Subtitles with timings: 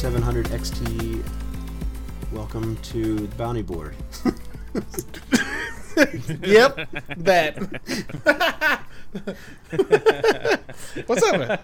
[0.00, 1.22] 5700 XT.
[2.32, 3.94] Welcome to the Bounty Board.
[6.42, 6.88] yep,
[7.18, 7.58] that.
[11.06, 11.60] What's up?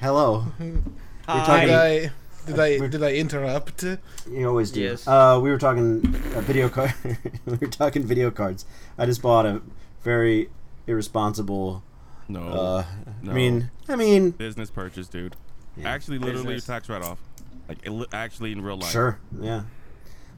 [0.00, 0.44] Hello.
[0.58, 0.82] We're Did.
[1.28, 2.10] I
[2.46, 3.84] did I did I interrupt?
[4.28, 4.80] You always do.
[4.80, 5.06] Yes.
[5.06, 6.00] Uh, we were talking
[6.34, 6.92] uh, video card.
[7.46, 8.66] we were talking video cards.
[8.98, 9.62] I just bought a
[10.02, 10.50] very
[10.88, 11.84] irresponsible.
[12.28, 12.84] No, Uh,
[13.22, 13.30] no.
[13.30, 15.36] I mean, I mean, business purchase, dude.
[15.76, 15.90] Yeah.
[15.90, 16.64] Actually, literally Business.
[16.64, 17.20] a tax write off.
[17.68, 18.90] Like it, li- actually in real life.
[18.90, 19.62] sure, yeah.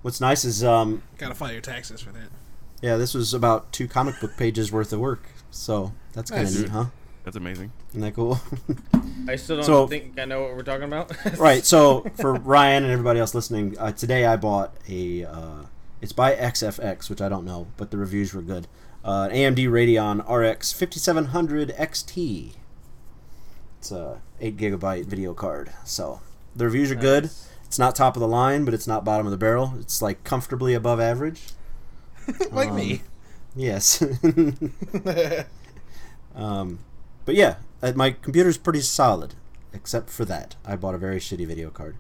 [0.02, 2.30] What's nice is, um, Gotta file your taxes for that.
[2.82, 5.22] yeah, this was about two comic book pages worth of work.
[5.50, 6.60] So that's kind of Nice.
[6.62, 6.86] neat, huh?
[7.24, 7.70] That's amazing.
[7.90, 8.40] Isn't that cool?
[9.28, 11.12] I still don't So- think I know what we're talking about.
[11.38, 11.64] right.
[11.64, 15.24] So for Ryan and everybody else listening, uh, today I bought a.
[15.24, 15.64] Uh,
[16.00, 18.66] it's by XFX, which I don't know, but the reviews were good.
[19.04, 22.52] Uh, an AMD Radeon RX 5700 XT.
[23.78, 25.70] It's a eight gigabyte video card.
[25.84, 26.20] So
[26.56, 27.30] the reviews are good.
[27.64, 29.74] It's not top of the line, but it's not bottom of the barrel.
[29.78, 31.42] It's like comfortably above average.
[32.50, 33.02] like Um, me.
[33.56, 34.02] Yes.
[36.34, 36.78] um,
[37.24, 39.34] but yeah, uh, my computer's pretty solid,
[39.72, 40.56] except for that.
[40.64, 41.96] I bought a very shitty video card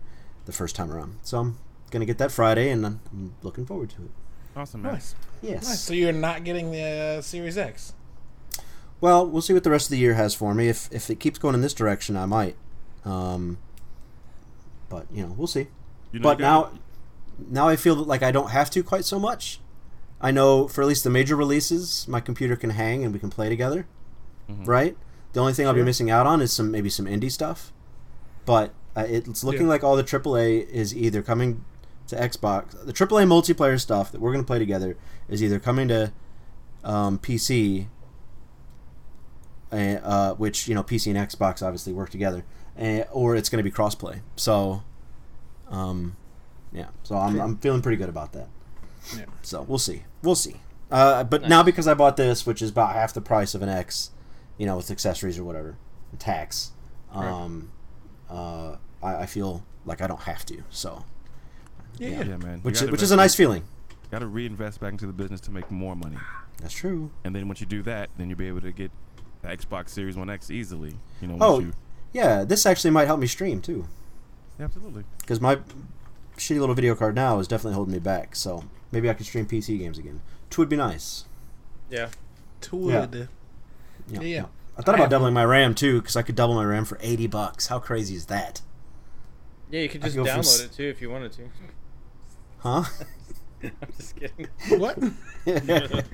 [0.46, 1.18] the first time around.
[1.22, 1.58] So I'm
[1.90, 4.10] gonna get that Friday, and I'm, I'm looking forward to it.
[4.56, 4.94] Awesome, man.
[4.94, 5.14] Nice.
[5.42, 5.64] Yes.
[5.68, 5.80] nice.
[5.80, 6.82] So you're not getting the
[7.18, 7.94] uh, Series X.
[9.00, 10.68] Well, we'll see what the rest of the year has for me.
[10.68, 12.56] If if it keeps going in this direction, I might.
[13.04, 13.58] Um,
[14.90, 15.68] but you know, we'll see.
[16.12, 16.72] You know, but now,
[17.48, 19.60] now I feel like I don't have to quite so much.
[20.20, 23.30] I know for at least the major releases, my computer can hang and we can
[23.30, 23.86] play together.
[24.50, 24.66] Mhm.
[24.66, 24.96] Right.
[25.32, 27.72] The only thing I'll be missing out on is some maybe some indie stuff.
[28.44, 29.68] But uh, it's looking Yeah.
[29.68, 31.64] like all the AAA is either coming
[32.08, 32.72] to Xbox.
[32.84, 34.96] The AAA multiplayer stuff that we're going to play together
[35.28, 36.12] is either coming to
[36.82, 37.86] um, PC,
[39.72, 42.44] uh, uh, which you know PC and Xbox obviously work together,
[42.78, 44.20] uh, or it's going to be crossplay.
[44.36, 44.82] So,
[45.68, 46.16] um,
[46.72, 46.88] yeah.
[47.02, 48.48] So I'm, I'm feeling pretty good about that.
[49.16, 49.24] Yeah.
[49.42, 50.04] So we'll see.
[50.22, 50.56] We'll see.
[50.90, 53.68] Uh, but now because I bought this, which is about half the price of an
[53.68, 54.10] X,
[54.58, 55.76] you know, with accessories or whatever,
[56.18, 56.72] tax,
[57.12, 57.70] um,
[58.28, 60.62] uh, I, I feel like I don't have to.
[60.70, 61.04] So,
[61.98, 62.08] Yeah.
[62.08, 62.14] Yeah.
[62.16, 62.24] yeah.
[62.24, 62.54] yeah, man.
[62.56, 63.64] You which gotta which is a nice feeling.
[64.10, 66.16] Got to reinvest back into the business to make more money,
[66.60, 67.12] That's true.
[67.22, 68.90] and then once you do that, then you'll be able to get
[69.42, 70.96] the Xbox Series One X easily.
[71.20, 71.36] You know.
[71.40, 71.72] Oh, Once you,
[72.12, 73.86] Yeah, this actually might help me stream too,
[74.58, 75.04] yeah, absolutely.
[75.20, 75.56] because my
[76.36, 78.34] shitty little video card now is definitely holding me back.
[78.34, 81.24] So maybe I could stream PC games again, which would be nice.
[81.90, 82.08] yeah.
[82.72, 83.28] Would.
[84.10, 84.20] Yeah.
[84.20, 84.44] Yeah.
[84.76, 86.84] I thought I about have- doubling my RAM too, because I could double my RAM
[86.84, 87.68] for eighty bucks.
[87.68, 88.60] How crazy is that?
[89.70, 91.42] Yeah, you could just download s- it too if you wanted to.
[92.58, 92.84] Huh?
[93.62, 94.48] I'm just kidding.
[94.78, 94.98] What?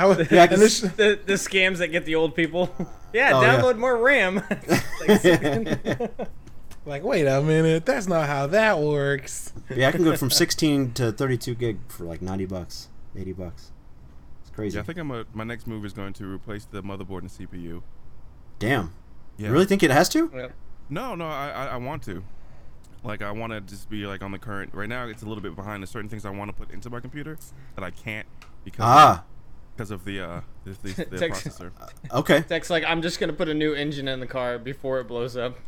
[0.00, 2.74] I was, Yeah, I and this, the the scams that get the old people.
[3.12, 3.56] yeah, Oh, yeah.
[3.60, 4.42] download more RAM.
[5.06, 6.20] Like,
[6.86, 9.52] like, wait a minute, that's not how that works.
[9.74, 13.72] yeah, I can go from sixteen to thirty-two gig for like ninety bucks, eighty bucks.
[14.42, 14.76] It's crazy.
[14.76, 17.30] Yeah, I think I'm a, my next move is going to replace the motherboard and
[17.30, 17.82] CPU.
[18.58, 18.92] Damn.
[19.36, 19.46] Yeah.
[19.48, 20.30] You really think it has to?
[20.34, 20.48] yeah.
[20.88, 22.22] No, no, I, I, I want to.
[23.02, 24.74] Like, I want to just be like on the current.
[24.74, 25.82] Right now, it's a little bit behind.
[25.82, 27.38] There's certain things I want to put into my computer
[27.76, 28.26] that I can't
[28.64, 29.24] because Ah,
[29.74, 31.72] because of the uh the, the, the Text- processor.
[32.12, 32.42] okay.
[32.42, 35.36] Tech's like, I'm just gonna put a new engine in the car before it blows
[35.36, 35.58] up.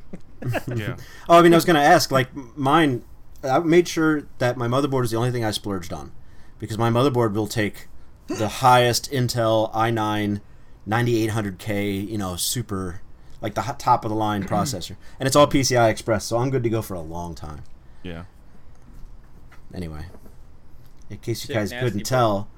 [0.74, 0.96] yeah.
[1.28, 2.10] Oh, I mean, I was gonna ask.
[2.10, 3.04] Like mine,
[3.42, 6.12] I made sure that my motherboard is the only thing I splurged on,
[6.58, 7.88] because my motherboard will take
[8.26, 10.40] the highest Intel i9
[10.88, 13.00] 9800K, you know, super,
[13.40, 16.62] like the top of the line processor, and it's all PCI Express, so I'm good
[16.64, 17.62] to go for a long time.
[18.02, 18.24] Yeah.
[19.74, 20.06] Anyway,
[21.08, 22.04] in case you Sick, guys couldn't boy.
[22.04, 22.48] tell,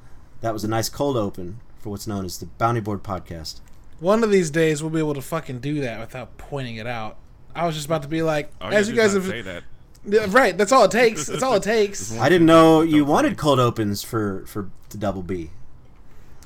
[0.45, 3.61] that was a nice cold open for what's known as the Bounty Board podcast.
[3.99, 7.17] One of these days, we'll be able to fucking do that without pointing it out.
[7.55, 9.65] I was just about to be like, Oh, as you just guys have, say that.
[10.05, 10.57] Yeah, right?
[10.57, 11.29] That's all it takes.
[11.29, 12.15] That's all it takes.
[12.19, 15.51] I didn't know you wanted cold opens for for the double B.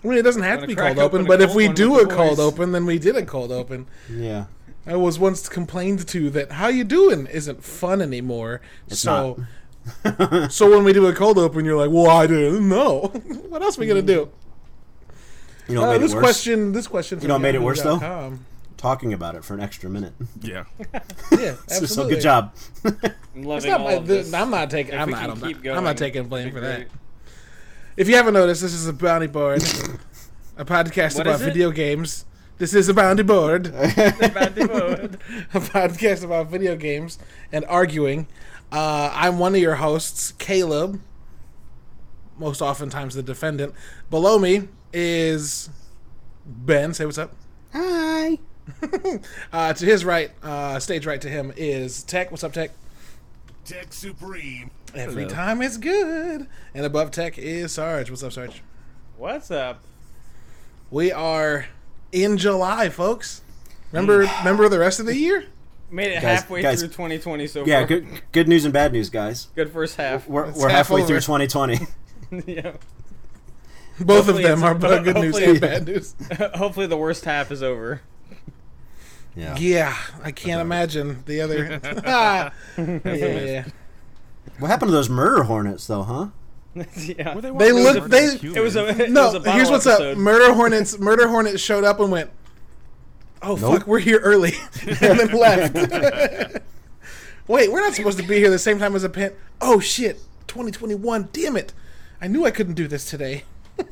[0.04, 1.66] I mean, it doesn't have to be crack cold open open, a but if we
[1.66, 3.88] do a the cold open, then we did a cold open.
[4.08, 4.44] Yeah.
[4.86, 8.60] I was once complained to that how you doing isn't fun anymore.
[8.86, 9.44] It's so,
[10.50, 13.00] so when we do a cold open, you're like, "Well, I didn't know."
[13.49, 14.31] what else are we gonna do?
[15.69, 16.23] You know, Uh, made this it worse?
[16.25, 17.20] question, this question.
[17.20, 17.99] You know what made it worse, though?
[17.99, 18.38] though?
[18.79, 20.14] talking about it for an extra minute.
[20.40, 20.64] Yeah.
[21.32, 21.87] Yeah, absolutely.
[21.88, 22.55] so good job.
[22.85, 24.32] I'm loving not all of this.
[24.32, 24.94] I'm not taking.
[24.94, 25.31] If I'm not.
[25.31, 26.87] I'm not, going, I'm not taking blame be for that.
[27.96, 29.61] If you haven't noticed, this is a bounty board,
[30.56, 32.25] a podcast What about video games.
[32.58, 35.19] This is a bounty board, Bounty board.
[35.55, 37.19] a podcast about video games
[37.52, 38.26] and arguing.
[38.70, 41.00] Uh, I'm one of your hosts, Caleb.
[42.38, 43.74] Most oftentimes the defendant.
[44.10, 45.70] Below me is
[46.46, 46.94] Ben.
[46.94, 47.34] Say what's up.
[47.72, 48.38] Hi.
[49.52, 52.30] uh, to his right, uh, stage right to him is Tech.
[52.30, 52.70] What's up, Tech?
[53.64, 54.70] Tech Supreme.
[54.94, 55.34] Every Hello.
[55.34, 56.46] time it's good.
[56.74, 58.10] And above Tech is Sarge.
[58.10, 58.62] What's up, Sarge?
[59.16, 59.82] What's up?
[60.90, 61.66] We are
[62.12, 63.42] in July, folks.
[63.92, 65.46] Remember, remember the rest of the year?
[65.90, 67.87] Made it Guys- halfway guys- through 2020 so Yeah, far.
[67.87, 69.49] good good news and bad news, guys.
[69.55, 70.29] Good first half.
[70.29, 71.08] We're, we're half halfway over.
[71.08, 71.79] through 2020.
[72.46, 72.73] yeah.
[74.00, 76.14] Both Hopefully of them it's- are good news and bad news.
[76.55, 78.00] Hopefully the worst half is over.
[79.35, 79.56] yeah.
[79.58, 81.81] Yeah, I can't imagine the other.
[82.06, 82.52] Ah.
[82.76, 83.64] yeah,
[84.58, 86.26] What happened to those murder hornets, though, huh?
[86.96, 87.35] yeah.
[87.35, 88.08] Were They looked.
[88.11, 89.32] they- as It was a it no.
[89.32, 90.12] was a here's what's episode.
[90.12, 90.19] up.
[90.19, 90.99] Murder Hornets.
[90.99, 92.31] Murder Hornets showed up and went.
[93.43, 93.79] Oh Nope.
[93.79, 94.52] fuck, we're here early,
[94.87, 95.75] and then left.
[97.49, 99.32] Wait, we're not supposed to be here the same time as a pen.
[99.61, 100.17] Oh shit,
[100.49, 101.29] 2021.
[101.32, 101.73] Damn it!
[102.20, 103.44] I knew I couldn't do this today.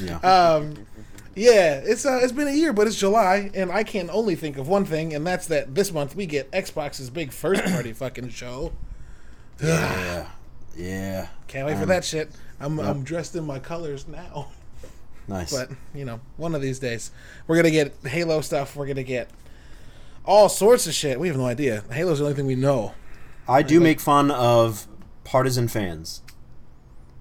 [0.00, 0.16] Yeah.
[0.20, 0.86] Um,
[1.36, 4.56] yeah, it's uh, it's been a year, but it's July, and I can only think
[4.56, 8.30] of one thing, and that's that this month we get Xbox's big first party fucking
[8.30, 8.72] show.
[9.62, 10.26] yeah.
[10.74, 11.28] Yeah.
[11.46, 12.30] Can't wait for Um, that shit.
[12.58, 12.86] I'm yep.
[12.86, 14.48] I'm dressed in my colors now.
[15.28, 15.52] Nice.
[15.52, 17.10] But you know, one of these days
[17.46, 18.74] we're gonna get Halo stuff.
[18.76, 19.30] We're gonna get
[20.24, 21.18] all sorts of shit.
[21.20, 21.84] We have no idea.
[21.90, 22.94] Halo's the only thing we know.
[23.48, 24.86] I do make fun of
[25.24, 26.22] partisan fans,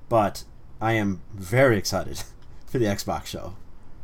[0.09, 0.43] but
[0.79, 2.23] I am very excited
[2.67, 3.55] for the Xbox show.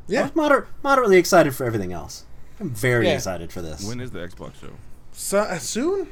[0.10, 0.24] I Yeah.
[0.24, 2.26] was moder- moderately excited for everything else.
[2.60, 3.16] I'm very Yeah.
[3.16, 3.84] excited for this.
[3.84, 4.72] When is the Xbox show?
[5.12, 6.08] So uh, soon,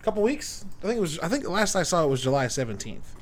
[0.00, 0.64] a couple weeks.
[0.82, 1.18] I think it was.
[1.20, 3.14] I think the last I saw it was July seventeenth.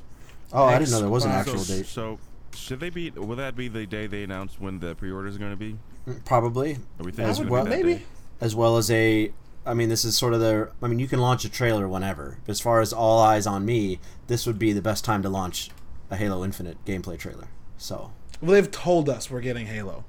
[0.53, 1.39] oh, I didn't know there was an Xbox.
[1.39, 1.85] actual so, date.
[1.87, 2.19] So,
[2.55, 3.09] should they be?
[3.11, 5.77] Will that be the day they announce when the pre-orders are going to be?
[6.25, 7.93] Probably, Are we thinking As well- be Maybe.
[7.95, 8.03] day?
[8.41, 9.31] as well as a.
[9.67, 10.69] I mean, this is sort of the.
[10.83, 12.37] I mean, you can launch a trailer whenever.
[12.47, 15.69] As far as all eyes on me, this would be the best time to launch
[16.11, 17.47] a Halo Infinite gameplay trailer.
[17.77, 18.11] So,
[18.41, 20.03] Well, they've told us we're getting Halo.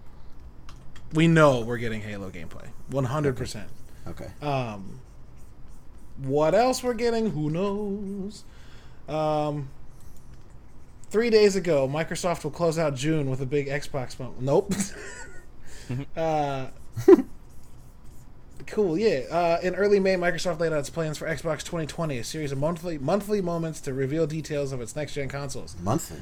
[1.14, 2.68] We know we're getting Halo gameplay.
[2.90, 3.68] One hundred percent.
[4.06, 4.28] okay.
[4.42, 5.00] Um,
[6.18, 7.30] what else we're getting?
[7.30, 8.44] Who knows?
[9.08, 9.70] Um,
[11.16, 14.42] three days ago, Microsoft will close out June with a big Xbox moment.
[14.42, 14.74] Nope.
[16.14, 16.66] uh,
[18.66, 19.20] cool, yeah.
[19.30, 22.58] Uh, in early May, Microsoft laid out its plans for Xbox 2020, a series of
[22.58, 25.74] monthly monthly moments to reveal details of its next gen consoles.
[25.82, 26.20] Monthly.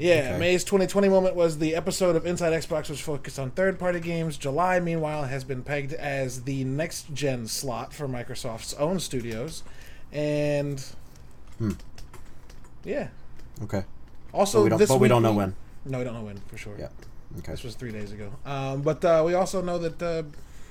[0.00, 0.38] Yeah, Okay.
[0.40, 4.36] May's 2020 moment was the episode of Inside Xbox which focused on third party games.
[4.36, 9.62] July, meanwhile, has been pegged as the next gen slot for Microsoft's own studios.
[10.10, 10.84] And.
[11.58, 11.72] Hmm.
[12.82, 13.06] Yeah.
[13.62, 13.84] Okay.
[14.32, 15.54] Also, But we don't, this but we don't know when.
[15.84, 16.74] No, we don't know when, for sure.
[16.78, 16.88] Yeah.
[17.38, 17.52] Okay.
[17.52, 18.30] This was three days ago.
[18.46, 20.22] Um, but uh, we also know that uh,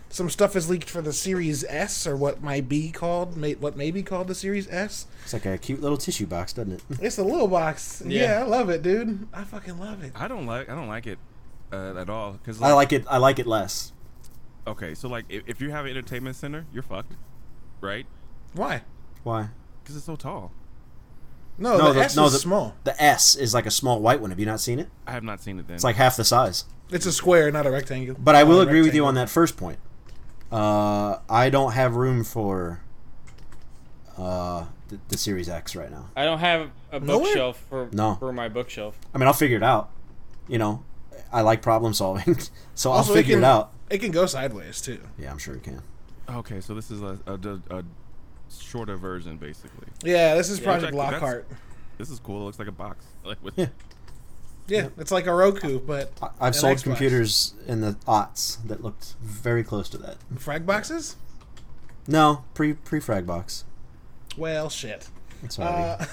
[0.10, 3.76] some stuff is leaked for the Series S, or what might be called, may, what
[3.78, 5.06] may be called the Series S.
[5.24, 6.84] It's like a cute little tissue box, doesn't it?
[7.02, 8.02] It's a little box.
[8.06, 8.40] Yeah, Yeah.
[8.40, 9.28] I love it, dude.
[9.34, 10.14] I fucking love it.
[10.16, 10.70] I don't like.
[10.70, 11.20] I don't like it
[11.72, 12.34] uh, at all.
[12.34, 13.06] Because I like it.
[13.10, 13.94] I like it less.
[14.68, 17.14] Okay, so like if, if you have an entertainment center, you're fucked,
[17.80, 18.06] right?
[18.54, 18.84] Why?
[19.24, 19.50] Why?
[19.82, 20.52] Because it's so tall.
[21.62, 22.76] No, No, the, the- S no, is the- small.
[22.84, 24.30] The S is like a small white one.
[24.32, 24.90] Have you not seen it?
[25.08, 25.76] I have not seen it then.
[25.76, 26.66] It's like half the size.
[26.90, 28.16] It's a square, not a rectangle.
[28.20, 29.80] But I will Not a agree with you on that first point.
[30.52, 32.82] Uh, I don't have room for
[34.18, 36.10] uh, the, the Series X right now.
[36.18, 37.26] I don't have a Nowhere?
[37.26, 38.16] bookshelf for No.
[38.16, 38.98] for my bookshelf.
[39.14, 39.90] I mean, I'll figure it out.
[40.48, 40.84] You know,
[41.32, 42.38] I like problem solving,
[42.76, 43.72] so I'll Also, figure can, it out.
[43.90, 45.00] It can go sideways too.
[45.18, 45.82] Yeah, I'm sure it can.
[46.30, 47.84] okay, so this is a, a, a, a
[48.60, 49.88] shorter version, basically.
[50.04, 51.14] Yeah, this is Yeah, Project exactly.
[51.20, 51.48] Lockhart.
[51.98, 52.42] This is cool.
[52.42, 53.06] It looks like a box.
[53.24, 53.68] Like with Yeah.
[54.68, 56.84] Yeah, it's like a Roku, but I, I've sold Xbox.
[56.84, 60.18] computers in the aughts that looked very close to that.
[60.38, 61.18] frag boxes.
[62.08, 63.66] No, pre pre frag box.
[64.38, 65.10] Well, shit.
[65.50, 65.68] Sorry.
[65.68, 66.06] Uh,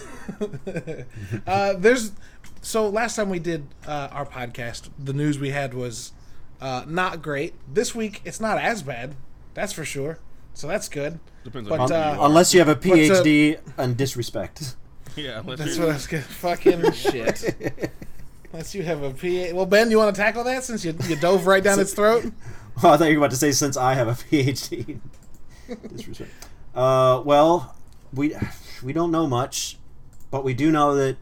[1.46, 2.12] uh, there's
[2.60, 6.12] so last time we did uh, our podcast, the news we had was
[6.60, 7.54] uh, not great.
[7.72, 9.14] This week, it's not as bad.
[9.54, 10.18] That's for sure.
[10.58, 11.20] So that's good.
[11.44, 12.26] depends but, on who uh, you are.
[12.26, 14.74] Unless you have a uh, PhD in disrespect.
[15.16, 17.92] yeah, unless That's you're, what I was gonna fucking shit.
[18.52, 19.52] Unless you have a PhD.
[19.52, 22.32] Well, Ben, you want to tackle that since you, you dove right down its throat?
[22.82, 24.98] Oh, I thought you were about to say since I have a PhD.
[25.94, 26.30] Disrespect.
[26.74, 27.76] Uh, well,
[28.12, 28.34] we
[28.82, 29.78] we don't know much,
[30.32, 31.18] but we do know that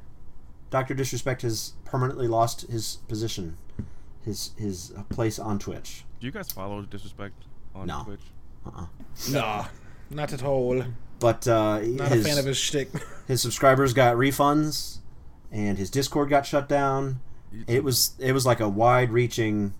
[0.70, 3.58] Doctor Disrespect has permanently lost his position,
[4.24, 6.06] his his uh, place on Twitch.
[6.20, 8.04] Do you guys follow Disrespect on No.
[8.04, 8.20] Twitch?
[8.66, 8.86] Uh-uh.
[9.30, 9.66] Nah,
[10.10, 10.82] not at all.
[11.18, 12.90] But uh, Not his, a fan of his shtick.
[13.26, 14.98] his subscribers got refunds,
[15.50, 17.20] and his Discord got shut down.
[17.66, 19.72] It was it was like a wide-reaching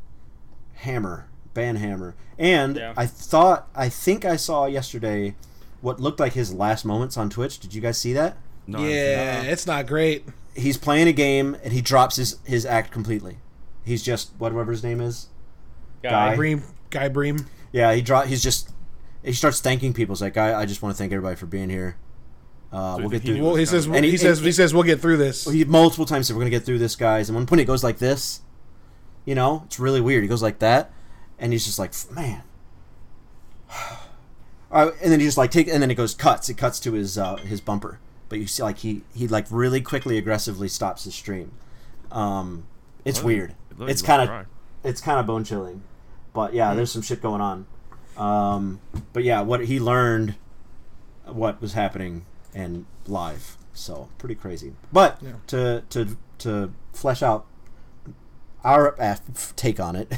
[0.75, 2.15] hammer, ban hammer.
[2.39, 2.95] And Yeah.
[2.97, 5.35] I thought I think I saw yesterday
[5.83, 7.59] what looked like his last moments on Twitch.
[7.59, 8.37] Did you guys see that?
[8.67, 9.49] No, I haven't yeah, it.
[9.49, 10.25] it's not great.
[10.55, 13.39] He's playing a game and he drops his his act completely.
[13.85, 15.29] He's just whatever his name is.
[16.03, 16.35] Guy.
[16.35, 17.47] Bree, Guy Beahm.
[17.77, 18.23] Yeah, he draw.
[18.23, 18.71] He's just
[19.23, 20.15] he starts thanking people.
[20.15, 21.97] He's like, I, I just want to thank everybody for being here.
[22.73, 23.45] Uh, So we'll get think he through.
[23.47, 23.85] Well, he says.
[23.87, 25.45] And he, he- says and- he says we'll get through this.
[25.45, 27.29] He multiple times said we're gonna get through this, guys.
[27.29, 28.41] And one point he goes like this,
[29.27, 30.23] you know, it's really weird.
[30.23, 30.91] He goes like that,
[31.39, 32.43] and he's just like, man.
[34.69, 36.49] Uh, and then he just like take, and then it goes cuts.
[36.49, 39.81] It cuts to his uh, his bumper, but you see like he he like really
[39.81, 41.53] quickly aggressively stops his stream.
[42.11, 42.67] Um,
[43.05, 43.55] it's Well, weird.
[43.81, 44.47] it It's kind of
[44.83, 45.83] it's kind of bone chilling,
[46.37, 47.67] but yeah, there's some shit going on.
[48.17, 48.81] Um,
[49.13, 50.37] but yeah, what he learned,
[51.25, 52.25] what was happening,
[52.55, 54.75] and live, so pretty crazy.
[54.93, 55.33] But Yeah.
[55.49, 57.47] to to to flesh out
[58.65, 59.17] our uh,
[59.57, 60.09] take on it,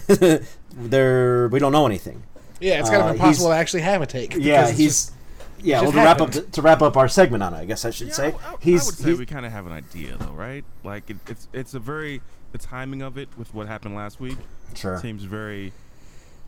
[0.73, 2.23] there we don't know anything.
[2.61, 4.35] yeah, it's kind uh, of he's- impossible to actually have a take.
[4.35, 4.89] Yeah, it's he's.
[5.07, 5.13] just-
[5.61, 6.53] yeah, well, just to wrap up happened.
[6.53, 8.57] to wrap up our segment on it, I guess I should Yeah, say I, I-
[8.61, 10.65] he's I would say he's we kind of have an idea, though, right?
[10.85, 12.21] Like it, it's it's a very
[12.53, 14.39] the timing of it with what happened last week
[14.77, 14.99] sure.
[15.01, 15.73] seems very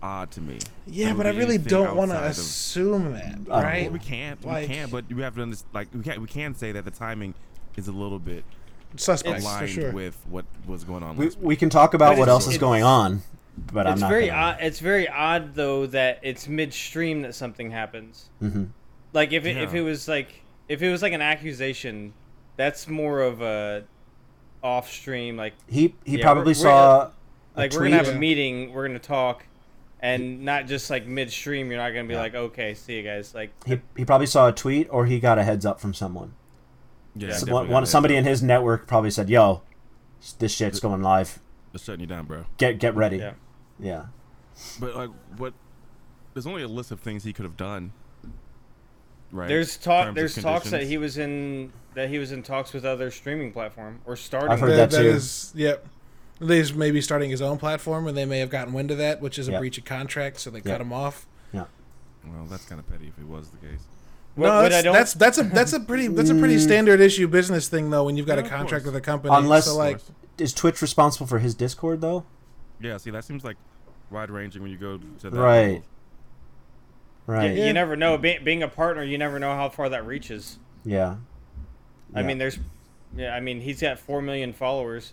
[0.02, 0.59] odd to me.
[0.87, 3.85] yeah, but I really don't want to outside of- assume that, right?
[3.87, 3.90] know.
[3.92, 5.71] We can't, Like- we can't, but we have to understand.
[5.75, 6.21] Like we can't.
[6.21, 7.35] we can say that the timing
[7.76, 8.45] is a little bit
[8.97, 9.92] Suspects for aligned sure.
[9.92, 11.47] with what was going on We, last week.
[11.47, 13.23] we can talk about But what else is going on,
[13.73, 14.11] but I'm it's not.
[14.11, 14.57] very gonna, odd.
[14.61, 18.30] It's very odd though that it's midstream that something happens.
[18.40, 18.64] hmm
[19.12, 20.28] Like if it, if it was like
[20.69, 22.12] if it was like an accusation,
[22.57, 23.85] that's more of a
[24.62, 25.37] off stream.
[25.37, 27.00] Like He he Yeah, probably we're- we're- saw.
[27.02, 27.12] a
[27.57, 27.90] like we're tweet.
[27.92, 29.45] gonna have a meeting, we're gonna talk,
[30.00, 31.71] and not just like midstream.
[31.71, 32.21] You're not gonna be Yeah.
[32.21, 33.35] like, okay, see you guys.
[33.35, 36.35] Like He, he probably saw a tweet or he got a heads up from someone.
[37.14, 39.62] yeah, Some- one, one- somebody in his network probably said, "Yo,
[40.38, 41.38] this shit's going live.
[41.73, 42.45] They're shutting you down, bro.
[42.57, 43.33] Get get ready." yeah.
[43.78, 44.04] Yeah.
[44.78, 45.54] But like, what?
[46.35, 47.92] There's only a list of things he could have done.
[49.33, 49.49] Right.
[49.49, 50.09] There's talk.
[50.09, 53.52] of There's talks that he was in that he was in talks with other streaming
[53.52, 54.50] platform or starting.
[54.50, 55.09] I've heard That- that that too.
[55.09, 55.87] is- yep.
[56.40, 59.38] He's maybe starting his own platform, and they may have gotten wind of that, which
[59.38, 59.59] is a Yeah.
[59.59, 60.73] breach of contract, so they Yeah.
[60.73, 61.26] cut him off.
[61.52, 61.64] Yeah.
[62.26, 63.80] Well, that's kind of petty if it was the case.
[64.37, 66.61] What- no, that's, I don't- that's that's a that's a pretty that's a pretty Mm.
[66.64, 69.35] standard issue business thing though when you've got Yeah, a contract with a company.
[69.35, 69.99] Unless- so like
[70.38, 72.25] Is Twitch responsible for his Discord though?
[72.80, 72.97] Yeah.
[72.97, 73.56] See, that seems like
[74.11, 75.38] wide ranging when you go to that.
[75.38, 75.66] Right.
[75.66, 75.82] level.
[77.26, 77.50] Right.
[77.50, 77.66] You, Yeah.
[77.66, 78.16] you never know.
[78.16, 80.59] Be, being a partner, you never know how far that reaches.
[80.85, 81.16] Yeah.
[82.14, 82.26] I Yeah.
[82.26, 82.59] mean, there's,
[83.16, 83.35] yeah.
[83.35, 85.12] I mean, he's got four million followers.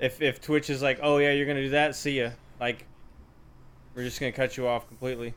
[0.00, 2.30] If if Twitch is like, oh yeah, you're gonna do that, see ya.
[2.60, 2.84] Like,
[3.94, 5.34] we're just gonna cut you off completely.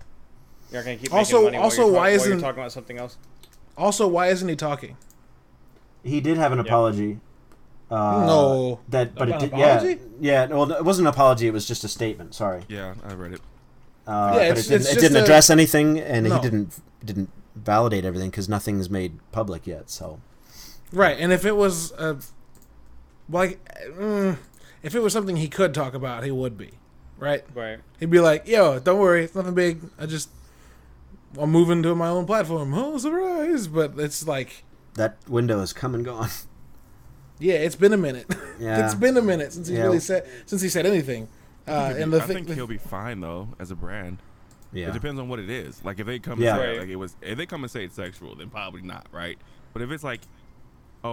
[0.71, 1.57] You're not gonna keep Also- money.
[1.57, 3.17] also, while why talk- isn't- talking about something else?
[3.77, 4.97] also why isn't he talking?
[6.03, 6.63] he did have an Yeah.
[6.65, 7.19] apology.
[7.91, 8.79] Uh, No.
[8.89, 9.99] That, but it did, apology?
[10.21, 10.45] yeah, yeah.
[10.45, 11.47] No, it wasn't an apology.
[11.47, 12.33] It was just a statement.
[12.33, 12.63] Sorry.
[12.69, 13.41] Yeah, I read it.
[14.05, 16.35] Uh, Yeah, but it's- it didn't, it's it didn't a- address anything, and No.
[16.35, 16.73] he didn't
[17.05, 19.89] didn't validate everything because nothing's made public yet.
[19.89, 20.19] So
[20.93, 22.17] Right, and if it was a
[23.29, 23.59] like
[23.97, 24.37] mm,
[24.83, 26.71] if it was something he could talk about, he would be.
[27.19, 27.43] Right?
[27.55, 27.79] Right.
[27.99, 29.81] He'd be like, "Yo, don't worry, it's nothing big.
[29.97, 30.29] I just
[31.39, 32.73] I'm moving to my own platform.
[32.73, 36.29] Oh, surprise!" But it's like, that window is come and gone.
[37.39, 38.27] yeah, it's been a minute.
[38.59, 38.85] Yeah.
[38.85, 39.83] it's been a minute since he Yeah.
[39.83, 41.27] really said since he said anything.
[41.67, 44.17] Uh, and the I thing, think he'll be fine though as a brand.
[44.73, 44.87] yeah.
[44.89, 45.83] It depends on what it is.
[45.85, 46.53] Like if they come Yeah.
[46.55, 46.79] and say Right.
[46.79, 49.37] like it was, if they come and say it's sexual, then probably not, right?
[49.73, 50.21] But if it's like,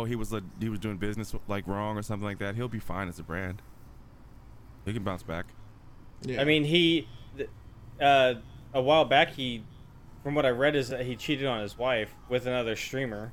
[0.01, 2.69] oh, he was a, he was doing business like wrong or something like that, he'll
[2.69, 3.63] be fine as a brand.
[4.85, 5.47] He can bounce back.
[6.23, 6.41] yeah.
[6.41, 7.09] I mean, he,
[8.01, 8.35] uh,
[8.73, 9.65] a while back, he,
[10.23, 13.33] from what I read, is that he cheated on his wife with another streamer.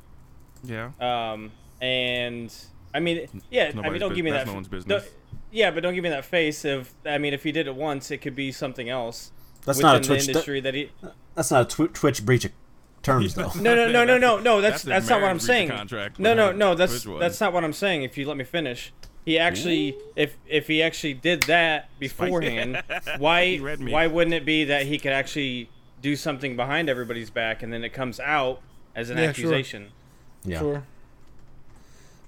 [0.63, 0.91] Yeah.
[0.99, 1.51] Um,
[1.81, 2.53] and
[2.93, 4.51] I mean, yeah, I mean, don't bus- give me that's that.
[4.51, 5.09] no one's don't- business.
[5.51, 8.11] yeah, but don't give me that face If I mean, if he did it once,
[8.11, 9.31] it could be something else.
[9.65, 10.27] That's within not a the Twitch.
[10.27, 10.91] industry that he.
[11.35, 12.51] that's not a tw- Twitch breach of
[13.03, 13.51] terms though.
[13.55, 14.61] No, no, no, no, no, no.
[14.61, 15.69] That's That's that's not what I'm marriage breach of saying.
[15.69, 16.75] contract, No, no, no.
[16.75, 18.03] That's Twitch that's not what I'm saying.
[18.03, 18.93] If you let me finish,
[19.25, 22.81] he actually, if if he actually did that beforehand,
[23.17, 23.91] why He read me.
[23.91, 25.69] why wouldn't it be that he could actually
[26.01, 28.61] do something behind everybody's back and then it comes out
[28.95, 29.29] as an Yeah, sure.
[29.53, 29.91] accusation?
[30.43, 30.59] Yeah.
[30.59, 30.83] Sure.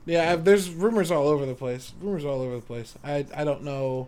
[0.05, 1.93] Yeah, I've, there's rumors all over the place.
[2.01, 2.95] Rumors all over the place.
[3.03, 4.07] I I don't know.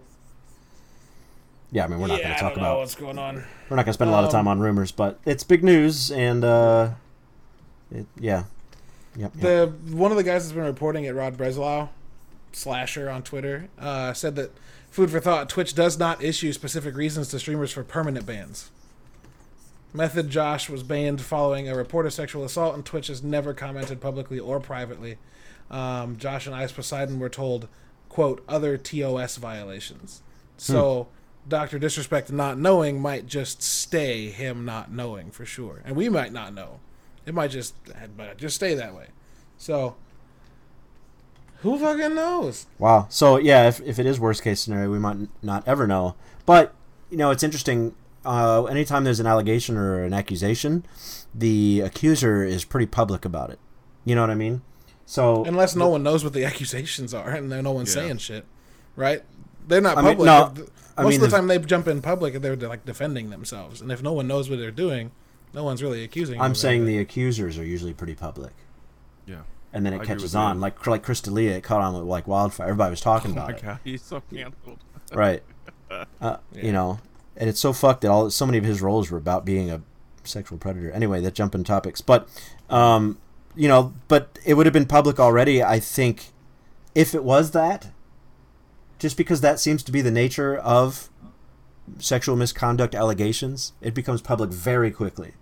[1.71, 1.85] Yeah.
[1.85, 2.77] I mean, we're not yeah, going to talk about.
[2.79, 3.43] what's going on.
[3.69, 5.63] We're not going to spend a lot of time Um, on rumors, but it's big
[5.63, 6.91] news, and uh,
[7.91, 8.43] it, yeah.
[9.17, 9.31] Yep.
[9.35, 9.41] yep.
[9.41, 11.89] The one of the guys that's been reporting it, Rod Breslau,
[12.51, 14.51] slasher on Twitter, uh, said that
[14.91, 15.49] food for thought.
[15.49, 18.71] Twitch does not issue specific reasons to streamers for permanent bans.
[19.93, 24.01] Method Josh was banned following a report of sexual assault, and Twitch has never commented
[24.01, 25.17] publicly or privately.
[25.71, 27.69] Um, Josh and Ice Poseidon were told,
[28.09, 30.21] "quote other TOS violations."
[30.57, 31.07] So,
[31.47, 36.33] Doctor Disrespect not knowing might just stay him not knowing for sure, and we might
[36.33, 36.79] not know.
[37.25, 39.07] It might just it might just stay that way.
[39.57, 39.95] So,
[41.61, 42.65] who fucking knows?
[42.77, 43.07] Wow.
[43.09, 46.15] So yeah, if, if it is worst case scenario, we might not ever know.
[46.45, 46.73] But
[47.09, 47.95] you know, it's interesting.
[48.25, 50.85] uh, anytime there's an allegation or an accusation,
[51.33, 53.59] the accuser is pretty public about it.
[54.03, 54.61] You know what I mean?
[55.05, 58.01] So Unless no one knows what the accusations are and no one's Yeah.
[58.03, 58.45] saying shit,
[58.95, 59.23] right?
[59.67, 60.69] They're not I mean, public.
[60.97, 63.29] No, Most mean, of the the- time, they jump in public and they're like defending
[63.29, 63.81] themselves.
[63.81, 65.11] And if no one knows what they're doing,
[65.53, 66.39] no one's really accusing.
[66.41, 68.53] I'm of saying the accusers are usually pretty public,
[69.25, 69.41] Yeah.
[69.73, 70.39] and then it agree catches with you.
[70.39, 70.59] on.
[70.61, 72.67] Like like Chris D'Elia, it caught on with like wildfire.
[72.67, 74.79] Everybody was talking Oh about my it, god, he's so canceled.
[75.13, 75.43] right?
[75.89, 76.37] Uh, Yeah.
[76.53, 76.99] You know,
[77.37, 79.81] and it's so fucked that all so many of his roles were about being a
[80.23, 80.91] sexual predator.
[80.91, 82.27] Anyway, that jump in topics, but
[82.69, 83.17] um,
[83.55, 85.61] you know, but it would have been public already.
[85.63, 86.31] I think
[86.95, 87.91] if it was that,
[88.99, 91.09] just because that seems to be the nature of
[91.99, 95.33] sexual misconduct allegations, it becomes public very quickly,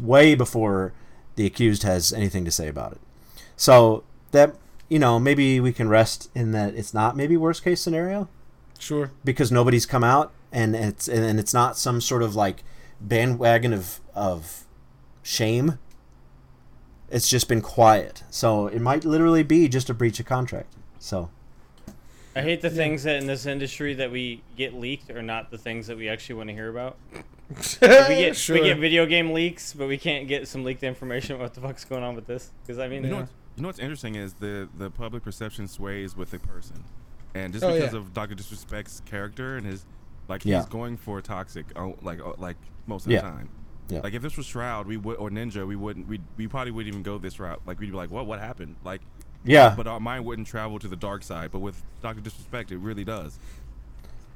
[0.00, 0.92] way before
[1.36, 3.00] the accused has anything to say about it.
[3.56, 4.54] So that
[4.88, 8.28] you know, maybe we can rest in that it's not maybe worst case scenario
[8.78, 9.10] sure.
[9.24, 12.64] because nobody's come out and it's and it's not some sort of like
[13.00, 14.64] bandwagon of of
[15.22, 15.78] shame.
[17.10, 18.22] It's just been quiet.
[18.30, 20.74] So it might literally be just a breach of contract.
[20.98, 21.30] So
[22.38, 25.58] I hate the things that in this industry that we get leaked are not the
[25.58, 26.96] things that we actually want to hear about.
[27.80, 28.56] We get sure.
[28.60, 31.62] we get video game leaks, but we can't get some leaked information about what the
[31.62, 32.50] fuck's going on with this.
[32.62, 33.20] Because I mean, You know, Yeah.
[33.22, 36.84] what's, you know what's interesting is the the public perception sways with a person,
[37.34, 38.00] and just Oh, because yeah.
[38.00, 39.86] of Doctor Disrespect's character and his,
[40.28, 40.58] like Yeah.
[40.58, 43.22] he's going for toxic, oh, like oh, like most of Yeah.
[43.22, 43.48] the time.
[43.88, 44.00] Yeah.
[44.00, 46.06] Like if this was Shroud, we would or Ninja, we wouldn't.
[46.06, 47.62] We we probably wouldn't even go this route.
[47.64, 48.76] Like we'd be like, what what happened?
[48.84, 49.00] Like,
[49.48, 51.50] yeah, but our mind wouldn't travel to the dark side.
[51.50, 53.38] But with Doctor Disrespect, it really does.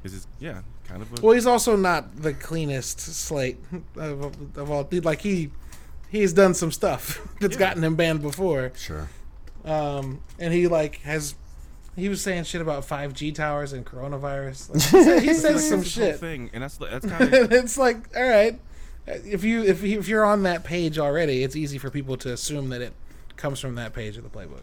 [0.03, 1.19] This is yeah, kind of.
[1.19, 3.59] A, Well, he's also not the cleanest slate
[3.97, 4.89] of, of all.
[4.91, 5.51] Like he,
[6.11, 7.59] he's done some stuff that's Yeah.
[7.61, 8.73] gotten him banned before.
[8.77, 9.09] sure.
[9.65, 11.37] Um, and he like has.
[11.95, 14.71] He was saying shit about 5G towers and coronavirus.
[14.73, 16.17] Like, he said- he like, says some that's shit.
[16.19, 18.59] thing, and that's that's kind of it's like, all right,
[19.07, 22.33] if you if you, if you're on that page already, it's easy for people to
[22.33, 22.93] assume that it
[23.37, 24.63] comes from that page of the playbook.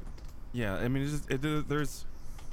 [0.51, 2.05] Yeah, I mean, it's just, it, there's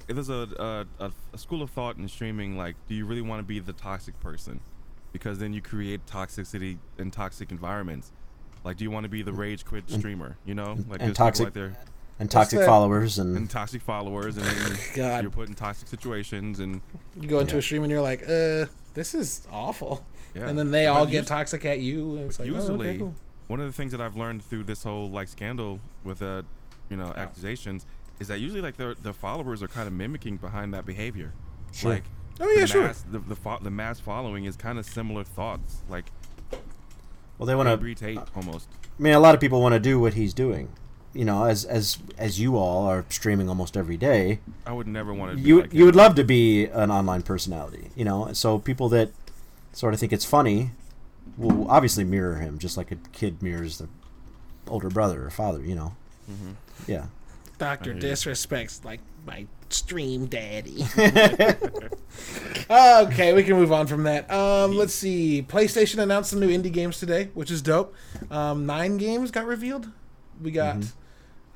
[0.07, 3.41] there's a, a, a, a school of thought in streaming like, do you really want
[3.41, 4.61] to be the toxic person?
[5.13, 8.13] Because then you create toxicity and toxic environments.
[8.65, 10.37] Like, do you want to be the rage quit streamer?
[10.45, 11.77] You know, like and toxic- out there
[12.21, 12.67] And toxic that?
[12.67, 14.47] followers and, and toxic followers, and
[14.95, 15.23] God.
[15.23, 16.81] you're put in toxic situations, and
[17.21, 17.59] You go into Yeah.
[17.59, 20.05] a stream and you're like, uh, this is awful.
[20.35, 20.49] yeah.
[20.49, 22.17] And then they But all get toxic at you.
[22.17, 23.15] And it's like, oh, usually, okay, cool.
[23.49, 26.43] one of the things that I've learned through this whole like scandal with uh,
[26.91, 27.87] you know, accusations
[28.21, 31.33] is that usually like the the followers are kind of mimicking behind that behavior.
[31.73, 31.93] Sure.
[31.93, 32.05] Like,
[32.39, 32.83] Oh, yeah, the sure.
[32.85, 36.05] Mass, the the, fo- the mass following is kind of similar thoughts, like
[37.39, 38.05] well, they want to.
[38.05, 38.69] hate almost.
[38.99, 40.69] I mean, a lot of people want to do what he's doing.
[41.15, 45.15] You know, as as as you all are streaming almost every day, I would never
[45.15, 45.43] want to.
[45.43, 45.87] You like you him.
[45.87, 47.91] would love to be an online personality.
[47.97, 49.11] You know, so people that
[49.73, 50.73] sort of think it's funny
[51.39, 53.89] will obviously mirror him, just like a kid mirrors their
[54.69, 55.63] older brother or father.
[55.63, 55.97] You know,
[56.31, 56.51] Mm-hmm.
[56.87, 57.07] Yeah.
[57.59, 58.13] Doctor I hear you.
[58.13, 60.85] disrespects like my stream daddy.
[62.71, 64.31] okay, we can move on from that.
[64.31, 65.45] Um, let's see.
[65.47, 67.95] PlayStation announced some new indie games today, which is dope.
[68.31, 69.91] Um, nine games got revealed.
[70.41, 70.85] We got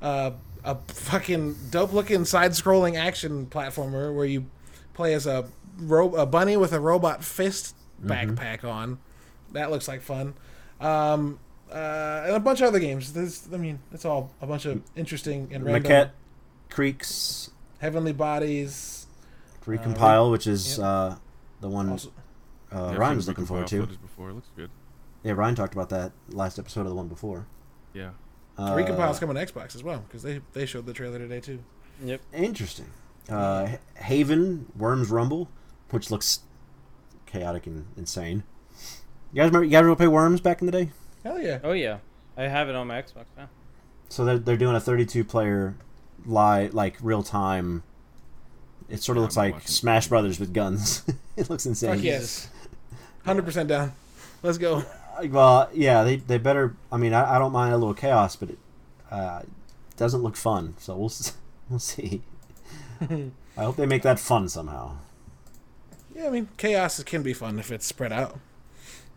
[0.01, 0.31] uh,
[0.63, 4.47] a fucking dope looking side scrolling action platformer where you
[4.93, 8.99] play as a ro- a bunny with a robot fist backpack on.
[9.51, 10.33] That looks like fun.
[10.79, 11.39] Um,
[11.71, 13.13] uh, and a bunch of other games.
[13.13, 15.83] There's, I mean, it's all a bunch of interesting and random.
[15.83, 16.09] Maquette
[16.69, 19.07] Creaks Heavenly Bodies.
[19.65, 20.85] recompile, which is yep.
[20.85, 21.15] uh,
[21.61, 22.11] the one Also,
[22.71, 23.81] uh, Yeah, Ryan was looking forward to.
[23.81, 24.69] footage Before it looks good.
[25.23, 27.47] Yeah, Ryan talked about that last episode of the one before.
[27.93, 28.11] Yeah.
[28.57, 31.63] Uh, Recompile's coming to Xbox as well because they they showed the trailer today too.
[32.03, 32.21] Yep.
[32.33, 32.87] Interesting.
[33.29, 35.49] Uh, Haven, Worms Rumble,
[35.91, 36.41] which looks
[37.25, 38.43] chaotic and insane.
[39.31, 39.63] You guys remember?
[39.63, 40.89] You guys remember play Worms back in the day?
[41.23, 41.59] Hell yeah!
[41.63, 41.99] Oh yeah,
[42.37, 43.49] I have it on my Xbox now.
[44.09, 45.75] So they're they're doing a 32 player
[46.25, 47.83] live like real time.
[48.89, 49.67] It sort of Yeah, looks I'm like watching.
[49.67, 51.03] Smash Brothers with guns.
[51.37, 51.95] it looks insane.
[51.95, 52.49] Fuck yes,
[53.25, 53.93] hundred percent down.
[54.43, 54.77] Let's go.
[55.17, 56.75] Uh, Well, yeah, they they better.
[56.91, 58.57] I mean, I, I don't mind a little chaos, but it
[59.11, 59.43] uh,
[59.97, 60.73] doesn't look fun.
[60.79, 61.11] So we'll
[61.69, 62.21] we'll see.
[63.01, 64.97] I hope they make that fun somehow.
[66.15, 68.39] Yeah, I mean, chaos can be fun if it's spread out.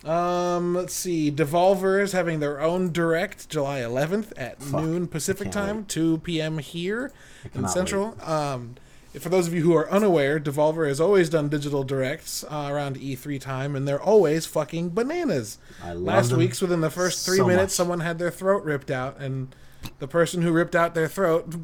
[0.04, 1.30] Um, let's see.
[1.32, 4.82] Devolver is having their own direct July 11th at Fuck.
[4.82, 5.88] noon Pacific time, wait.
[5.88, 6.58] 2 p.m.
[6.58, 7.10] here
[7.54, 8.16] in Central.
[8.22, 8.74] Um,
[9.18, 12.96] for those of you who are unaware, Devolver has always done digital directs uh, around
[12.96, 15.58] E3 time, and they're always fucking bananas.
[15.82, 17.76] I Last week's within the first three so minutes, much.
[17.76, 19.54] someone had their throat ripped out, and
[20.00, 21.54] the person who ripped out their throat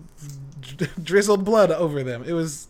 [1.02, 2.22] drizzled blood over them.
[2.24, 2.68] It was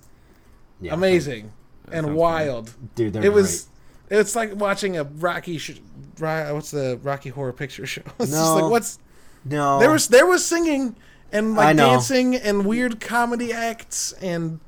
[0.80, 1.52] Yeah, amazing
[1.92, 2.72] and wild.
[2.94, 3.12] dude.
[3.12, 3.68] They're It was
[4.10, 5.58] It's like watching a Rocky.
[5.58, 5.80] Sh-
[6.18, 8.02] Ro- what's the Rocky Horror Picture Show?
[8.18, 8.54] It's just No.
[8.56, 8.98] like what's
[9.44, 10.96] No, there was there was singing
[11.32, 14.60] and like dancing and weird comedy acts and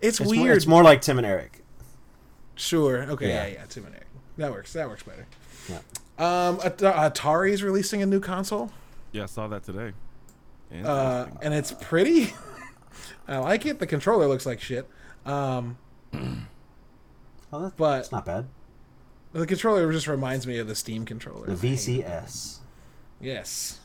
[0.00, 0.44] it's, it's weird.
[0.44, 1.62] More, it's more like Tim and Eric.
[2.54, 3.02] Sure.
[3.04, 3.28] Okay.
[3.28, 3.46] Yeah.
[3.46, 3.52] Yeah.
[3.54, 3.64] Yeah.
[3.68, 4.06] Tim and Eric.
[4.36, 4.72] That works.
[4.74, 5.26] That works better.
[5.68, 5.78] Yeah.
[6.18, 8.70] Um, At- Atari is releasing a new console,
[9.12, 9.92] Yeah, I saw that today.
[10.84, 12.32] uh, and it's pretty.
[13.28, 13.78] I like it.
[13.80, 14.88] The controller looks like shit.
[15.24, 15.78] Um,
[17.52, 18.46] Oh, that, But- it's not bad.
[19.36, 21.46] The controller just reminds me of the Steam controller.
[21.46, 22.58] The VCS,
[23.20, 23.80] Yes.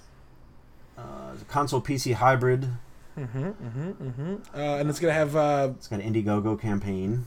[0.97, 2.69] uh, the console PC hybrid.
[3.17, 4.35] Mm-hmm, mm-hmm, mm-hmm.
[4.55, 5.35] Uh, and it's gonna have.
[5.35, 7.25] Uh, It's got an Indiegogo campaign.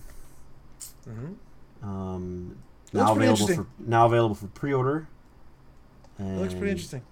[1.09, 1.89] Mm-hmm.
[1.89, 2.57] Um,
[2.93, 3.67] It now pretty available for interesting.
[3.87, 5.07] now available for pre-order.
[6.19, 7.03] it looks pretty interesting.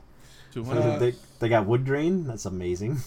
[0.52, 0.72] Two so.
[0.72, 2.26] Uh, they, they got wood grain.
[2.26, 2.98] That's amazing.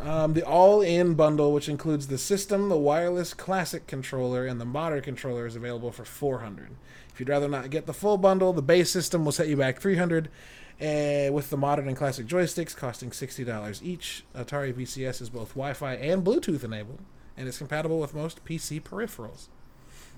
[0.00, 5.02] Um, the all-in bundle, which includes the system, the wireless classic controller, and the modern
[5.02, 6.70] controller, is available for 400.
[7.14, 9.78] If you'd rather not get the full bundle, the base system will set you back
[9.78, 14.24] 300, uh, with the modern and classic joysticks costing $60 each.
[14.34, 16.98] Atari VCS is both Wi-Fi and Bluetooth enabled,
[17.36, 19.46] and is compatible with most PC peripherals.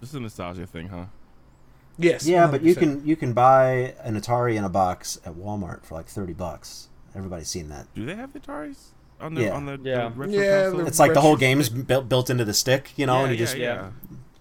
[0.00, 1.04] This is a nostalgia thing, huh?
[1.98, 2.26] Yes.
[2.26, 5.94] Yeah, but you can you can buy an Atari in a box at Walmart for
[5.94, 6.88] like thirty bucks.
[7.14, 7.87] Everybody's seen that.
[7.94, 9.50] Do they have the Ataris on the Yeah.
[9.54, 10.12] on the, the Yeah.
[10.14, 10.80] retro Yeah, console?
[10.80, 13.20] the- It's like the whole retro game's built built into the stick, you know, yeah,
[13.22, 13.56] and you yeah, just.
[13.56, 13.88] yeah.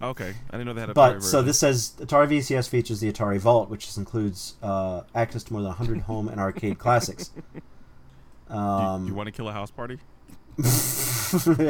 [0.01, 3.11] Okay, I didn't know they had a But so this says Atari VCS features the
[3.11, 7.31] Atari Vault, which includes uh, access to more than 100 home and arcade classics.
[8.49, 9.99] Do Um, you, want to kill a house party?
[10.57, 11.69] Users What do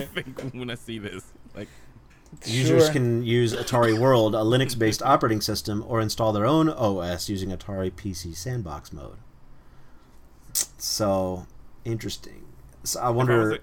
[0.00, 1.24] I think when I see this?
[1.54, 1.68] Like,
[2.44, 2.90] Sure.
[2.92, 7.90] can use Atari World, a Linux-based operating system, or install their own OS using Atari
[7.90, 9.16] PC Sandbox mode.
[10.78, 11.46] So
[11.84, 12.44] interesting.
[12.84, 13.58] So I if I wonder.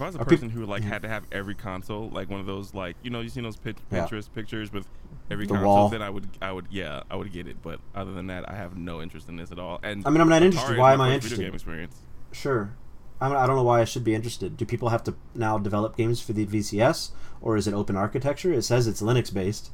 [0.00, 2.08] A, if I was a Are person peop- who like had to have every console,
[2.10, 4.06] like one of those, like you know, you seen those pic- Yeah.
[4.06, 4.86] Pinterest pictures with
[5.30, 5.88] every The console, wall.
[5.88, 7.56] then I would, I would, yeah, I would get it.
[7.62, 9.78] But other than that, I have no interest in this at all.
[9.82, 10.78] And I mean, I'm not Atari interested.
[10.78, 11.44] Why am I first Video interested?
[11.44, 11.96] game experience.
[12.32, 12.74] Sure.
[13.22, 14.56] I, mean, I don't know why I should be interested.
[14.56, 17.10] Do people have to now develop games for the VCS,
[17.42, 18.50] or is it open architecture?
[18.52, 19.70] It says it's Linux based,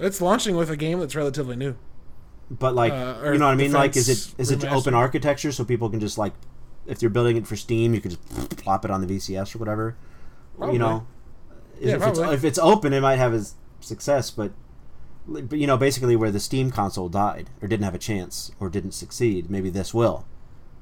[0.00, 1.76] It's launching with a game that's relatively new.
[2.50, 3.70] but like, Uh, you know what I mean?
[3.72, 6.32] Like, is it is Defense is it open architecture so people can just like,
[6.88, 9.58] if you're building it for Steam, you could just plop it on the VCS or
[9.58, 9.94] whatever.
[10.56, 10.74] Probably.
[10.74, 11.06] You know,
[11.80, 13.44] Yeah, if it's if it's open, it might have a
[13.80, 14.52] success, but.
[15.30, 18.70] But you know, basically, where the Steam console died, or didn't have a chance, or
[18.70, 20.24] didn't succeed, maybe this will,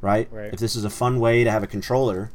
[0.00, 0.28] right?
[0.30, 0.54] Right.
[0.54, 2.30] If this is a fun way to have a controller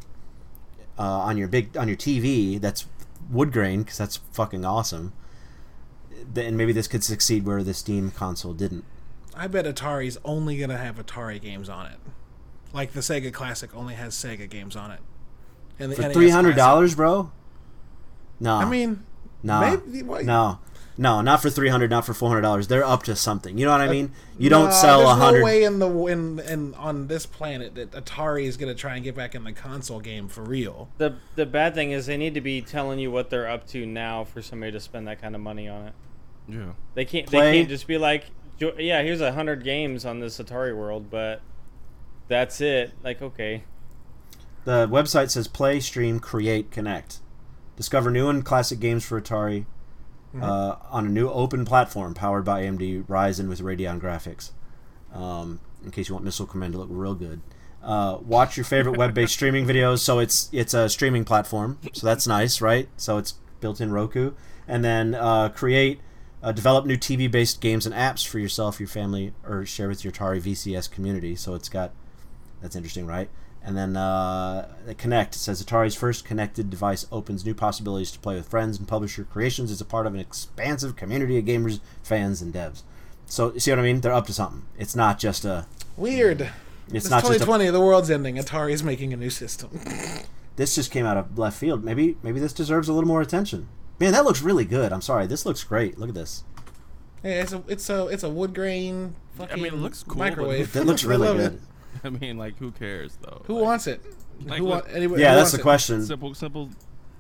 [1.00, 2.86] uh, on your big on your TV that's
[3.30, 5.14] wood grain because that's fucking awesome.
[6.34, 8.84] Then maybe this could succeed where the Steam console didn't.
[9.34, 12.00] I bet Atari's only gonna have Atari games on it.
[12.74, 15.00] Like the Sega Classic only has Sega games on it.
[15.80, 17.32] And the For three hundred dollars, bro.
[18.40, 19.04] No, I mean,
[19.44, 20.60] no, maybe- why- no,
[20.98, 22.68] no, not for three hundred, not for four hundred dollars.
[22.68, 23.58] They're up to something.
[23.58, 24.12] You know what I uh, mean?
[24.38, 25.40] You don't nah, sell a there's hundred.
[25.40, 29.04] no way in the in, in on this planet that Atari is gonna try and
[29.04, 30.90] get back in the console game for real.
[30.98, 33.86] The the bad thing is they need to be telling you what they're up to
[33.86, 35.94] now for somebody to spend that kind of money on it.
[36.48, 36.72] Yeah.
[36.96, 38.26] They can't Play- they can't just be like,
[38.60, 41.42] yeah, here's a hundred games on this Atari World, but
[42.32, 42.94] that's it.
[43.04, 43.64] Like, okay,
[44.64, 47.20] The website says play, stream, create, connect.
[47.76, 49.66] Discover new and classic games for Atari
[50.40, 54.52] uh, on a new open platform powered by AMD Ryzen with Radeon graphics.
[55.14, 57.42] Um, in case you want Missile Command to look real good.
[57.84, 60.00] Uh, watch your favorite web-based streaming videos.
[60.00, 62.88] So it's it's a streaming platform, so that's nice, right?
[62.96, 64.32] So it's built in Roku,
[64.68, 66.00] and then uh, create,
[66.42, 70.14] uh, develop new TV-based games and apps for yourself, your family, or share with your
[70.14, 71.36] Atari VCS community.
[71.36, 71.92] So it's got
[72.62, 73.30] that's interesting, right?
[73.64, 78.48] And then uh, Connect says Atari's first connected device opens new possibilities to play with
[78.48, 82.42] friends and publish your creations as a part of an expansive community of gamers, fans,
[82.42, 82.82] and devs.
[83.28, 84.02] So you see what I mean?
[84.02, 84.64] They're up to something.
[84.80, 85.68] It's not just a.
[85.96, 86.42] Weird.
[86.88, 87.40] It's It's not just a.
[87.40, 87.70] 2020.
[87.70, 88.38] The world's ending.
[88.38, 89.80] Atari's making a new system.
[90.58, 91.84] This just came out of left field.
[91.84, 93.70] Maybe maybe this deserves a little more attention.
[94.00, 94.92] Man, that looks really good.
[94.92, 95.26] I'm sorry.
[95.26, 95.98] This looks great.
[95.98, 96.44] Look at this.
[97.24, 100.74] yeah, it's a it's a it's a wood grain fucking mean, it looks cool, microwave.
[100.74, 101.54] That looks really good.
[101.54, 101.62] it.
[102.04, 103.42] I mean, like, who cares though?
[103.46, 104.02] Who Like, wants it?
[104.46, 105.62] Like, who look- want, anybody, Yeah, who that's the it?
[105.62, 106.04] question.
[106.06, 106.70] Simple, simple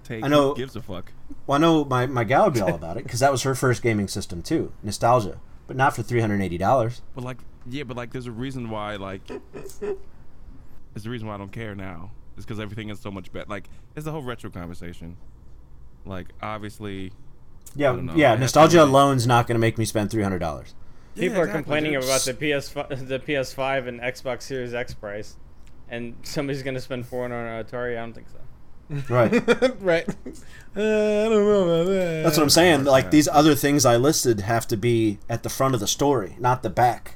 [0.03, 0.23] take.
[0.23, 1.11] I know- Who gives a fuck?
[1.47, 3.55] Well, I know my, my gal would be all about it because that was her
[3.55, 4.71] first gaming system too.
[4.83, 7.01] Nostalgia, but not for three hundred eighty dollars.
[7.15, 11.37] But like, yeah, but like, there's a reason why like, there's a reason why I
[11.37, 12.11] don't care now.
[12.37, 13.45] It's because everything is so much better.
[13.49, 15.17] Like, it's the whole retro conversation.
[16.05, 17.11] Like, obviously,
[17.75, 18.13] Yeah, know.
[18.15, 18.27] yeah.
[18.27, 20.73] I have to Nostalgia really- alone's not going to make me spend three hundred dollars.
[21.15, 22.03] People Yeah, are complaining dude.
[22.03, 25.35] about the PS the PS5 and Xbox Series X price,
[25.89, 27.97] and somebody's gonna spend four hundred on an Atari.
[27.97, 28.37] I don't think so.
[29.13, 29.31] Right.
[29.81, 30.07] right.
[30.75, 32.23] Uh, I don't know about that.
[32.23, 32.83] That's what I'm saying.
[32.83, 36.35] Like these other things I listed have to be at the front of the story,
[36.39, 37.15] not the back.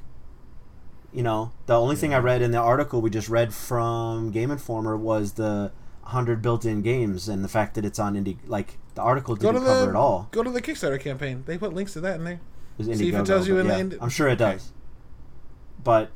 [1.11, 4.51] You know, the only thing I read in the article we just read from Game
[4.51, 5.71] Informer was the
[6.03, 8.37] 100 built-in games and the fact that it's on Indie.
[8.45, 10.27] Like the article didn't to the cover it at all.
[10.31, 11.43] go to the Kickstarter campaign.
[11.45, 12.39] They put links to that in there.
[12.77, 14.41] It was See if it tells you but in the yeah, Indi- I'm sure it
[14.41, 14.53] Okay.
[14.53, 14.71] does.
[15.83, 16.11] But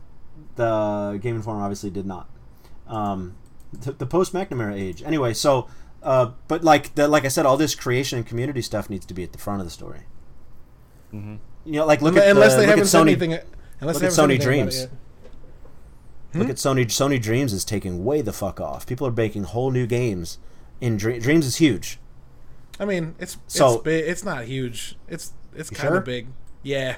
[0.56, 2.30] the Game Informer obviously did not.
[2.88, 3.36] Um,
[3.72, 5.04] the, the post McNamara age.
[5.04, 5.67] Anyway, so
[6.04, 9.13] uh, but like the like I said, all this creation and community stuff needs to
[9.13, 10.02] be at the front of the story.
[11.12, 13.08] hmm You know, like look at unless they look haven't at said Sony.
[13.10, 13.34] anything.
[13.82, 14.76] Unless look they at Sony Dreams.
[14.76, 14.91] it
[16.34, 16.41] yet.
[16.41, 16.86] Look at Sony.
[16.86, 18.86] Sony Dreams is taking way the fuck off.
[18.86, 20.38] People are making whole new games.
[20.82, 22.00] In Dre- Dreams is huge.
[22.80, 24.08] I mean, it's So- it's big.
[24.08, 24.98] It's not huge.
[25.08, 26.02] It's it's kind of sure?
[26.02, 26.28] big.
[26.63, 26.98] Yeah,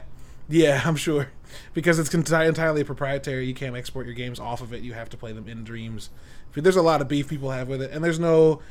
[0.50, 1.30] yeah, I'm sure
[1.74, 3.45] because it's enti- entirely proprietary.
[3.45, 4.82] You can't export your games off of it.
[4.82, 6.10] You have to play them in Dreams.
[6.54, 8.62] There's a lot of beef people have with it, and there's no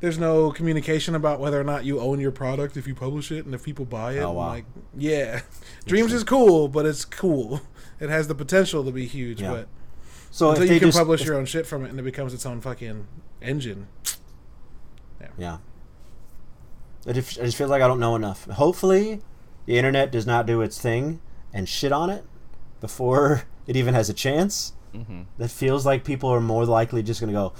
[0.00, 3.44] there's no communication about whether or not you own your product if you publish it
[3.44, 4.20] and if people buy it.
[4.20, 4.48] Oh, I'm wow.
[4.48, 4.64] Like,
[4.96, 5.42] yeah,
[5.86, 7.60] Dreams is cool, but it's cool.
[8.00, 9.50] It has the potential to be huge, Yeah.
[9.50, 9.68] but
[10.30, 12.46] So until you can just, publish your own shit from it and it becomes its
[12.46, 13.06] own fucking
[13.42, 13.88] engine.
[15.38, 15.58] Yeah.
[17.12, 18.44] Just, I just feel like I don't know enough.
[18.46, 19.20] Hopefully,
[19.70, 21.20] the internet does not do its thing
[21.54, 22.24] and shit on it
[22.80, 24.72] before it even has a chance.
[24.92, 27.52] hmm That feels like people are more likely just going to go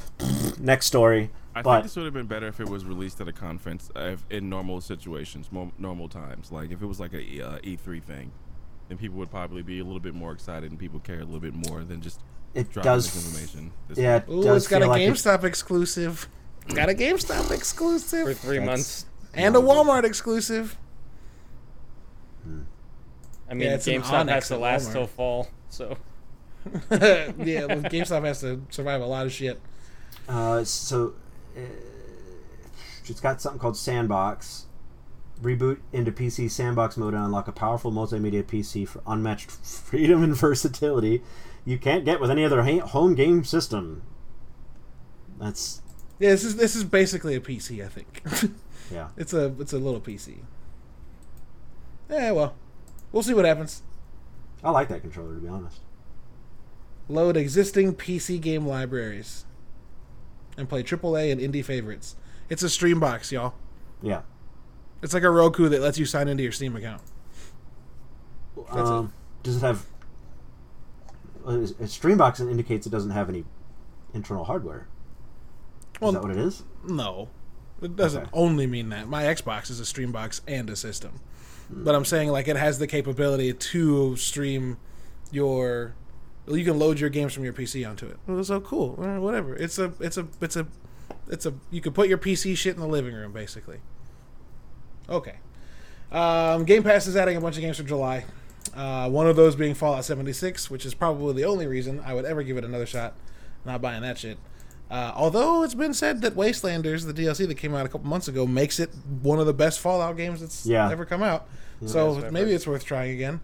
[0.59, 1.31] next story.
[1.55, 3.91] I But think this would have been better if it was released at a conference
[3.95, 6.51] uh, if, in normal situations, more, normal times.
[6.51, 8.33] Like if it was like a uh, E3 thing,
[8.89, 11.39] then people would probably be a little bit more excited and people care a little
[11.39, 12.21] bit more than just
[12.55, 13.13] it dropping does.
[13.15, 13.71] this information.
[13.87, 16.29] This Yeah, it Ooh, does it's got a feel like it- GameStop exclusive.
[16.75, 18.27] Got a GameStop exclusive.
[18.27, 19.07] for three That's- months.
[19.33, 20.77] and a Walmart exclusive.
[23.51, 25.97] I mean, Yeah, it's an GameStop has to last till fall, so
[26.91, 27.33] yeah,
[27.67, 29.61] well, GameStop has to survive a lot of shit.
[30.29, 31.15] Uh, so
[31.57, 31.61] uh,
[33.07, 34.67] it's got something called Sandbox.
[35.43, 40.37] Reboot into PC Sandbox mode and unlock a powerful multimedia PC for unmatched freedom and
[40.37, 41.23] versatility
[41.65, 44.03] you can't get with any other ha- home game system.
[45.39, 45.83] That's
[46.19, 47.85] Yeah, this is this is basically a PC.
[47.85, 48.23] I think
[48.91, 49.09] yeah.
[49.17, 50.39] it's a it's a little PC.
[52.09, 52.55] Yeah, well,
[53.13, 53.83] we'll see what happens.
[54.63, 55.81] I like that controller to be honest.
[57.09, 59.45] Load existing PC game libraries
[60.57, 62.17] and play AAA and indie favorites.
[62.49, 63.55] It's a stream box, y'all.
[64.03, 64.23] Yeah.
[65.03, 67.01] It's like a Roku that lets you sign into your Steam account.
[68.57, 68.85] That's it.
[68.87, 69.87] Um, does it have?
[71.47, 71.51] Uh,
[71.87, 73.45] Streambox indicates it doesn't have any
[74.13, 74.89] internal hardware.
[76.01, 76.63] Well, is that what it is?
[76.87, 77.29] No,
[77.81, 78.31] it doesn't Okay.
[78.35, 79.09] only mean that.
[79.09, 81.21] My Xbox is a stream box and a system.
[81.71, 84.77] But I'm saying like it has the capability to stream
[85.31, 85.95] your.
[86.47, 88.19] well, You can load your games from your PC onto it.
[88.27, 88.95] Well, so cool.
[88.97, 89.55] Whatever.
[89.57, 89.93] It's a.
[90.01, 90.27] It's a.
[90.41, 90.67] It's a.
[91.29, 91.55] It's a.
[91.71, 93.79] You can put your PC shit in the living room, basically.
[95.09, 95.37] Okay.
[96.13, 98.25] Um, Game Pass is adding a bunch of games for July.
[98.75, 102.25] Uh, one of those being Fallout 76, which is probably the only reason I would
[102.25, 103.15] ever give it another shot.
[103.65, 104.39] Not buying that shit.
[104.91, 108.27] Uh, although it's been said that Wastelanders, the DLC that came out a couple months
[108.27, 108.91] ago, makes it
[109.23, 110.91] one of the best Fallout games that's Yeah.
[110.91, 111.47] ever come out.
[111.81, 113.41] That's So what maybe it's worth trying again.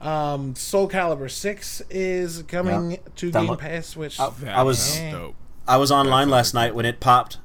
[0.00, 2.96] Um, Soul Calibur 6 is coming Yeah.
[3.16, 5.34] to Download- Game Pass, which I- I was- sounds dope.
[5.66, 7.38] I was online sounds last like night when it popped.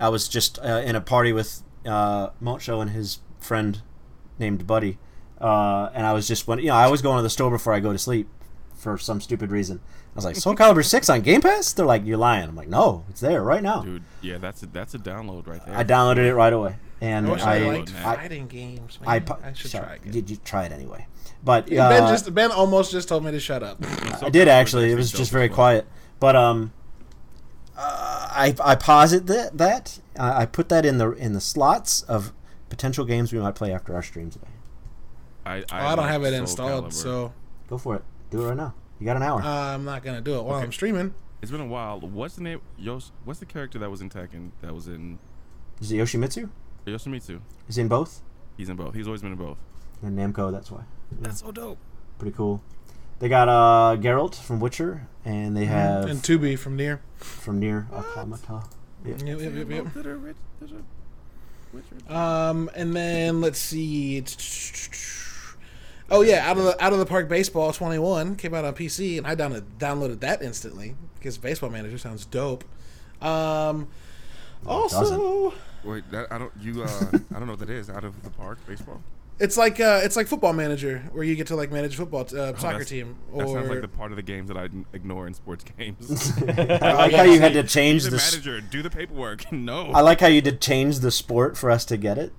[0.00, 3.82] I was just uh, in a party with uh, Moncho and his friend
[4.38, 4.98] named Buddy,
[5.40, 7.72] uh, and I was just when you know I always go into the store before
[7.74, 8.28] I go to sleep
[8.74, 9.80] for some stupid reason.
[10.14, 11.72] I was like, Soul Calibur Six on Game Pass?
[11.72, 12.48] They're like, you're lying.
[12.48, 13.82] I'm like, no, it's there right now.
[13.82, 15.76] Dude, yeah, that's a, that's a download right there.
[15.76, 19.00] I downloaded it right away, and I wish I I, I- liked I- fighting games.
[19.00, 19.10] Man.
[19.42, 20.12] I, I, should shut- try again.
[20.12, 21.06] Did you try it anyway?
[21.42, 23.78] But ben uh, just Ben almost just told me to shut up.
[24.22, 24.92] I did actually.
[24.92, 25.86] It was just very quiet.
[26.20, 26.72] But um,
[27.76, 32.02] uh, I I posit that that I I put that in the in the slots
[32.02, 32.32] of
[32.68, 34.46] potential games we might play after our stream today.
[35.44, 36.92] I, Oh, I, don't like have it Soul installed, Calibur.
[36.92, 37.32] so
[37.68, 38.02] Go for it.
[38.30, 38.74] Do it right now.
[39.04, 39.42] You got an hour.
[39.42, 40.64] uh, I'm not gonna do it while Okay.
[40.64, 41.12] I'm streaming.
[41.42, 42.00] It's been a while.
[42.00, 42.62] What's the name?
[42.78, 45.18] Yos, what's the character that was in Tekken that was in
[45.78, 46.48] Is it Yoshimitsu?
[46.86, 47.40] Yoshimitsu?
[47.68, 48.22] Is he in both?
[48.56, 48.94] He's in both.
[48.94, 49.58] He's always been in both.
[50.00, 50.50] And Namco.
[50.50, 50.84] That's why.
[51.20, 51.76] That's so dope.
[52.18, 52.62] Pretty cool.
[53.18, 57.00] They got uh Geralt from Witcher, and they have And 2B from NieR.
[57.18, 58.62] from NieR Automata.
[59.04, 59.16] Yeah.
[59.22, 59.92] Yep, yep, yep, yep.
[59.92, 64.24] Did a rich- did a Witcher- Um, and then let's see.
[66.14, 69.18] Oh yeah, out of the out of the park baseball 21 came out on PC,
[69.18, 72.64] and I downloaded downloaded that instantly because Baseball Manager sounds dope.
[73.20, 73.88] Um,
[74.66, 76.52] also, Wait, that, I don't.
[76.60, 76.84] You.
[76.84, 76.88] Uh,
[77.34, 77.90] I don't know what that is.
[77.90, 79.02] Out of the park, baseball.
[79.38, 82.22] it's like uh, it's like Football Manager where you get to like manage a football
[82.22, 83.16] uh, soccer Oh, that's- team.
[83.36, 86.32] That sounds like the part of the games that I ignore in sports games.
[86.48, 88.16] I like how you had to change the the.
[88.16, 88.60] manager.
[88.60, 89.44] Do the paperwork.
[89.52, 89.90] No.
[89.92, 92.32] I like how you did change the sport for us to get it.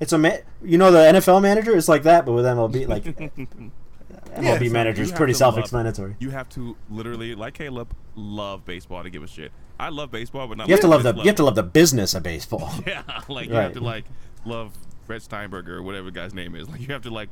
[0.00, 3.04] It's a ma- you know the NFL manager is like that, but with MLB like
[4.38, 6.16] MLB so manager is You pretty self-explanatory.
[6.20, 9.50] You have to literally, like Caleb, love baseball to give a shit.
[9.80, 10.68] I love baseball, but not.
[10.68, 12.72] You have to love the this you have to love the business of baseball.
[12.86, 14.04] Yeah, like you have to like
[14.44, 14.72] love
[15.06, 16.68] Fred Steinberger or whatever the guy's name is.
[16.68, 17.30] Like you have to like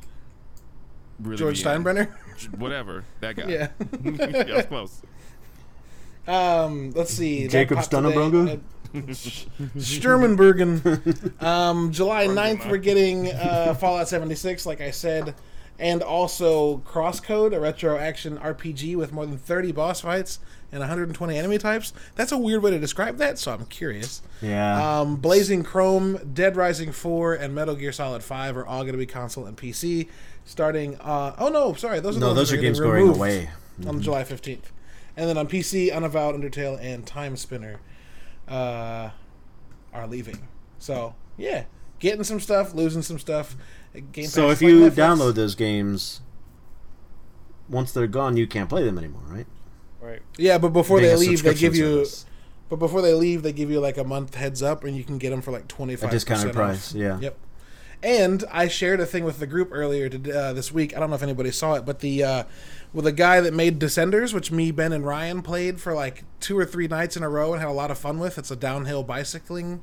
[1.21, 2.11] really George be in- Steinbrenner.
[2.59, 3.45] whatever that guy.
[3.49, 3.69] Yeah.
[4.03, 5.03] yeah, that's close.
[6.27, 7.47] Um, let's see.
[7.47, 8.53] Jacob popped today.
[8.53, 8.57] Uh,
[9.03, 10.77] Sturmenbergen.
[11.47, 15.35] Um, July 9th, we're getting uh, Fallout 76, like I said,
[15.79, 20.39] and also Crosscode, a retro action RPG with more than 30 boss fights
[20.73, 21.93] and 120 enemy types.
[22.17, 24.23] That's a weird way to describe that, so I'm curious.
[24.41, 25.01] Yeah.
[25.01, 28.99] Um, Blazing Chrome, Dead Rising 4, and Metal Gear Solid 5 are all going to
[28.99, 30.09] be console and PC
[30.45, 30.97] starting.
[30.97, 32.01] Uh, oh, no, sorry.
[32.01, 33.51] Those are no, the ones those are games going away.
[33.87, 34.71] on July 15th.
[35.17, 37.79] And then on PC, Unavowed, Undertale, and Timespinner
[38.49, 39.11] uh,
[39.93, 40.47] are leaving.
[40.79, 41.65] So, yeah.
[41.99, 43.57] Getting some stuff, losing some stuff.
[44.13, 44.95] Game So if you Netflix.
[44.95, 46.21] download those games,
[47.69, 49.47] once they're gone, you can't play them anymore, right?
[50.01, 50.23] Right.
[50.37, 52.07] Yeah, but before Being they leave, they subscription give you.
[52.69, 55.19] But before they leave, they give you like a month heads up, and you can
[55.19, 56.95] get them for like twenty five a five discounted price.
[56.95, 57.19] Yeah.
[57.21, 57.39] Yep.
[58.03, 60.95] And I shared a thing with the group earlier to, uh, this week.
[60.95, 62.45] I don't know if anybody saw it, but the uh,
[62.93, 66.59] with a guy that made Descenders, which me, Ben, and Ryan played for like two
[66.59, 68.39] or three nights in a row and had a lot of fun with.
[68.39, 69.83] It's a downhill bicycling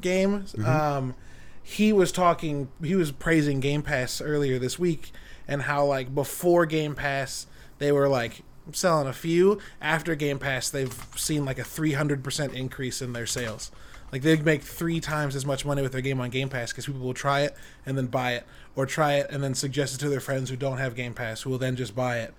[0.00, 0.42] game.
[0.42, 0.66] Mm-hmm.
[0.66, 1.14] Um,
[1.62, 2.68] he was talking.
[2.82, 5.12] He was praising Game Pass earlier this week
[5.46, 7.46] and how like before Game Pass
[7.78, 9.58] they were like selling a few.
[9.80, 13.70] After Game Pass, they've seen like a three hundred percent increase in their sales.
[14.12, 16.86] Like they make three times as much money with their game on Game Pass because
[16.86, 19.98] people will try it and then buy it, or try it and then suggest it
[19.98, 22.32] to their friends who don't have Game Pass, who will then just buy it.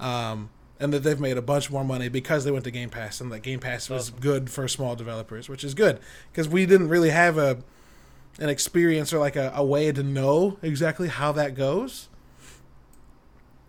[0.00, 3.20] Um, and that they've made a bunch more money because they went to Game Pass,
[3.20, 5.98] and that Game Pass was good for small developers, which is good
[6.30, 7.58] because we didn't really have a
[8.38, 12.08] an experience or like a, a way to know exactly how that goes.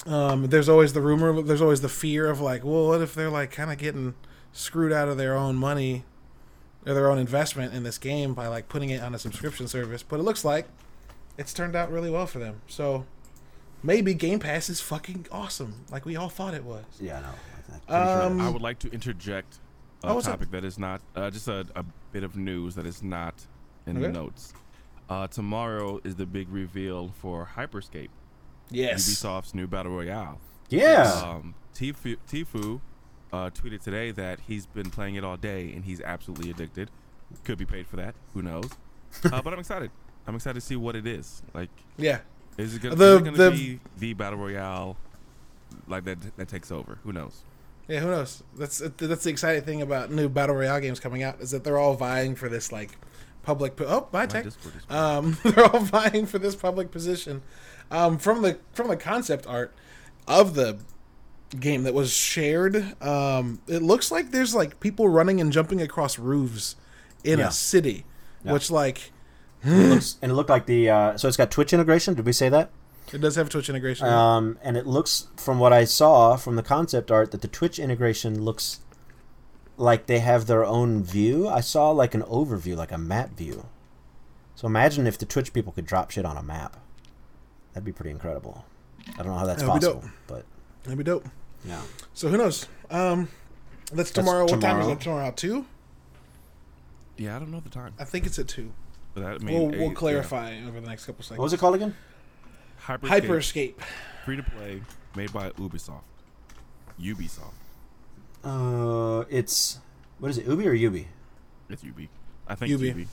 [0.06, 3.30] Um, there's always the rumor, there's always the fear of like, well, what if they're
[3.30, 4.16] like kind of getting
[4.54, 6.06] screwed out of their own money
[6.86, 10.04] or their own investment in this game by like putting it on a subscription service?
[10.04, 10.68] But it looks like
[11.38, 12.62] it's turned out really well for them.
[12.68, 13.06] So
[13.84, 16.84] maybe Game Pass is fucking awesome, like we all thought it was.
[17.00, 17.28] Yeah, I know.
[17.88, 19.60] I'm sure Um, I would like to interject
[20.04, 20.34] a Oh, what's up?
[20.34, 23.46] topic that is not uh, just a, a bit of news that is not
[23.86, 24.54] in the notes.
[25.10, 28.10] Uh, tomorrow is the big reveal for Hyperscape,
[28.70, 29.08] Yes.
[29.10, 30.40] Ubisoft's new battle royale.
[30.70, 31.22] yeah.
[31.26, 32.82] Um, Tfue, Tfue
[33.34, 36.92] uh, tweeted today that he's been playing it all day and he's absolutely addicted.
[37.44, 38.16] Could be paid for that.
[38.34, 38.70] Who knows?
[39.32, 39.90] uh, but I'm excited.
[40.28, 41.42] I'm excited to see what it is.
[41.54, 42.20] Like, Yeah.
[42.60, 44.98] Is it gonna, The- is it gonna the- be the battle royale
[45.88, 47.00] like that that takes over?
[47.04, 47.42] Who knows?
[47.88, 48.44] Yeah, who knows?
[48.58, 51.80] That's that's the exciting thing about new battle royale games coming out is that they're
[51.80, 52.92] all vying for this like
[53.42, 53.76] public.
[53.76, 54.46] Po- oh, bye My tech.
[54.90, 57.42] Um, they're all vying for this public position.
[57.90, 59.74] Um, from the from the concept art
[60.28, 60.78] of the
[61.60, 66.20] game that was shared, um, it looks like there's like people running and jumping across
[66.20, 66.76] roofs
[67.24, 67.48] in Yeah.
[67.48, 68.06] a city,
[68.46, 68.54] Yeah.
[68.54, 69.12] which like
[69.64, 72.14] It looks, and it looked like the uh, so it's got Twitch integration.
[72.14, 72.72] Did we say that?
[73.12, 74.06] it does have Twitch integration.
[74.08, 77.80] Um, and it looks from what I saw from the concept art that the Twitch
[77.80, 78.82] integration looks
[79.78, 81.48] like they have their own view.
[81.48, 83.66] I saw like an overview, like a map view.
[84.56, 86.78] So imagine if the Twitch people could drop shit on a map.
[87.74, 88.64] That'd be pretty incredible.
[89.14, 90.12] I don't know how that's That'd be possible, dope.
[90.28, 90.46] but
[90.84, 91.26] That'd be dope.
[91.66, 91.82] yeah.
[92.14, 92.68] So who knows?
[92.92, 93.30] Um,
[93.92, 94.44] that's tomorrow.
[94.44, 94.88] What time is tomorrow.
[94.90, 95.28] that tomorrow?
[95.28, 95.66] At two?
[97.18, 97.94] Yeah, I don't know the time.
[97.98, 98.72] I think it's at two.
[99.14, 99.94] But that, I mean, We'll, we'll yeah.
[99.94, 101.38] clarify over the next couple seconds.
[101.40, 101.96] What was it called again?
[102.86, 103.74] Hyperscape, Hyperscape.
[104.26, 104.82] free to play,
[105.16, 106.02] made by Ubisoft.
[107.00, 107.54] Ubisoft.
[108.44, 109.80] Uh, it's
[110.20, 110.46] what is it?
[110.48, 111.08] Ubi or Ubi?
[111.70, 112.10] It's Ubi.
[112.48, 112.88] I think Ubi.
[112.88, 113.08] Ubi.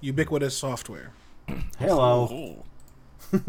[0.00, 1.12] Ubiquitous software.
[1.78, 2.64] Hello.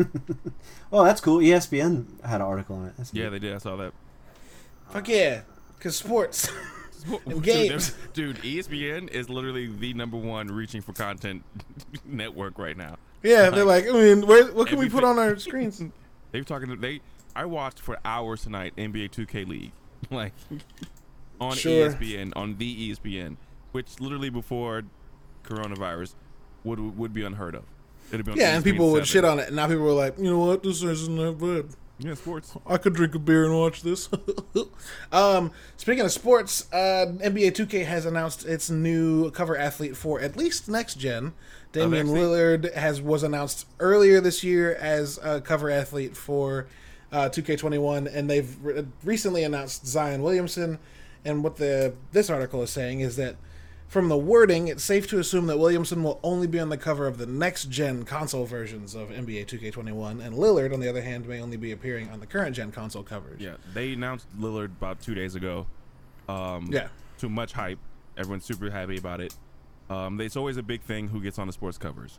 [0.94, 1.04] Oh.
[1.06, 1.40] That's cool.
[1.40, 2.94] ESPN had an article on it.
[2.98, 3.30] That's Yeah, neat.
[3.32, 3.56] they did.
[3.56, 3.94] I saw that.
[4.92, 5.42] Fuck yeah,
[5.78, 6.50] because sports.
[8.14, 11.44] Dude, ESPN is literally the number one reaching for content
[12.06, 12.98] network right now.
[13.24, 15.82] yeah, they're like, I mean, where, what can we put on our screens?
[16.32, 17.02] They've talking they.
[17.36, 19.72] I watched for hours tonight NBA 2K League,
[20.10, 20.34] like
[21.40, 21.90] on Sure.
[21.90, 23.38] ESPN on the ESPN,
[23.72, 24.84] which literally before
[25.44, 26.16] coronavirus
[26.64, 27.64] would would be unheard of.
[28.12, 30.18] It'd be Yeah, and ESPN people would shit on it, and now people were like,
[30.18, 31.76] you know what, this isn't that bad.
[32.04, 32.58] Yeah, sports.
[32.66, 34.10] I could drink a beer and watch this.
[35.12, 40.36] um, speaking of sports, uh, NBA 2K has announced its new cover athlete for at
[40.36, 41.34] least next gen.
[41.72, 46.68] Damian actually- Lillard has was announced earlier this year as a cover athlete for
[47.12, 50.80] uh, 2K21, and they've re- recently announced Zion Williamson.
[51.24, 53.36] And what the this article is saying is that
[53.92, 57.08] From the wording, it's safe to assume that Williamson will only be on the cover
[57.08, 61.28] of the next gen console versions of NBA 2K21, and Lillard, on the other hand,
[61.28, 63.42] may only be appearing on the current gen console covers.
[63.42, 65.68] Yeah, they announced Lillard about two days ago.
[66.30, 66.88] Um, Yeah.
[67.18, 67.80] Too much hype.
[68.18, 69.36] Everyone's super happy about it.
[69.90, 72.18] Um, it's always a big thing who gets on the sports covers.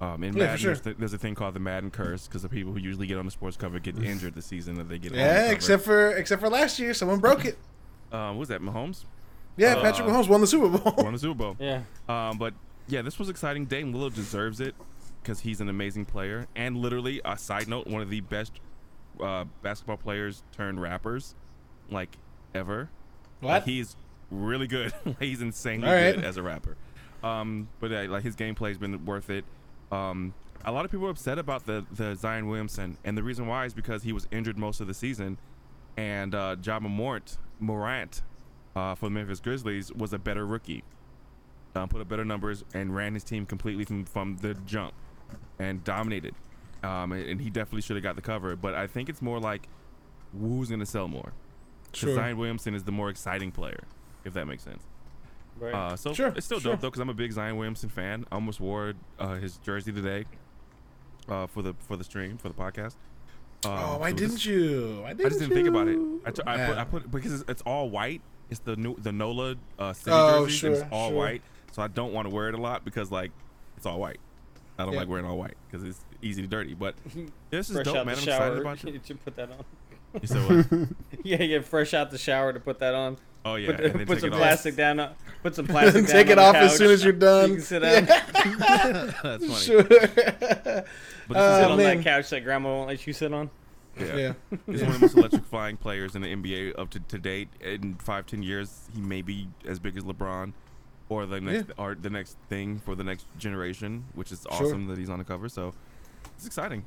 [0.00, 0.70] Um, in Yeah, Madden, sure.
[0.72, 3.18] there's, th- there's a thing called the Madden curse because the people who usually get
[3.18, 5.12] on the sports cover get injured the season that they get.
[5.12, 5.52] on the Yeah, cover.
[5.54, 7.56] except for except for last year, someone broke it.
[8.10, 9.04] um, what was that Mahomes
[9.56, 10.94] Yeah, Uh, Patrick Mahomes won the Super Bowl.
[11.04, 11.56] won the Super Bowl.
[11.58, 11.82] Yeah.
[12.08, 12.54] Um, but
[12.88, 13.66] yeah, this was exciting.
[13.66, 14.74] Damian Lillard deserves it
[15.22, 16.46] because he's an amazing player.
[16.56, 18.52] And literally, a side note, one of the best
[19.20, 21.34] uh, basketball players turned rappers,
[21.90, 22.16] like
[22.54, 22.90] ever.
[23.40, 23.62] Like, What?
[23.64, 23.96] he's
[24.30, 24.92] really good.
[25.20, 26.14] he's insanely All right.
[26.14, 26.76] good as a rapper.
[27.22, 29.44] Um, but uh, like his gameplay's been worth it.
[29.90, 30.34] Um,
[30.66, 33.64] a lot of people are upset about the the Zion Williamson, and the reason why
[33.66, 35.38] is because he was injured most of the season,
[35.96, 38.22] and uh, Jabba Mort Morant
[38.76, 40.84] uh, for the Memphis Grizzlies was a better rookie.
[41.76, 44.94] Uh, put up better numbers and ran his team completely from from the jump,
[45.58, 46.34] and dominated.
[46.82, 48.54] Um, and, and he definitely should have got the cover.
[48.56, 49.68] But I think it's more like
[50.38, 51.32] who's going to sell more.
[51.92, 52.14] 'Cause Sure.
[52.14, 53.84] Zion Williamson is the more exciting player,
[54.24, 54.82] if that makes sense.
[55.58, 55.72] Right.
[55.72, 56.72] Uh, so Sure, it's still sure.
[56.72, 58.24] dope though, because I'm a big Zion Williamson fan.
[58.32, 60.24] I almost wore uh, his jersey today
[61.28, 62.96] uh, for the for the stream for the podcast.
[63.64, 64.98] Uh, oh, why so didn't this- you?
[65.02, 65.92] Why didn't I just didn't think about it.
[65.92, 66.20] you?
[66.26, 68.20] I, t- I, put, I put because it's, it's all white.
[68.50, 70.62] It's the new the Nola uh, city Oh, jerseys.
[70.64, 71.18] and sure, it's all sure.
[71.18, 71.42] white,
[71.72, 73.30] so I don't want to wear it a lot because like
[73.76, 74.20] it's all white.
[74.78, 75.00] I don't Yeah.
[75.00, 76.74] like wearing all white because it's easy to dirty.
[76.74, 76.94] But
[77.50, 78.16] this is fresh dope, man.
[78.16, 78.34] I'm shower.
[78.36, 79.06] excited about you it.
[79.06, 79.64] should put that on.
[80.20, 80.88] You said what?
[81.24, 83.16] Yeah, yeah, fresh out the shower to put that on.
[83.46, 84.38] Oh yeah, put and then put take some it off.
[84.40, 85.10] plastic down.
[85.42, 86.12] Put some plastic down.
[86.12, 87.48] Take it off the as soon as you're done.
[87.50, 88.04] You can sit down.
[88.06, 89.54] That's funny.
[89.54, 89.82] Sure.
[89.84, 91.96] But Uh, this sit is on man.
[91.96, 93.50] that couch that grandma won't let you sit on.
[93.98, 94.16] Yeah.
[94.16, 94.32] yeah.
[94.66, 97.48] He's one of the most electrifying players in the NBA up to, to date.
[97.60, 100.52] In five, ten years, he may be as big as LeBron,
[101.08, 104.66] or the next, or the next thing for the next generation, which is Sure.
[104.66, 105.48] awesome that he's on the cover.
[105.48, 105.74] So
[106.36, 106.84] it's exciting.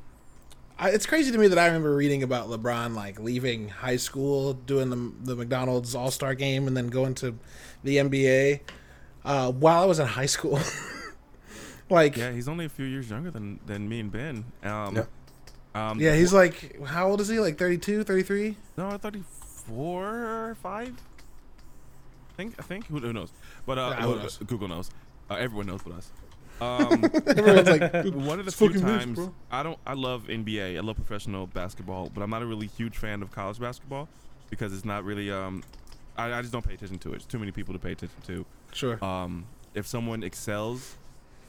[0.79, 4.53] I, it's crazy to me that I remember reading about LeBron like leaving high school,
[4.53, 7.37] doing the the McDonald's All Star game, and then going to
[7.83, 8.59] the NBA
[9.25, 10.59] uh, while I was in high school.
[11.89, 14.45] like, Yeah, he's only a few years younger than than me and Ben.
[14.63, 15.09] Um, Yep.
[15.77, 17.39] Um, yeah, he's like, how old is he?
[17.39, 18.55] Like 32, 33?
[18.77, 19.23] no, I thought he
[19.67, 20.89] four or five.
[20.89, 23.31] I think I think who, who knows,
[23.65, 24.37] but uh, Yeah, who knows?
[24.37, 24.89] Google knows.
[25.29, 26.11] Uh, everyone knows but us.
[26.59, 29.31] Um, Everyone's like, one of the few times bro.
[29.51, 30.75] I don't I love NBA.
[30.75, 34.09] I love professional basketball, but I'm not a really huge fan of college basketball
[34.49, 35.61] because it's not really um
[36.17, 37.17] I, I just don't pay attention to it.
[37.17, 38.45] It's too many people to pay attention to.
[38.73, 39.05] Sure.
[39.05, 40.95] Um if someone excels,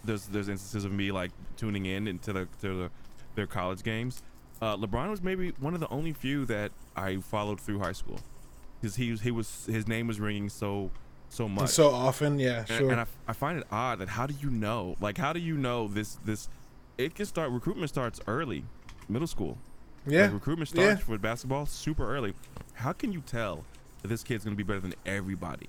[0.05, 2.91] there's there's instances of me like tuning in into the to the,
[3.39, 4.23] their college games.
[4.61, 8.19] Uh, LeBron was maybe one of the only few that I followed through high school
[8.81, 10.91] because he was he was his name was ringing so
[11.31, 11.71] so much.
[11.71, 12.91] so often, yeah, And, sure.
[12.91, 14.97] and I, I find it odd that how do you know?
[15.01, 16.19] Like, how do you know this?
[16.25, 16.49] This
[16.99, 17.51] it can start.
[17.53, 18.65] Recruitment starts early,
[19.09, 19.57] middle school.
[20.07, 20.23] yeah.
[20.25, 20.95] Like, recruitment Yeah.
[20.95, 22.35] starts with basketball super early.
[22.75, 23.65] How can you tell
[24.03, 25.69] that this kid's gonna be better than everybody?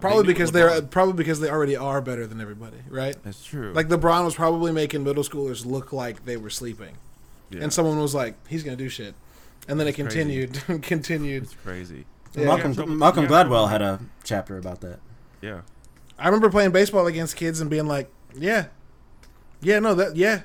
[0.00, 3.16] Probably They knew because they're probably because they already are better than everybody, right?
[3.22, 3.72] That's true.
[3.72, 6.96] Like LeBron was probably making middle schoolers look like they were sleeping,
[7.50, 9.14] yeah, and someone was like, "He's gonna do shit,"
[9.68, 10.18] and then it That's crazy.
[10.46, 11.42] continued, and continued.
[11.44, 12.06] it's crazy.
[12.34, 12.44] Yeah.
[12.46, 12.84] Malcolm Yeah.
[12.86, 15.00] Malcolm Gladwell had a chapter about that.
[15.42, 15.62] Yeah,
[16.18, 18.66] I remember playing baseball against kids and being like, "Yeah,
[19.60, 20.42] yeah, no, that yeah,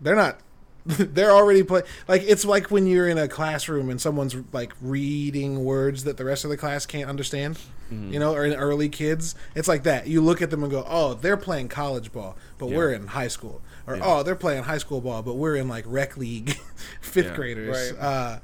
[0.00, 0.40] they're not."
[0.98, 5.64] They're already play like it's like when you're in a classroom and someone's like reading
[5.64, 7.58] words that the rest of the class can't understand,
[7.90, 8.12] Mm-hmm.
[8.12, 9.34] you know, or in early kids.
[9.54, 10.06] It's like that.
[10.08, 12.76] You look at them and go, "Oh, they're playing college ball, but Yeah.
[12.76, 14.02] we're in high school," or Yeah.
[14.04, 16.50] "Oh, they're playing high school ball, but we're in like rec league,
[17.00, 17.36] fifth Yeah.
[17.36, 18.00] graders." Right.
[18.00, 18.38] Uh,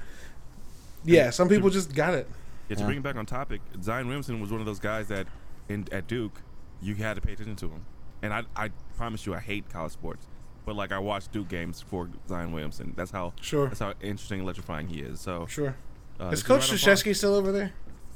[1.04, 2.28] yeah, some people just got it.
[2.68, 2.76] yeah.
[2.76, 5.26] To bring it back on topic, Zion Williamson was one of those guys that
[5.68, 6.40] in at Duke
[6.80, 7.84] you had to pay attention to him.
[8.22, 10.26] And I I promise you, I hate college sports,
[10.64, 12.92] but like I watch Duke games for Zion Williamson.
[12.96, 13.68] That's how Sure.
[13.68, 15.20] That's how interesting, electrifying he is.
[15.20, 15.76] So Sure.
[16.20, 16.94] uh, Is Coach right on par.
[16.94, 17.72] Krzyzewski still over there?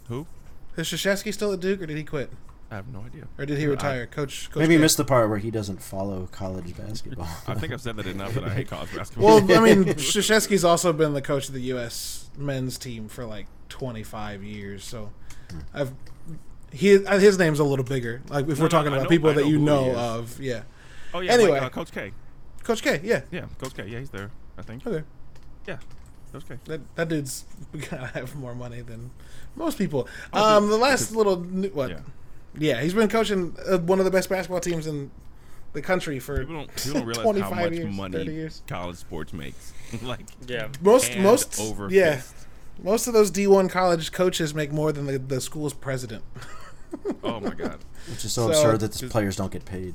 [0.08, 0.26] Who?
[0.76, 2.30] Is Krzyzewski still at Duke, or did he quit,
[2.70, 3.28] I have no idea.
[3.38, 4.06] or did he I- retire?
[4.06, 4.82] Coach, Coach Maybe you K.
[4.82, 7.28] missed the part where he doesn't follow college basketball.
[7.46, 9.40] I think I've said that enough that I hate college basketball.
[9.46, 12.28] Well, I mean, Krzyzewski's also been the coach of the U.S.
[12.36, 15.10] men's team for like 25 years, so
[15.74, 15.92] I've
[16.72, 18.20] he uh, his name's a little bigger.
[18.28, 19.94] Like if No, we're no, talking I about know- people that know you who know
[19.96, 20.62] of, yeah.
[21.14, 21.32] oh yeah.
[21.32, 21.52] anyway.
[21.52, 22.12] like, uh, Coach K.
[22.66, 23.20] Coach K, yeah.
[23.30, 23.86] Yeah, Coach K.
[23.86, 24.30] Yeah, he's there.
[24.58, 24.84] I think.
[24.86, 25.04] Okay,
[25.68, 25.78] Yeah,
[26.32, 26.56] Coach K.
[26.64, 27.44] that that dude's
[27.90, 29.10] gotta have more money than
[29.54, 30.08] most people.
[30.32, 31.90] Oh, Um, the last little n- what?
[31.90, 32.00] Yeah.
[32.58, 32.80] Yeah.
[32.80, 35.10] he's been coaching uh, one of the best basketball teams in
[35.74, 38.62] the country for People don't people don't realize 25 how much years, 30 money years.
[38.66, 39.72] college sports makes.
[40.02, 40.68] like Yeah.
[40.82, 42.16] most hand most over yeah.
[42.16, 42.34] fist.
[42.82, 46.24] Most of those D1 college coaches make more than the, the school's president.
[47.22, 47.78] Oh my god.
[48.10, 49.94] which is so, So- absurd that the players don't get paid.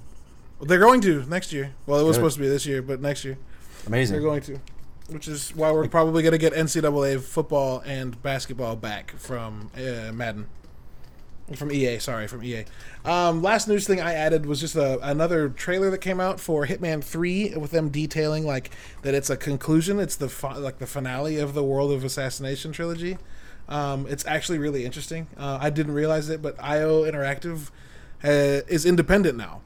[0.62, 1.74] They're going to next year.
[1.86, 2.22] Well, it was Good.
[2.22, 3.38] supposed to be this year, but next year
[3.88, 4.14] Amazing.
[4.14, 4.60] they're going to.
[5.10, 10.12] Which is why we're probably going to get NCAA football and basketball back from uh,
[10.14, 10.48] Madden.
[11.56, 12.64] From EA, sorry, from EA.
[13.04, 16.66] Um, last news thing I added was just a, another trailer that came out for
[16.66, 18.70] Hitman Three, with them detailing like
[19.02, 20.00] that it's a conclusion.
[20.00, 23.18] It's the fi- like the finale of the World of Assassination trilogy.
[23.68, 25.28] Um, it's actually really interesting.
[25.36, 27.70] Uh, I didn't realize it, but IO Interactive
[28.24, 29.60] uh, is independent now.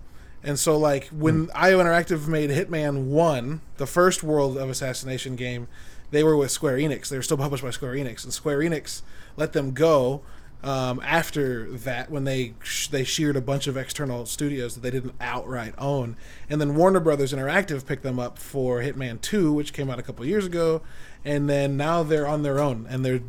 [0.46, 5.68] And so, like, when IO Interactive made Hitman 1, the first World of Assassination game,
[6.12, 7.10] they were with Square Enix.
[7.10, 8.24] They were still published by Square Enix.
[8.24, 9.02] And Square Enix
[9.38, 10.22] let them go
[10.64, 14.92] um, after that when they sh- they sheared a bunch of external studios that they
[14.92, 16.16] didn't outright own.
[16.48, 20.04] And then Warner Brothers Interactive picked them up for Hitman 2, which came out a
[20.04, 20.84] couple years ago.
[21.26, 22.86] And then now they're on their own.
[22.88, 23.22] And they're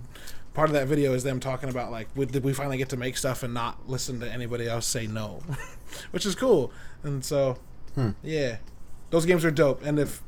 [0.53, 3.15] part of that video is them talking about like did we finally get to make
[3.15, 5.43] stuff and not listen to anybody else say no
[6.11, 6.73] which is cool.
[7.03, 7.59] And so
[8.23, 8.59] yeah.
[9.11, 9.85] Those games are dope.
[9.85, 10.23] And if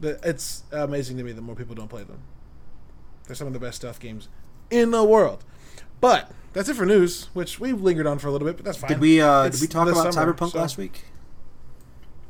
[0.00, 2.20] the, it's amazing to me that more people don't play them.
[3.26, 4.28] They're some of the best stealth games
[4.70, 5.44] in the world.
[6.00, 8.78] But that's it for news which we lingered on for a little bit but that's
[8.78, 8.88] fine.
[8.88, 11.04] Did we uh, did we talk about summer, Cyberpunk so- last week?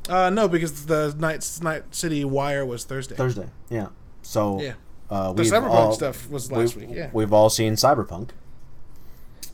[0.07, 3.15] uh no because the night night city wire was thursday.
[3.15, 3.47] Thursday.
[3.69, 3.87] Yeah.
[4.21, 4.73] So yeah.
[5.09, 7.09] uh, the cyberpunk all, stuff was last week yeah.
[7.13, 8.29] We've all seen Cyberpunk.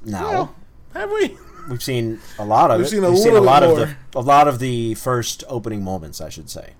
[0.03, 0.55] Now well,
[0.93, 1.37] have we
[1.69, 2.89] we've seen a lot of We've it.
[2.89, 3.77] seen a we've seen a lot bit of
[4.13, 6.73] the a lot of the first opening moments, I should say.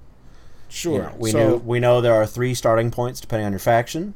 [0.70, 3.52] sure You know, we so knew we know there are three starting points depending on
[3.52, 4.14] your faction.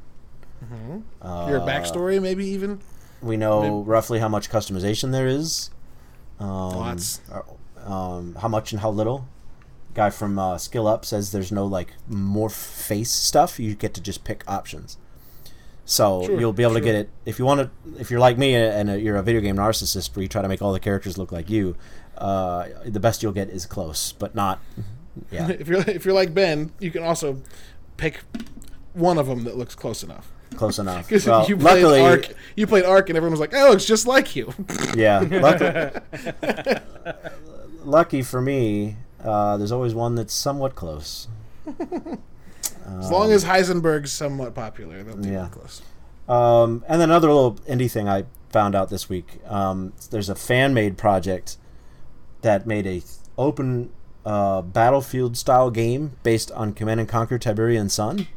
[1.21, 2.79] Uh, your backstory maybe even
[3.21, 5.69] We know roughly how much customization there is.
[6.39, 7.21] Um, Lots.
[7.31, 7.41] uh,
[7.89, 9.27] Um, how much and how little.
[9.93, 12.51] Guy from uh, Skill Up says there's no like morph
[12.87, 13.59] face stuff.
[13.59, 14.97] You get to just pick options.
[15.87, 17.99] So you'll be able to get it if you want to.
[18.01, 20.47] If you're like me and uh, you're a video game narcissist, where you try to
[20.47, 21.75] make all the characters look like you,
[22.17, 24.59] uh, the best you'll get is close, but not.
[25.31, 27.41] Yeah, if you're if you're like Ben, you can also
[27.95, 28.19] pick
[28.93, 30.29] one of them that looks close enough.
[30.57, 31.09] close enough.
[31.25, 34.07] Well, you played luckily, Ark, you played Ark, and everyone was like, "Oh, it's just
[34.07, 34.53] like you."
[34.93, 36.81] Yeah, lucky,
[37.85, 41.29] lucky for me, uh, there's always one that's somewhat close.
[42.85, 45.47] As long as Heisenberg's somewhat popular, they'll be Yeah.
[45.51, 45.81] close.
[46.27, 49.39] Um, and then another little indie thing I found out this week.
[49.47, 51.57] Um, there's a fan made project
[52.41, 53.01] that made a
[53.37, 53.89] open
[54.25, 58.27] uh, battlefield style game based on Command and Conquer Tiberian Sun.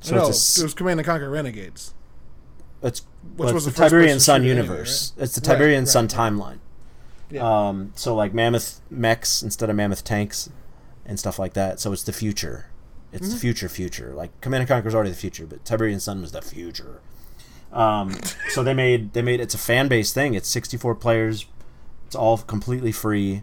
[0.00, 1.94] So no, it's a, it was Command and Conquer Renegades.
[2.82, 3.00] it's,
[3.36, 5.12] which well, was it's the Tiberian Sun shooter anyway, universe.
[5.16, 5.24] right?
[5.24, 6.12] It's the Tiberian right, Sun right.
[6.16, 6.58] timeline.
[7.30, 7.68] Yeah.
[7.68, 10.50] Um, so like mammoth mechs instead of mammoth tanks
[11.06, 11.80] and stuff like that.
[11.80, 12.66] So it's the future.
[13.14, 13.34] It's Mm-hmm.
[13.34, 14.12] the future future.
[14.14, 17.00] Like Command and Conquer is already the future, but Tiberian Sun was the future.
[17.72, 18.14] Um,
[18.50, 20.34] so they made they made it's a fan based thing.
[20.34, 21.46] It's 64 players.
[22.06, 23.42] It's all completely free.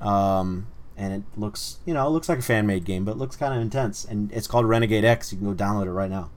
[0.00, 0.66] Um,
[0.96, 3.36] and it looks, you know, it looks like a fan made game, but it looks
[3.36, 4.04] kind of intense.
[4.04, 5.32] And it's called Renegade X.
[5.32, 6.30] You can go download it right now.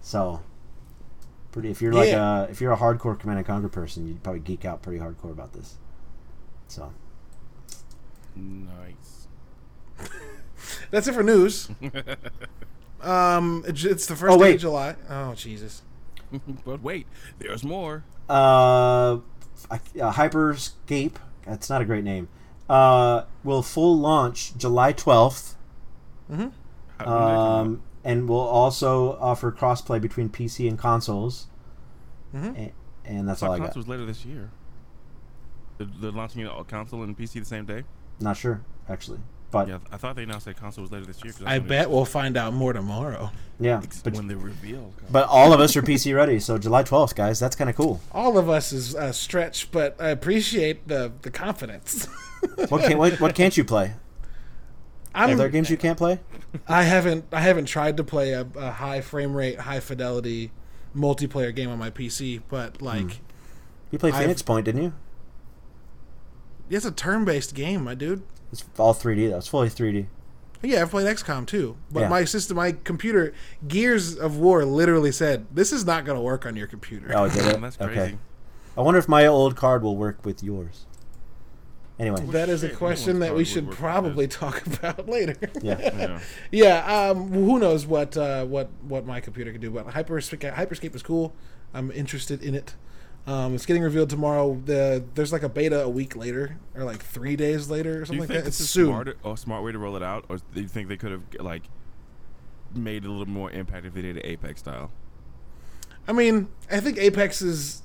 [0.00, 0.40] So,
[1.50, 1.70] pretty.
[1.70, 2.42] If you're like Yeah.
[2.44, 5.30] a if you're a hardcore Command and Conquer person, you'd probably geek out pretty hardcore
[5.32, 5.76] about this.
[6.68, 6.92] So,
[8.36, 9.28] Nice.
[10.90, 11.68] That's it for news.
[13.00, 14.54] um, it's the first Oh, day wait.
[14.56, 14.96] of July.
[15.08, 15.82] Oh Jesus!
[16.64, 17.06] but wait,
[17.38, 18.04] there's more.
[18.28, 19.18] uh,
[19.70, 21.14] I- uh, Hyperscape.
[21.46, 22.28] That's not a great name.
[22.68, 25.54] Uh, will full launch July 12th.
[26.30, 27.60] How did that come out?
[27.60, 31.46] Um, and will also offer crossplay between PC and consoles.
[32.34, 32.56] Mhm.
[32.58, 32.72] A-
[33.04, 33.64] and that's all I got.
[33.66, 34.50] console was later this year.
[35.78, 37.82] They're, they're launching a console and PC the same day.
[38.20, 39.18] Not sure actually,
[39.52, 41.32] but Yeah, I thought they announced that console was later this year.
[41.32, 43.30] that's I bet we'll find out more tomorrow.
[43.60, 43.80] yeah.
[44.02, 44.92] But when they reveal.
[45.10, 47.38] but all of us are PC ready, so July 12th, guys.
[47.38, 48.00] That's kind of cool.
[48.10, 52.08] All of us is uh, a stretch, but I appreciate the the confidence.
[52.70, 53.94] What can't what, what can't you play?
[55.14, 56.18] Are I'm, there games you can't play?
[56.66, 60.50] I haven't I haven't tried to play a, a high frame rate, high fidelity
[60.96, 63.22] multiplayer game on my PC, but like hmm.
[63.92, 64.92] You played I've- Phoenix Point, didn't you?
[66.76, 68.22] It's a turn based game, my dude.
[68.50, 69.38] It's all 3D though.
[69.38, 70.06] It's fully 3D.
[70.64, 72.08] Yeah, I've played XCOM too, but Yeah.
[72.08, 73.32] my system, my computer,
[73.66, 77.10] Gears of War literally said this is not going to work on your computer.
[77.14, 77.60] Oh, did it?
[77.60, 78.00] That's crazy.
[78.00, 78.18] Okay.
[78.76, 80.86] I wonder if my old card will work with yours.
[81.98, 85.36] Anyway, that is a question that we should probably talk about later.
[85.62, 85.78] yeah.
[85.80, 86.20] Yeah.
[86.50, 89.70] yeah, um, who knows what uh, what what my computer can do?
[89.70, 91.34] But Hyperscape, Hyperscape is cool.
[91.74, 92.74] I'm interested in it.
[93.26, 94.60] Um, it's getting revealed tomorrow.
[94.64, 98.20] The there's like a beta a week later, or like three days later, or something
[98.20, 98.46] like that.
[98.48, 98.86] It's soon.
[98.86, 101.22] smart, a smart way to roll it out, or do you think they could have
[101.38, 101.62] like
[102.74, 104.90] made a little more impact if they did it Apex style?
[106.08, 107.82] I mean, I think Apex is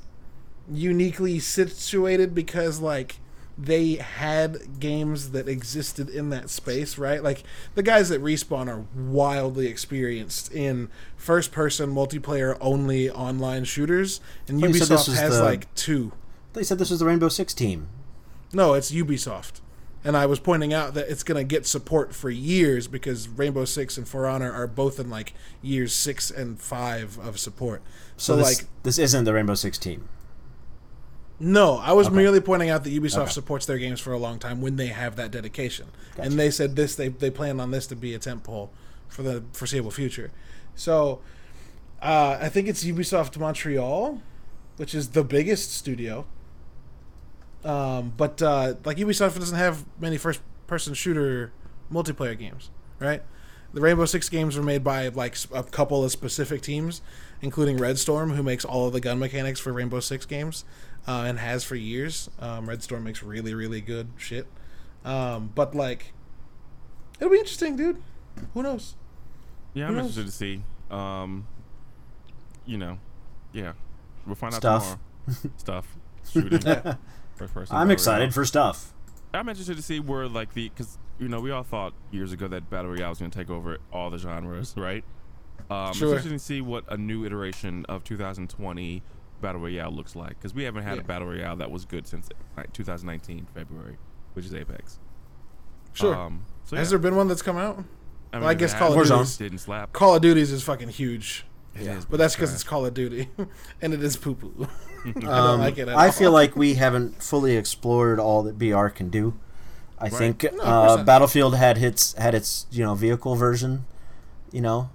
[0.71, 3.17] uniquely situated because like
[3.57, 7.23] they had games that existed in that space, right?
[7.23, 7.43] Like
[7.75, 14.59] the guys at Respawn are wildly experienced in first person multiplayer only online shooters and
[14.61, 16.11] thought you said this Ubisoft has the- like two.
[16.53, 17.87] They said this was the Rainbow Six team.
[18.53, 19.61] No, it's Ubisoft.
[20.03, 23.65] And I was pointing out that it's going to get support for years because Rainbow
[23.65, 27.81] Six and For Honor are both in like years six and five of support.
[28.15, 30.07] So, So, this, like, this isn't the Rainbow Six team.
[31.39, 32.15] No, I was Okay.
[32.15, 33.31] merely pointing out that Ubisoft Okay.
[33.31, 35.87] supports their games for a long time when they have that dedication.
[36.15, 36.27] Gotcha.
[36.29, 38.69] And they said this, they, they plan on this to be a tentpole
[39.07, 40.31] for the foreseeable future.
[40.75, 41.19] So
[42.01, 44.21] uh, I think it's Ubisoft Montreal,
[44.77, 46.25] which is the biggest studio.
[47.63, 51.51] Um, but uh, like Ubisoft doesn't have many first person shooter
[51.91, 52.69] multiplayer games,
[52.99, 53.21] right?
[53.73, 57.01] The Rainbow Six games were made by like a couple of specific teams,
[57.41, 60.63] including Red Storm, who makes all of the gun mechanics for Rainbow Six games,
[61.07, 62.29] uh, and has for years.
[62.39, 64.47] Um, Red Storm makes really, really good shit.
[65.05, 66.13] Um, but like,
[67.19, 68.01] it'll be interesting, dude.
[68.53, 68.95] Who knows?
[69.73, 70.17] Yeah, Who I'm knows?
[70.17, 70.63] interested to see.
[70.91, 71.47] Um,
[72.65, 72.99] you know,
[73.53, 73.73] yeah,
[74.25, 74.83] we'll find out Stuff.
[75.25, 75.53] tomorrow.
[75.57, 75.97] Stuff,
[76.31, 76.59] shooting,
[77.35, 77.75] first person.
[77.75, 78.93] I'm excited for stuff.
[79.33, 82.47] I'm interested to see where like the because you know we all thought years ago
[82.47, 85.03] that battle royale was going to take over all the genres, right?
[85.69, 86.15] Um, Sure.
[86.15, 89.03] It's interesting to see what a new iteration of 2020
[89.41, 91.01] battle royale looks like because we haven't had Yeah.
[91.01, 93.97] a battle royale that was good since like 2019 February,
[94.33, 94.99] which is Apex.
[95.93, 96.15] Sure.
[96.15, 97.83] Um, so Has there been one that's come out?
[98.33, 99.93] I, I guess Call of Duty didn't slap.
[99.93, 101.97] Call of Duty's is fucking huge, It Yeah.
[101.97, 103.29] is, but that's because it's Call of Duty,
[103.81, 104.67] and it is poo poo.
[105.05, 106.11] I don't Um, like it at I all.
[106.11, 109.33] feel like we haven't fully explored all that BR can do.
[109.99, 111.03] I think No, uh.
[111.03, 113.85] Battlefield had its had its you know vehicle version,
[114.51, 114.89] you know,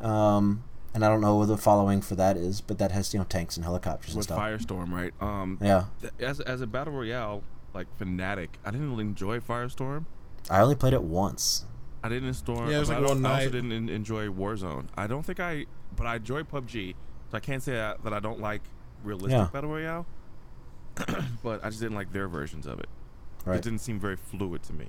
[0.00, 0.64] um,
[0.94, 3.24] and I don't know what the following for that is, but that has you know
[3.24, 4.38] tanks and helicopters and with stuff.
[4.38, 5.12] Firestorm, right?
[5.20, 7.42] Um, Yeah, th- as as a battle royale
[7.74, 10.06] like fanatic, I didn't really enjoy Firestorm.
[10.48, 11.64] I only played it once.
[12.02, 12.70] I didn't storm.
[12.70, 14.86] Yeah, it was like I, don't- one I also didn't en- enjoy Warzone.
[14.96, 16.94] I don't think I, but I enjoy PUBG.
[17.30, 18.62] So I can't say that, that I don't like
[19.04, 19.48] realistic Yeah.
[19.52, 20.06] battle royale.
[21.42, 22.88] but I just didn't like their versions of it.
[23.46, 24.88] It didn't seem very fluid to me.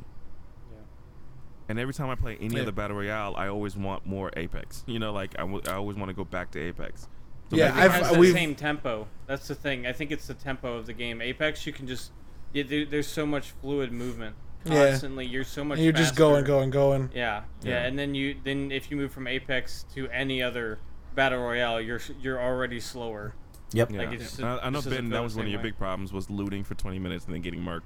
[1.71, 1.73] Yeah.
[1.73, 2.63] And every time I play any Yeah.
[2.63, 4.83] other battle royale, I always want more Apex.
[4.87, 7.07] You know, like I, w- I always want to go back to Apex.
[7.49, 9.07] So Yeah, It I've- has the we've- same tempo.
[9.27, 9.85] That's the thing.
[9.87, 11.21] I think it's the tempo of the game.
[11.21, 12.11] Apex, you can just
[12.53, 14.89] yeah, there, there's so much fluid movement Yeah.
[14.89, 15.25] constantly.
[15.25, 15.77] You're so much.
[15.77, 16.19] And you're just faster.
[16.19, 17.09] going, going, going.
[17.15, 17.85] Yeah, yeah, Yeah.
[17.87, 20.79] and then you then if you move from Apex to any other
[21.15, 23.33] battle royale, you're you're already slower.
[23.73, 23.91] Yep.
[23.91, 23.97] Yeah.
[23.99, 25.09] Like, it just- I, I know Ben.
[25.09, 25.69] That was one of your way.
[25.69, 27.83] big problems was looting for 20 minutes and then getting murked.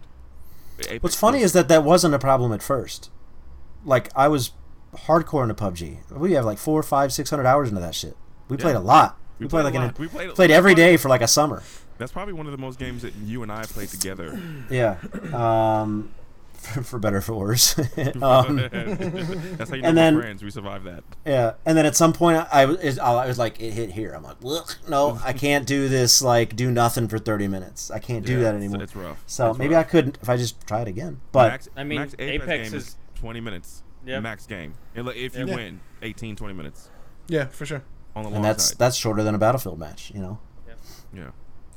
[0.79, 3.11] Apex What's funny was- is that that wasn't a problem at first.
[3.85, 4.51] Like I was
[4.95, 6.11] hardcore into PUBG.
[6.11, 8.17] We have like four, five, six hundred hours into that shit.
[8.49, 9.17] We played a lot.
[9.39, 9.95] We, We played played like a an.
[9.99, 11.61] We played- played every day for like a summer.
[11.97, 14.37] That's probably one of the most games that you and I played together.
[14.69, 14.97] Yeah.
[15.33, 16.11] Um,
[16.53, 17.77] for, for better or for worse.
[17.77, 17.85] um,
[18.57, 20.43] That's how you know and we're then- friends.
[20.43, 21.03] We survived that.
[21.25, 21.53] yeah.
[21.65, 24.11] And then at some point, I, I was I was like, it hit here.
[24.13, 26.21] I'm like, Ugh, no, I can't do this.
[26.21, 27.91] Like, do nothing for thirty minutes.
[27.91, 28.81] I can't do Yeah, that anymore.
[28.83, 29.21] It's, rough.
[29.27, 29.85] so It's maybe rough.
[29.85, 31.19] I couldn't if I just try it again.
[31.31, 33.83] But max, I mean, max Apex, Apex is- is 20 minutes.
[34.05, 34.21] Yep.
[34.23, 34.73] Max game.
[34.93, 35.55] If you Yep.
[35.55, 36.89] win, 18, 20 minutes
[37.27, 37.81] Yeah, for sure.
[38.15, 38.77] on the and that's side.
[38.77, 40.11] that's shorter than a battlefield match.
[40.13, 40.39] You know.
[41.13, 41.29] yeah.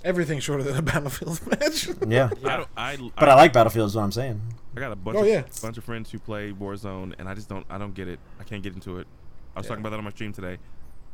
[0.05, 1.89] Everything shorter than a battlefield match.
[2.07, 2.30] Yeah.
[2.45, 3.89] I, don't, I, But I like Battlefield.
[3.89, 4.41] Is what I'm saying.
[4.76, 5.43] I got a bunch Oh, of yeah.
[5.62, 8.20] bunch of friends who play Warzone, and I just don't I don't get it.
[8.39, 9.07] I can't get into it.
[9.57, 9.70] I was Yeah.
[9.70, 10.59] talking about that on my stream today,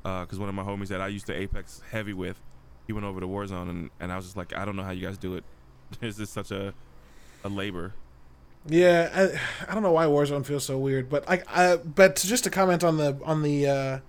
[0.05, 2.39] uh, because one of my homies that I used to Apex heavy with,
[2.87, 4.91] he went over to Warzone, and, and I was just like, I don't know how
[4.91, 5.45] you guys do it.
[6.01, 6.75] This is such a
[7.45, 7.95] a labor.
[8.67, 9.11] Yeah,
[9.67, 12.45] I, I don't know why Warzone feels so weird, but I, I but to, just
[12.45, 14.01] to comment on the on the uh, I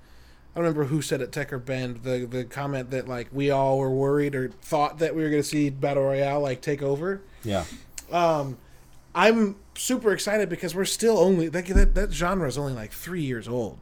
[0.55, 3.77] don't remember who said it, Tech or Ben, the the comment that like we all
[3.77, 7.21] were worried or thought that we were going to see battle royale like take over.
[7.43, 7.65] Yeah.
[8.11, 8.57] Um,
[9.13, 13.23] I'm super excited because we're still only that that, that genre is only like three
[13.23, 13.77] years old,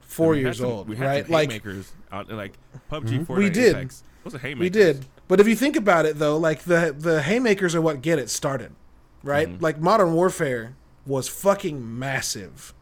[0.00, 1.24] four And we had years some- old, We had right?
[1.26, 2.54] some Like haymakers out like
[2.90, 3.26] PUBG, Mhm.
[3.26, 3.76] Fortnite, We did.
[3.76, 4.02] Apex.
[4.24, 4.60] Those are haymakers.
[4.60, 5.06] We did.
[5.28, 8.30] But if you think about it though, like the the haymakers are what get it
[8.30, 8.72] started.
[9.26, 9.48] Right?
[9.48, 9.62] Mhm.
[9.62, 10.74] Like modern warfare
[11.06, 12.72] was fucking massive.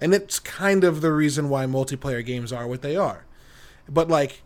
[0.00, 3.24] And it's kind of the reason why multiplayer games are what they are.
[3.88, 4.42] But like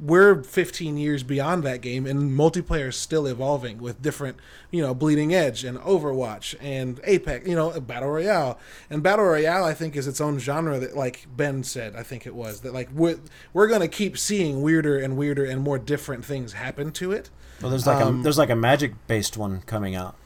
[0.00, 4.36] we're 15 years beyond that game and multiplayer is still evolving with different,
[4.72, 8.58] you know, Bleeding Edge and Overwatch and Apex, you know, Battle Royale.
[8.90, 12.26] And Battle Royale I think is its own genre that like Ben said, I think
[12.26, 13.20] it was, that like we're,
[13.52, 17.30] we're going to keep seeing weirder and weirder and more different things happen to it.
[17.62, 20.16] Well, there's like Um, a there's like a magic based one coming out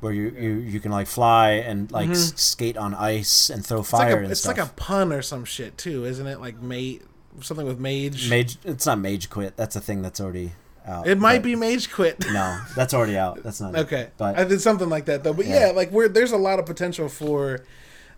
[0.00, 3.80] where you, you, you can like fly and like s- skate on ice and throw
[3.80, 3.82] Mm-hmm.
[3.84, 4.58] It's like fire a, and it's stuff.
[4.58, 6.40] like a pun or some shit too, isn't it?
[6.40, 7.02] Like mate
[7.40, 8.28] something with mage.
[8.30, 8.58] mage.
[8.64, 9.56] It's not mage quit.
[9.56, 10.52] That's a thing that's already
[10.86, 11.06] out.
[11.08, 12.24] It might be Mage Quit.
[12.32, 13.42] No, that's already out.
[13.42, 13.74] That's not.
[13.74, 13.78] it.
[13.80, 15.32] Okay, but I did something like that though.
[15.32, 15.72] But yeah, Yeah.
[15.72, 17.64] like we're there's a lot of potential for.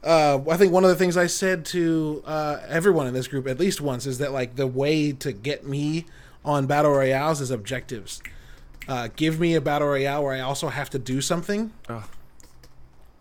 [0.04, 3.48] Uh, I think one of the things I said to uh, everyone in this group
[3.48, 6.06] at least once is that like the way to get me
[6.44, 8.22] on battle royales is objectives.
[8.88, 11.72] Uh, give me a battle royale where I also have to do something.
[11.88, 12.02] Ugh.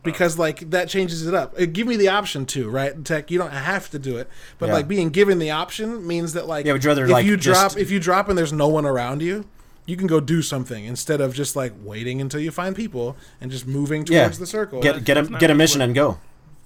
[0.03, 1.59] Because like that changes it up.
[1.59, 3.30] Uh, give me the option to right tech.
[3.30, 4.74] You don't have to do it, but Yeah.
[4.76, 7.36] like being given the option means that like Yeah, would you rather, if like, you
[7.36, 9.43] just- drop if you drop and there's no one around you,
[9.86, 13.51] you can go do something instead of just like waiting until you find people and
[13.51, 14.28] just moving towards Yeah.
[14.30, 14.80] the circle.
[14.82, 16.20] get get a get a mission and go.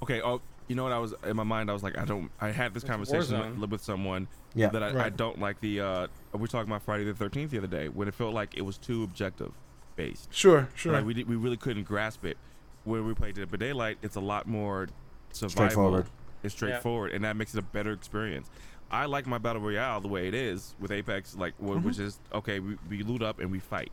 [0.04, 0.22] Okay.
[0.22, 0.91] Oh, you know what?
[0.91, 1.72] I was in my mind.
[1.72, 2.30] I was like, I don't.
[2.39, 3.60] I had this conversation Warzone.
[3.60, 4.68] with, with someone Yeah.
[4.70, 5.80] that I, I don't like the.
[5.82, 8.55] uh We were talking about Friday the Thirteenth the other day when it felt like
[8.55, 9.51] it was too objective
[9.95, 10.34] based.
[10.34, 10.93] Sure, sure.
[10.93, 12.38] Like we did, we really couldn't grasp it.
[12.84, 14.88] When we played Dead by Daylight, it's a lot more
[15.32, 15.49] survival.
[15.49, 16.05] Straightforward.
[16.43, 18.49] It's straightforward, and that makes it a better experience.
[18.89, 22.19] I like my battle royale the way it is with Apex, like wh- which is
[22.34, 22.59] okay.
[22.59, 23.91] We, we loot up and we fight.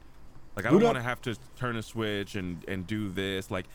[0.57, 0.75] Like I Mm-hmm.
[0.77, 3.51] Loot don't want to have to turn a switch and and do this.
[3.51, 3.67] Like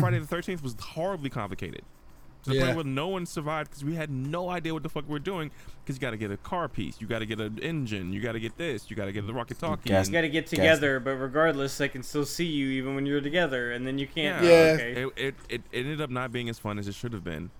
[0.00, 1.82] Friday the Thirteenth was horribly complicated.
[2.44, 2.64] To the Yeah.
[2.64, 5.18] point where no one survived because we had no idea what the fuck we are
[5.18, 5.50] doing.
[5.82, 8.20] Because you got to get a car piece, you got to get an engine, you
[8.20, 9.88] got to get this, you got to get the rocket talkie.
[9.90, 13.04] Gas- You got to get together, but regardless, they can still see you even when
[13.06, 14.44] you're together, and then you can't.
[14.44, 14.50] Yeah.
[14.50, 14.72] Yeah.
[14.74, 15.02] Okay.
[15.02, 17.50] it, it, it ended up not being as fun as it should have been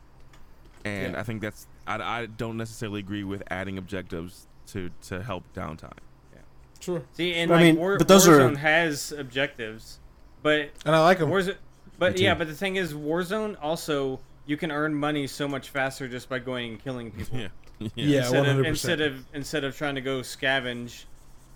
[0.86, 1.20] and Yeah.
[1.20, 5.96] i think that's I, I don't necessarily agree with adding objectives to to help downtime
[6.34, 6.40] Yeah.
[6.80, 7.02] Sure.
[7.14, 9.98] See, and But I mean, War, but those are- Warzone has objectives,
[10.42, 11.30] but And I like them.
[11.30, 11.56] Warzone,
[11.98, 16.08] but yeah, but the thing is, Warzone also you can earn money so much faster
[16.08, 17.38] just by going and killing people.
[17.38, 17.48] yeah
[17.94, 18.20] Yeah.
[18.20, 18.66] instead of 100%.
[18.66, 21.04] instead of instead of trying to go scavenge,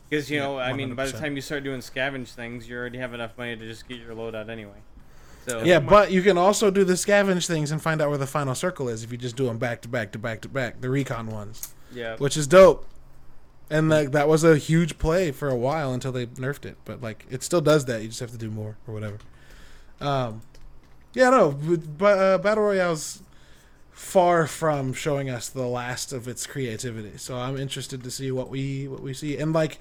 [0.08, 2.76] because you Yeah, know, I mean, by the time you start doing scavenge things, you
[2.76, 4.78] already have enough money to just get your loadout anyway.
[5.46, 8.26] So Yeah, but you can also do the scavenge things and find out where the
[8.26, 10.80] final circle is if you just do them back to back to back to back,
[10.80, 12.86] the recon ones, yeah, which is dope.
[13.70, 17.02] And that that was a huge play for a while until they nerfed it, but
[17.02, 18.02] like it still does that.
[18.02, 19.18] You just have to do more or whatever.
[20.00, 20.40] Um,
[21.18, 23.22] yeah, no, but uh, battle royales
[23.90, 27.16] far from showing us the last of its creativity.
[27.18, 29.36] So I'm interested to see what we what we see.
[29.36, 29.78] And like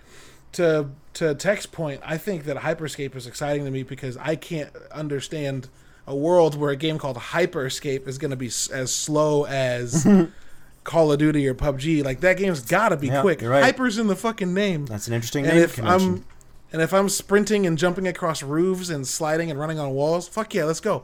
[0.53, 4.71] to to Tech's point, I think that Hyperscape is exciting to me because I can't
[4.91, 5.69] understand
[6.07, 10.07] a world where a game called Hyperscape is going to be s- as slow as
[10.85, 12.03] Call of Duty or PUBG.
[12.03, 13.41] Like that game's got to be Yeah, quick.
[13.41, 13.63] right.
[13.63, 14.85] Hyper's in the fucking name.
[14.85, 16.09] That's an interesting And name if convention.
[16.13, 16.25] I'm
[16.73, 20.53] and if I'm sprinting and jumping across roofs and sliding and running on walls, fuck
[20.53, 21.03] yeah, let's go.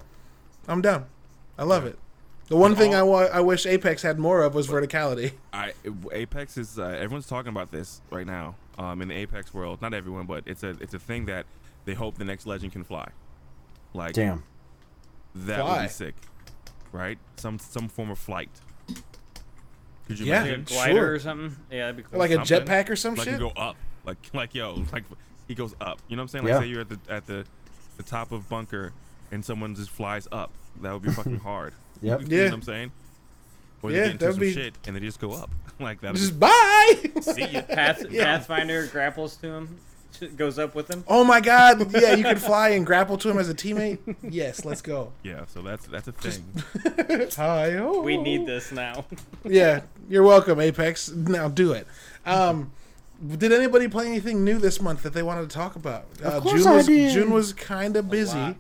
[0.68, 1.05] I'm down.
[1.57, 1.97] I love it.
[2.47, 5.34] The one thing I wa- I wish Apex had more of was verticality.
[5.53, 5.74] i
[6.11, 9.93] apex is uh, everyone's talking about this right now um in the apex world not
[9.93, 11.45] everyone but it's a it's a thing that
[11.86, 13.07] they hope the next legend can fly
[13.93, 14.43] like Damn.
[15.36, 16.16] that would be sick
[16.91, 18.49] right some some form of flight
[20.07, 20.41] could you Yeah.
[20.41, 21.14] like a imagine glider sure.
[21.14, 21.55] or something.
[21.72, 22.20] Yeah, that'd be cool.
[22.20, 22.68] Like a Something.
[22.68, 23.34] jetpack or some like shit.
[23.34, 25.03] you go up like like yo like
[25.47, 26.59] he goes up you know what i'm saying like Yeah.
[26.59, 27.45] say you're at the at the
[27.97, 28.91] the top of bunker
[29.34, 32.22] and someone just flies up that would be fucking hard Yep.
[32.22, 32.38] you Yeah.
[32.38, 32.92] know what i'm saying
[33.82, 36.02] or they Yeah, get into that'd some be- shit and they just go up like
[36.02, 36.94] that Just bye.
[37.22, 37.62] see you.
[37.80, 38.26] Path, Yeah.
[38.26, 39.78] Pathfinder grapples to him,
[40.38, 41.04] goes up with him.
[41.08, 43.98] oh my god, yeah, you can fly and grapple to him as a teammate.
[44.22, 45.12] Yes, let's go.
[45.24, 46.46] yeah so that's that's a thing
[47.36, 48.02] Hi-oh.
[48.02, 49.06] We need this now.
[49.44, 51.10] Yeah, you're welcome, Apex.
[51.12, 51.88] Now do it.
[52.26, 52.72] Um,
[53.38, 56.06] did anybody play anything new this month that they wanted to talk about?
[56.24, 57.12] Uh, course June I was did.
[57.14, 58.56] June was kind of busy.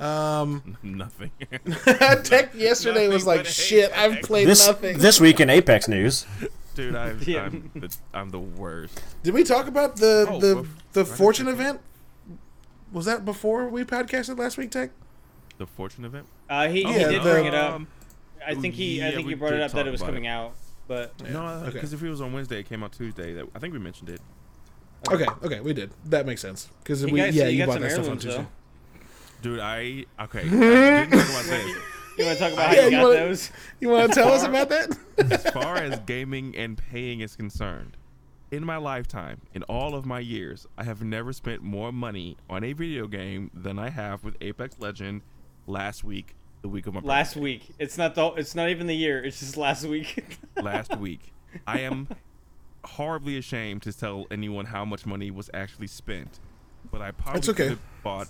[0.00, 0.04] Lot.
[0.40, 1.30] Um, nothing
[2.24, 6.26] Tech yesterday was like, but "Shit, I've played This nothing." this week in Apex news.
[6.74, 7.44] dude I, Yeah.
[7.44, 11.48] I'm, the, I'm the worst Did we talk about the Oh, the bef- the fortune
[11.48, 11.80] event?
[12.92, 14.90] Was that before we podcasted last week, Tech?
[15.58, 17.74] the fortune event Uh, he, he Yeah, did the- bring it up.
[17.74, 17.86] Um,
[18.46, 20.28] I think he I think we he brought it up that it was coming it.
[20.28, 20.54] out,
[20.88, 21.70] but no okay.
[21.72, 24.08] because if it was on wednesday it came out tuesday that i think we mentioned
[24.10, 24.20] it
[25.10, 25.90] Okay, okay, we did.
[26.06, 28.18] That makes sense because we got, yeah he you got bought some that stuff on
[28.18, 28.38] Tuesday.
[28.42, 28.46] though.
[29.42, 31.76] Dude i okay I didn't talk about this
[32.18, 33.50] You want to talk about how Yeah, you you got wanna- those?
[33.80, 34.98] You want to tell us about that?
[35.18, 37.96] as far as gaming and paying is concerned,
[38.50, 42.64] in my lifetime, in all of my years, I have never spent more money on
[42.64, 45.22] a video game than I have with Apex Legend
[45.66, 47.40] last week, the week of my Last birthday.
[47.44, 47.70] week.
[47.78, 48.26] It's not the.
[48.34, 49.24] It's not even the year.
[49.24, 50.36] It's just last week.
[50.62, 51.32] last week.
[51.66, 52.08] I am
[52.84, 56.40] horribly ashamed to tell anyone how much money was actually spent,
[56.90, 57.56] but I probably It's okay.
[57.62, 58.28] could have bought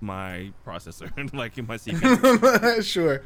[0.00, 2.82] my processor, like in my CPU.
[2.84, 3.22] sure.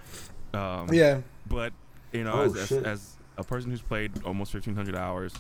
[0.55, 1.21] Um, Yeah.
[1.49, 1.73] but
[2.13, 5.33] you know, Oh, as, as, as a person who's played almost 1500 hours,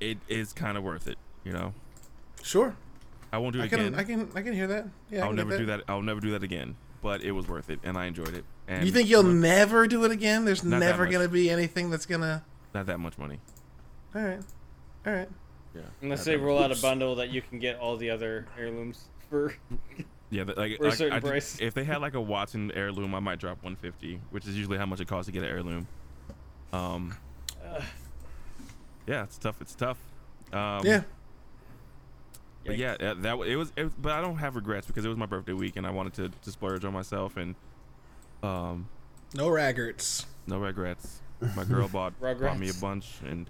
[0.00, 1.18] it is kind of worth it.
[1.44, 1.74] You know,
[2.42, 2.74] Sure.
[3.32, 3.94] I won't do it I can again.
[3.94, 4.86] I can I can hear that.
[5.10, 5.20] Yeah.
[5.20, 5.82] I I'll can never get do that.
[5.88, 6.76] I'll never do that again.
[7.02, 8.44] But it was worth it, and I enjoyed it.
[8.66, 10.44] And You think you'll not, never do it again?
[10.44, 12.42] There's never gonna be anything that's gonna.
[12.74, 13.38] not that much money?
[14.14, 14.40] All right.
[15.06, 15.28] All right.
[15.74, 15.82] Yeah.
[16.02, 19.54] Unless they roll out a bundle that you can get all the other heirlooms for.
[20.30, 21.58] Yeah, that- like, For a like, certain I did- price.
[21.60, 24.86] if they had like a Wattson heirloom, I might drop 150, which is usually how
[24.86, 25.86] much it costs to get an heirloom.
[26.72, 27.14] Um,
[29.06, 29.60] yeah, it's tough.
[29.60, 29.98] It's tough.
[30.52, 31.02] Um, Yeah.
[32.66, 33.90] But yeah, uh, that it was, it.
[34.02, 36.28] But I don't have regrets because it was my birthday week and I wanted to,
[36.28, 37.54] to splurge on myself and
[38.42, 38.88] um,
[39.34, 40.26] No raggarts.
[40.46, 41.22] no regrets.
[41.56, 43.48] My girl bought bought me a bunch and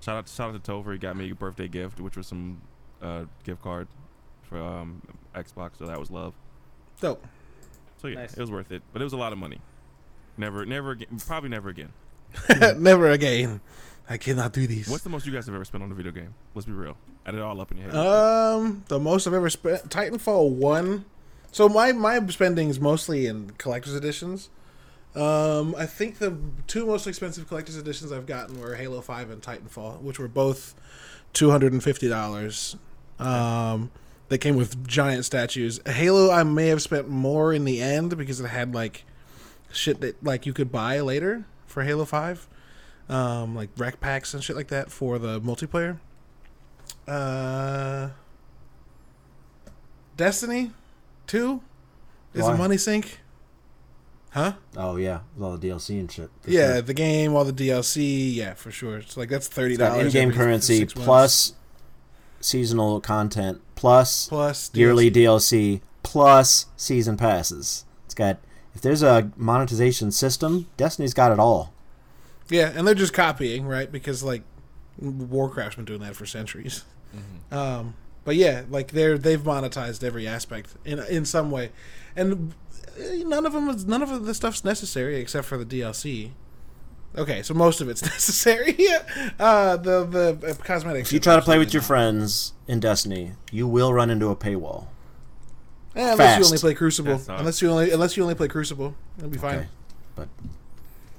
[0.00, 0.92] shout out shout out to Topher.
[0.94, 2.60] He got me a birthday gift, which was some
[3.02, 3.86] uh, gift card
[4.42, 5.02] for um,
[5.36, 5.72] Xbox.
[5.78, 6.34] So that was love.
[7.00, 7.24] Dope.
[8.00, 8.34] So yeah, Nice.
[8.34, 8.82] it was worth it.
[8.92, 9.60] But it was a lot of money.
[10.36, 11.08] Never, never again.
[11.26, 11.92] Probably never again.
[12.76, 13.60] Never again.
[14.10, 14.88] I cannot do these.
[14.88, 16.34] What's the most you guys have ever spent on a video game?
[16.54, 16.96] Let's be real.
[17.24, 17.96] Add it all up in your head.
[17.96, 21.06] Um, the most I've ever spent Titanfall one.
[21.50, 24.50] So my my spending is mostly in collector's editions.
[25.14, 29.40] Um, I think the two most expensive collector's editions I've gotten were Halo Five and
[29.40, 30.74] Titanfall, which were both
[31.32, 32.76] two hundred and fifty dollars.
[33.18, 33.90] Um,
[34.28, 35.80] they came with giant statues.
[35.86, 39.04] Halo, I may have spent more in the end because it had like
[39.72, 42.48] shit that like you could buy later for Halo Five,
[43.08, 45.98] um, like rec packs and shit like that for the multiplayer.
[47.06, 48.10] Uh,
[50.16, 50.72] Destiny,
[51.26, 51.60] two,
[52.34, 52.54] is Why?
[52.54, 53.20] a money sink.
[54.30, 54.54] Huh?
[54.76, 56.30] Oh yeah, with all the DLC and shit.
[56.46, 56.82] yeah, sure.
[56.82, 58.98] the game, all the DLC, yeah, for sure.
[58.98, 60.06] It's like that's thirty dollars.
[60.06, 61.54] in-game currency plus
[62.40, 65.76] seasonal content plus plus yearly DLC.
[65.76, 67.84] DLC plus season passes.
[68.04, 68.38] It's got
[68.74, 71.72] if there's a monetization system, Destiny's got it all.
[72.48, 73.90] Yeah, and they're just copying, right?
[73.90, 74.42] Because like
[74.98, 76.84] Warcraft's been doing that for centuries.
[77.50, 81.70] Um, but yeah, like they're they've monetized every aspect in in some way,
[82.14, 82.52] and
[82.98, 86.32] uh, none of them is none of the stuff's necessary except for the DLC.
[87.16, 88.76] Okay, so most of it's necessary.
[89.38, 91.08] uh, the the uh, cosmetics.
[91.08, 94.36] If you try to play with your friends in Destiny, you will run into a
[94.36, 94.86] paywall.
[95.94, 98.94] Eh, unless you only play Crucible, That unless you only unless you only play Crucible,
[99.16, 99.54] it'll be fine.
[99.60, 99.68] Okay,
[100.14, 100.28] but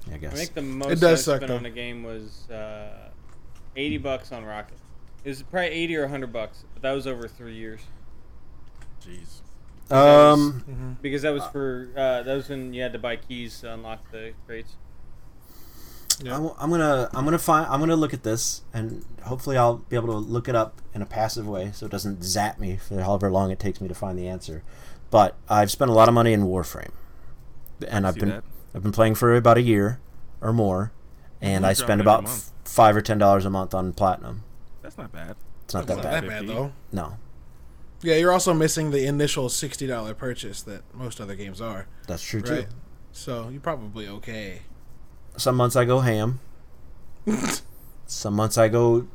[0.06, 1.56] yeah, I I guess think the most does I suck, spent though.
[1.56, 3.10] on a game was uh,
[3.74, 4.78] eighty bucks on Rocket.
[5.24, 7.80] It was probably eighty or hundred bucks, but that was over three years
[9.04, 9.40] Jeez.
[9.92, 13.74] um, because that was for uh, that was when you had to buy keys to
[13.74, 14.76] unlock the crates.
[16.22, 16.36] Yeah.
[16.36, 19.96] I'm, I'm gonna I'm gonna find I'm gonna look at this and hopefully I'll be
[19.96, 23.00] able to look it up in a passive way so it doesn't zap me for
[23.02, 24.62] however long it takes me to find the answer.
[25.10, 26.90] But I've spent a lot of money in Warframe,
[27.88, 28.44] and I've been that.
[28.74, 30.00] I've been playing for about a year
[30.40, 30.92] or more,
[31.40, 31.64] and.
[31.64, 34.42] I spend about f- five or ten dollars a month on platinum.
[34.82, 35.36] That's not bad.
[35.64, 36.24] It's not It's that not bad.
[36.24, 36.72] that bad though.
[36.92, 37.16] No,
[38.02, 42.22] Yeah, you're also missing the initial sixty dollar purchase that most other games are, that's
[42.22, 42.66] true too.
[43.12, 44.62] So you're probably okay.
[45.38, 46.40] Some months I go ham.
[48.06, 49.06] Some months I go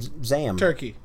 [0.00, 0.56] z- zam.
[0.56, 0.96] Turkey.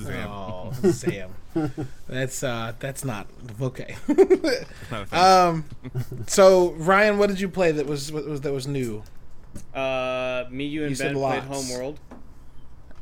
[0.00, 0.28] Zam.
[0.30, 1.30] Oh, Sam.
[2.08, 3.26] that's uh that's not
[3.60, 3.96] okay.
[4.90, 5.64] Not a um
[6.26, 9.02] so Ryan, what did you play that was, what was that was new?
[9.74, 11.70] Uh, me, you, and You said Ben played lots.
[11.70, 11.98] Homeworld.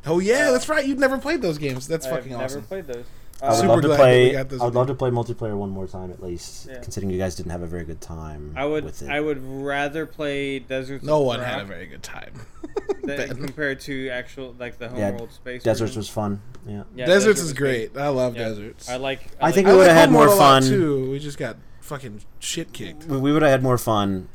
[0.06, 0.86] Oh yeah, Uh, that's right.
[0.86, 1.86] You've never played those games.
[1.88, 2.40] That's fucking awesome.
[2.62, 2.94] I've fucking never awesome.
[2.94, 3.04] played those.
[3.42, 4.32] I would Super love to glad that we play.
[4.32, 6.66] got this I would love to play multiplayer one more time at least.
[6.70, 6.78] Yeah.
[6.80, 8.54] Considering you guys didn't have a very good time.
[8.56, 9.10] I would With it.
[9.10, 11.04] I would rather play Deserts.
[11.04, 12.32] No of one Rock had a very good time.
[13.04, 15.62] than- compared to actual like the Yeah, Homeworld space.
[15.62, 16.00] Deserts version.
[16.00, 16.40] was fun.
[16.66, 16.84] Yeah.
[16.94, 17.92] Yeah, Deserts Desert is great.
[17.92, 18.02] good.
[18.02, 18.48] I love Yeah.
[18.48, 18.88] deserts.
[18.88, 19.20] I like.
[19.40, 20.62] I think like- we would've had more fun.
[20.62, 21.10] too.
[21.10, 23.04] We just got fucking shit kicked.
[23.04, 24.28] We we would have had more fun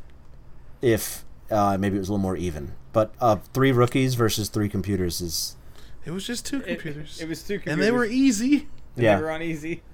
[0.82, 2.74] if uh, maybe it was a little more even.
[2.94, 5.56] But uh, three rookies versus three computers is
[6.06, 7.74] It was just two It, computers, it was two computers.
[7.74, 8.68] and they were easy.
[8.96, 9.16] And yeah.
[9.18, 9.82] They were on easy.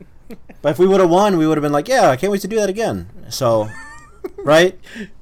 [0.61, 2.41] But if we would have won, we would have been like, yeah, I can't wait
[2.41, 3.07] to do that again.
[3.29, 3.69] So,
[4.37, 4.77] right?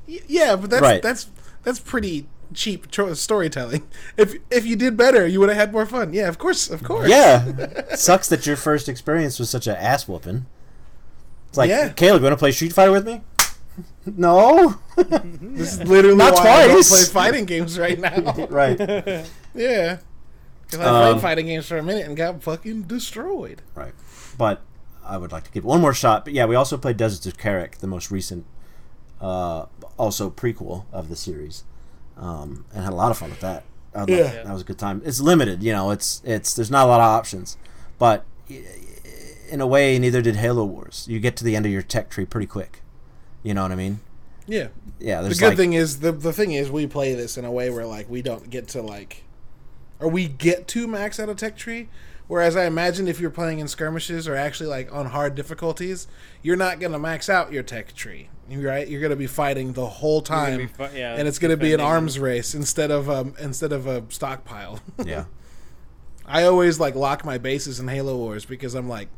[0.08, 1.02] Yeah, but that's Right.
[1.04, 1.28] that's
[1.64, 3.84] that's pretty cheap tro- storytelling.
[4.18, 6.14] If if you did better, you would have had more fun.
[6.14, 7.08] Yeah, of course, of course.
[7.10, 7.84] Yeah.
[7.96, 10.46] Sucks that your first experience was such an ass whooping.
[11.50, 11.90] It's like, Yeah.
[11.90, 13.22] Caleb, you want to play Street Fighter with me?
[14.06, 14.76] no.
[14.98, 16.90] This is literally Not why I don't twice.
[16.90, 18.48] play fighting games right now.
[18.50, 18.80] right.
[19.54, 19.98] yeah,
[20.66, 23.62] because I Um, played fighting games for a minute and got fucking destroyed.
[23.74, 23.94] Right.
[24.38, 24.62] But
[25.06, 26.26] I would like to give it one more shot.
[26.26, 28.46] But yeah, we also played Deserts of Kharak, the most recent,
[29.22, 29.66] uh,
[29.98, 31.64] also prequel of the series,
[32.18, 33.64] um, and had a lot of fun with that.
[33.94, 34.44] Like- Yeah.
[34.44, 35.02] that was a good time.
[35.06, 35.92] It's limited, you know.
[35.92, 37.56] It's it's there's not a lot of options,
[37.98, 38.26] but
[39.50, 41.06] in a way, neither did Halo Wars.
[41.10, 42.82] You get to the end of your tech tree pretty quick.
[43.44, 44.00] You know what I mean?
[44.48, 44.68] Yeah.
[45.00, 45.22] Yeah.
[45.22, 47.70] The good like, thing is the the thing is we play this in a way
[47.70, 49.24] where like we don't get to like,
[50.00, 51.90] or we get to max out a tech tree.
[52.28, 56.08] Whereas I imagine if you're playing in skirmishes or actually like on hard difficulties,
[56.42, 58.88] you're not gonna max out your tech tree, right?
[58.88, 62.18] You're gonna be fighting the whole time, fu- yeah, and it's gonna be an arms
[62.18, 64.80] race instead of um instead of a stockpile.
[65.06, 65.26] yeah.
[66.26, 69.10] I always like lock my bases in Halo Wars because I'm like,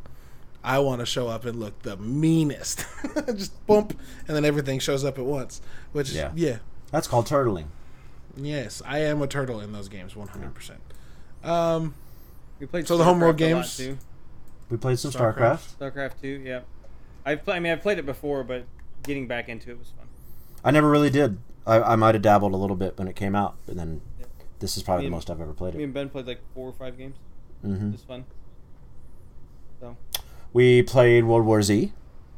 [0.61, 2.85] I want to show up and look the meanest.
[3.27, 3.97] Just bump,
[4.27, 5.61] and then everything shows up at once.
[5.93, 6.31] Which, Yeah.
[6.35, 6.57] yeah,
[6.91, 7.67] That's called turtling.
[8.37, 10.53] Yes, I am a turtle in those games, 100.
[10.53, 10.79] percent
[11.43, 11.93] Um,
[12.59, 13.97] We played So the homeworld StarCraft games- too.
[14.69, 15.77] We played some StarCraft.
[15.77, 15.93] StarCraft.
[15.93, 16.61] StarCraft two, yeah.
[17.25, 18.65] I've pl- I mean I've played it before, but
[19.03, 20.07] getting back into it was fun.
[20.63, 21.37] I never really did.
[21.65, 24.29] I, I might have dabbled a little bit when it came out, but then Yep.
[24.59, 25.85] this is probably Me the most I've ever played Me it.
[25.85, 27.15] and Ben played like four or five games.
[27.61, 28.25] hmm It was fun.
[29.79, 29.95] So
[30.53, 31.93] We played World War Z,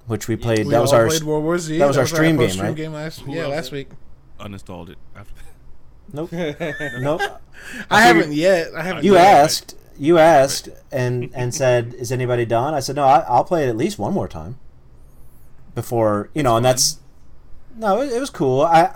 [0.07, 0.65] which we played.
[0.65, 1.77] we that was our played World War Z.
[1.77, 2.75] that was our stream game, post-stream right?
[2.75, 3.51] game last, Who yeah, else?
[3.51, 3.89] last week.
[4.39, 5.33] Uninstalled it after.
[6.13, 7.21] nope nope.
[7.89, 8.67] I figured- haven't yet.
[8.75, 9.03] I haven't.
[9.05, 9.25] You yet.
[9.43, 13.65] asked you asked and and said, "Is anybody done?" I said, "No, I, I'll play
[13.65, 14.57] it at least one more time."
[15.75, 16.99] Before you know, and that's
[17.75, 18.61] no, it, it was cool.
[18.61, 18.95] I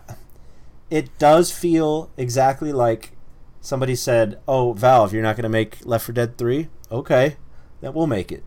[0.89, 3.11] it does feel exactly like
[3.61, 6.67] somebody said, "Oh, Valve, you're not going to make Left 4 Dead 3?
[6.91, 7.37] Okay,
[7.81, 8.43] then we'll make it."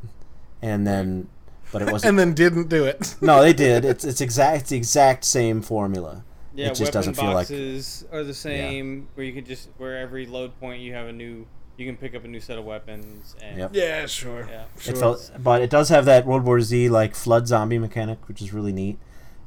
[0.62, 1.28] And then,
[1.72, 2.08] but it wasn't.
[2.10, 3.16] and then didn't do it.
[3.20, 3.84] no, they did.
[3.84, 6.24] It's it's exact it's the exact same formula.
[6.56, 9.08] Yeah, it just weapon doesn't feel like boxes are the same.
[9.14, 11.46] Where you can just where every load point you have a new,
[11.76, 13.70] you can pick up a new set of weapons and Yep.
[13.74, 14.46] yeah, sure.
[14.50, 14.64] yeah.
[14.78, 14.94] sure.
[14.94, 18.40] It felt, but it does have that World War Z like flood zombie mechanic, which
[18.40, 18.98] is really neat.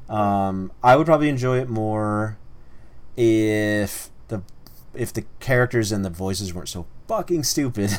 [0.08, 2.38] Um, I would probably enjoy it more
[3.16, 4.42] if the
[4.94, 7.92] if the characters and the voices weren't so fucking stupid.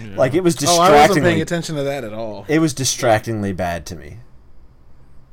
[0.00, 0.06] Yeah.
[0.16, 2.46] like it was oh, I wasn't paying attention to that at all.
[2.48, 4.18] it was distractingly bad to me.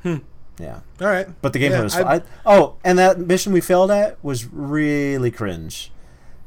[0.04, 0.18] Hmm.
[0.58, 1.96] Yeah, All right, but the gameplay Yeah, was.
[1.98, 5.92] I- I, oh, and that mission we failed at was really cringe.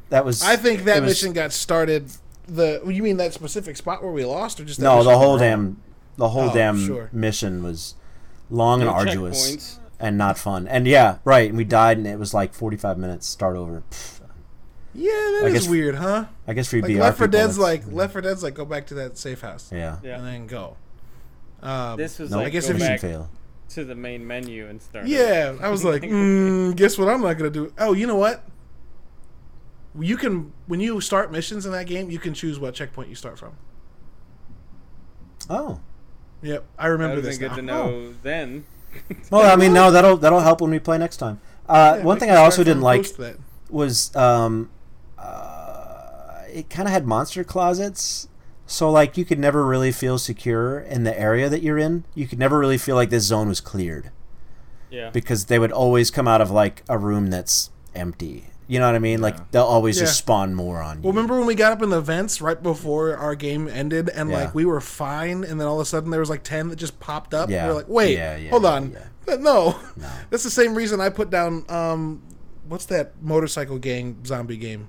[0.08, 0.42] That was.
[0.42, 2.10] I think that it was- mission got started.
[2.46, 5.36] The you mean that specific spot where we lost, or just that No, the whole
[5.36, 5.76] damn
[6.16, 7.10] the whole Oh, damn sure.
[7.12, 7.94] mission was
[8.50, 9.56] long and arduous.
[9.56, 9.78] checkpoints.
[10.00, 10.66] and not fun.
[10.68, 11.48] And yeah, right.
[11.48, 13.26] And we died, and it was like forty-five minutes.
[13.28, 13.82] Start over.
[13.90, 14.20] Pfft.
[14.94, 16.24] Yeah, that I is guess- weird, huh?
[16.46, 18.54] I guess for Like BR Left 4 people, Dead's that's- like Left 4 Dead's like
[18.54, 19.98] go back to that safe house yeah.
[20.02, 20.16] Yeah.
[20.16, 20.76] and then go.
[21.62, 23.28] Um, This was No, like I guess if you- fail.
[23.70, 25.06] To the main menu and start.
[25.06, 27.08] yeah, I was like, mm, guess what?
[27.08, 27.72] I'm not gonna do.
[27.78, 28.44] Oh, you know what?
[29.98, 33.14] You can when you start missions in that game, you can choose what checkpoint you
[33.14, 33.54] start from.
[35.50, 35.80] Oh,
[36.42, 37.82] Yep, I remember this been good now.
[37.86, 38.64] to know then.
[39.30, 41.40] well, I mean, no, that'll that'll help when we play next time.
[41.68, 43.36] Uh, Yeah, one thing I also didn't like that.
[43.68, 44.70] was um,
[45.18, 48.28] uh, it kind of had monster closets.
[48.70, 52.04] So like you could never really feel secure in the area that you're in.
[52.14, 54.10] You could never really feel like this zone was cleared
[54.90, 55.08] Yeah.
[55.10, 58.50] because they would always come out of like a room that's empty.
[58.66, 59.20] You know what I mean?
[59.20, 59.22] Yeah.
[59.24, 60.02] Like they'll always Yeah.
[60.04, 61.02] just spawn more on you.
[61.04, 64.28] Well, remember when we got up in the vents right before our game ended, and
[64.28, 64.44] Yeah.
[64.44, 66.76] like we were fine, and then all of a sudden there was like ten that
[66.76, 67.48] just popped up.
[67.48, 67.64] Yeah.
[67.64, 69.36] we were like, wait, Yeah, yeah, hold on, yeah.
[69.36, 69.36] No.
[69.38, 69.76] No.
[70.30, 72.22] That's the same reason I put down um,
[72.68, 74.88] what's that motorcycle gang zombie game?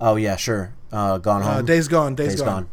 [0.00, 0.72] Oh yeah, sure.
[0.92, 1.52] Uh, Gone Home.
[1.58, 2.14] Uh, Days Gone.
[2.14, 2.48] Days, Days Gone.
[2.64, 2.68] Gone.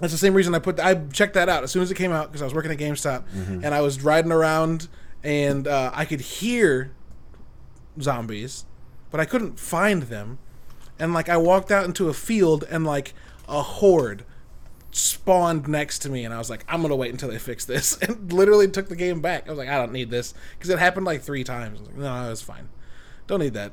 [0.00, 0.78] That's the same reason I put.
[0.80, 2.78] I checked that out as soon as it came out because I was working at
[2.78, 3.64] GameStop Mm-hmm.
[3.64, 4.88] and I was riding around
[5.22, 6.92] and uh, I could hear
[8.00, 8.64] zombies,
[9.10, 10.38] but I couldn't find them.
[10.98, 13.14] And like I walked out into a field and like
[13.48, 14.24] a horde
[14.90, 17.96] spawned next to me and I was like, I'm gonna wait until they fix this,
[18.02, 19.46] and literally took the game back.
[19.46, 21.78] I was like, I don't need this because it happened like three times.
[21.78, 22.68] I was like, no, it's fine.
[23.26, 23.72] Don't need that.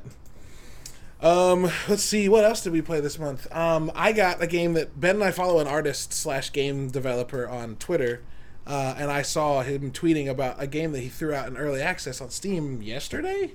[1.22, 3.46] Um, let's see, what else did we play this month?
[3.54, 7.48] Um, I got a game that Ben and I follow an artist slash game developer
[7.48, 8.22] on Twitter,
[8.66, 11.80] uh, and I saw him tweeting about a game that he threw out in early
[11.80, 13.52] access on Steam yesterday.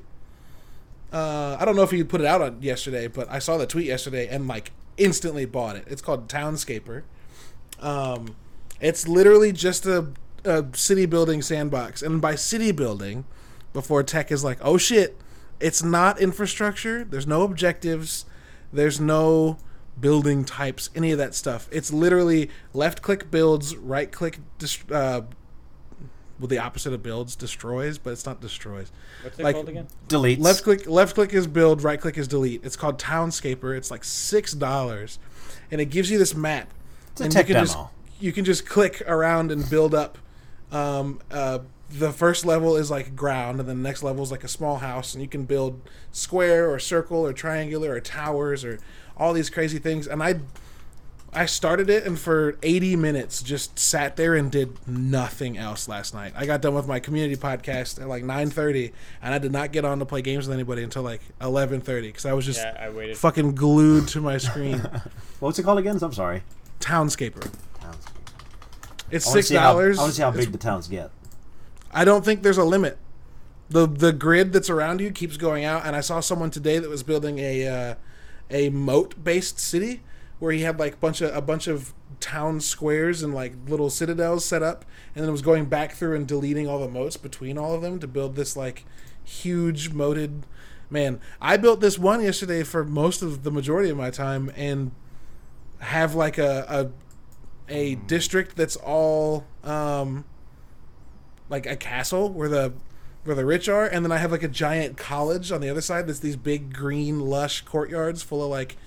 [1.11, 3.67] Uh, I don't know if he put it out on yesterday, but I saw the
[3.67, 5.83] tweet yesterday and like instantly bought it.
[5.87, 7.03] It's called Townscaper.
[7.81, 8.37] Um,
[8.79, 10.13] it's literally just a,
[10.45, 13.25] a city building sandbox, and by city building,
[13.73, 15.17] before tech is like, oh shit,
[15.59, 17.03] it's not infrastructure.
[17.03, 18.25] There's no objectives.
[18.71, 19.57] There's no
[19.99, 21.67] building types, any of that stuff.
[21.71, 25.21] It's literally left click builds, right click, dest- uh,
[26.39, 28.91] well, the opposite of builds destroys, but it's not destroys.
[29.23, 29.87] What's it Like, called again?
[30.07, 30.39] Deletes.
[30.39, 32.63] Left click, left click is build, right click is delete.
[32.63, 33.75] It's called Townscaper.
[33.75, 35.17] It's like six dollars,
[35.71, 36.71] and it gives you this map.
[37.13, 37.89] It's a and tech you can Just, demo.
[38.19, 40.19] you can just click around and build up.
[40.71, 41.59] Um, uh,
[41.89, 44.77] the first level is like ground, and then the next level is like a small
[44.77, 45.81] house, and you can build
[46.11, 48.79] square or circle or triangular or towers or
[49.15, 50.05] all these crazy things.
[50.07, 50.41] And I,
[51.33, 56.13] I started it, and for eighty minutes just sat there and did nothing else last
[56.13, 56.33] night.
[56.35, 59.71] I got done with my community podcast at like nine thirty, and I did not
[59.71, 62.59] get on to play games with anybody until like eleven thirty because I was just
[62.59, 63.17] Yeah, I waited.
[63.17, 64.79] fucking glued to my screen.
[65.39, 65.97] What's it called again?
[66.01, 66.43] I'm sorry.
[66.79, 67.49] Townscaper.
[67.79, 68.05] Towns.
[69.11, 69.97] It's six dollars.
[69.97, 71.11] I want to see how big the towns get.
[71.91, 72.97] I don't think there's a limit.
[73.69, 76.89] the The grid that's around you keeps going out, and I saw someone today that
[76.89, 77.95] was building a uh,
[78.49, 80.01] a moat based city
[80.39, 83.89] where he had like a bunch of a bunch of town squares and like little
[83.89, 84.85] citadels set up,
[85.15, 87.99] and then was going back through and deleting all the moats between all of them
[87.99, 88.85] to build this like
[89.23, 90.45] huge moated.
[90.89, 94.91] Man, I built this one yesterday for most of the majority of my time, and
[95.79, 96.91] have like a
[97.69, 100.23] a, a district that's all um,
[101.49, 102.73] like a castle where the
[103.23, 105.81] where the rich are, and then I have like a giant college on the other
[105.81, 106.07] side.
[106.07, 108.77] That's these big green lush courtyards full of like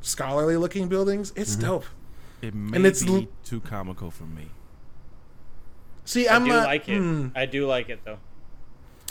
[0.00, 1.32] scholarly looking buildings.
[1.36, 1.86] It's dope.
[2.40, 4.48] It may And it's be l- too comical for me.
[6.04, 6.98] See, I I'm do not, like it.
[6.98, 7.28] hmm.
[7.34, 8.18] I do like it though.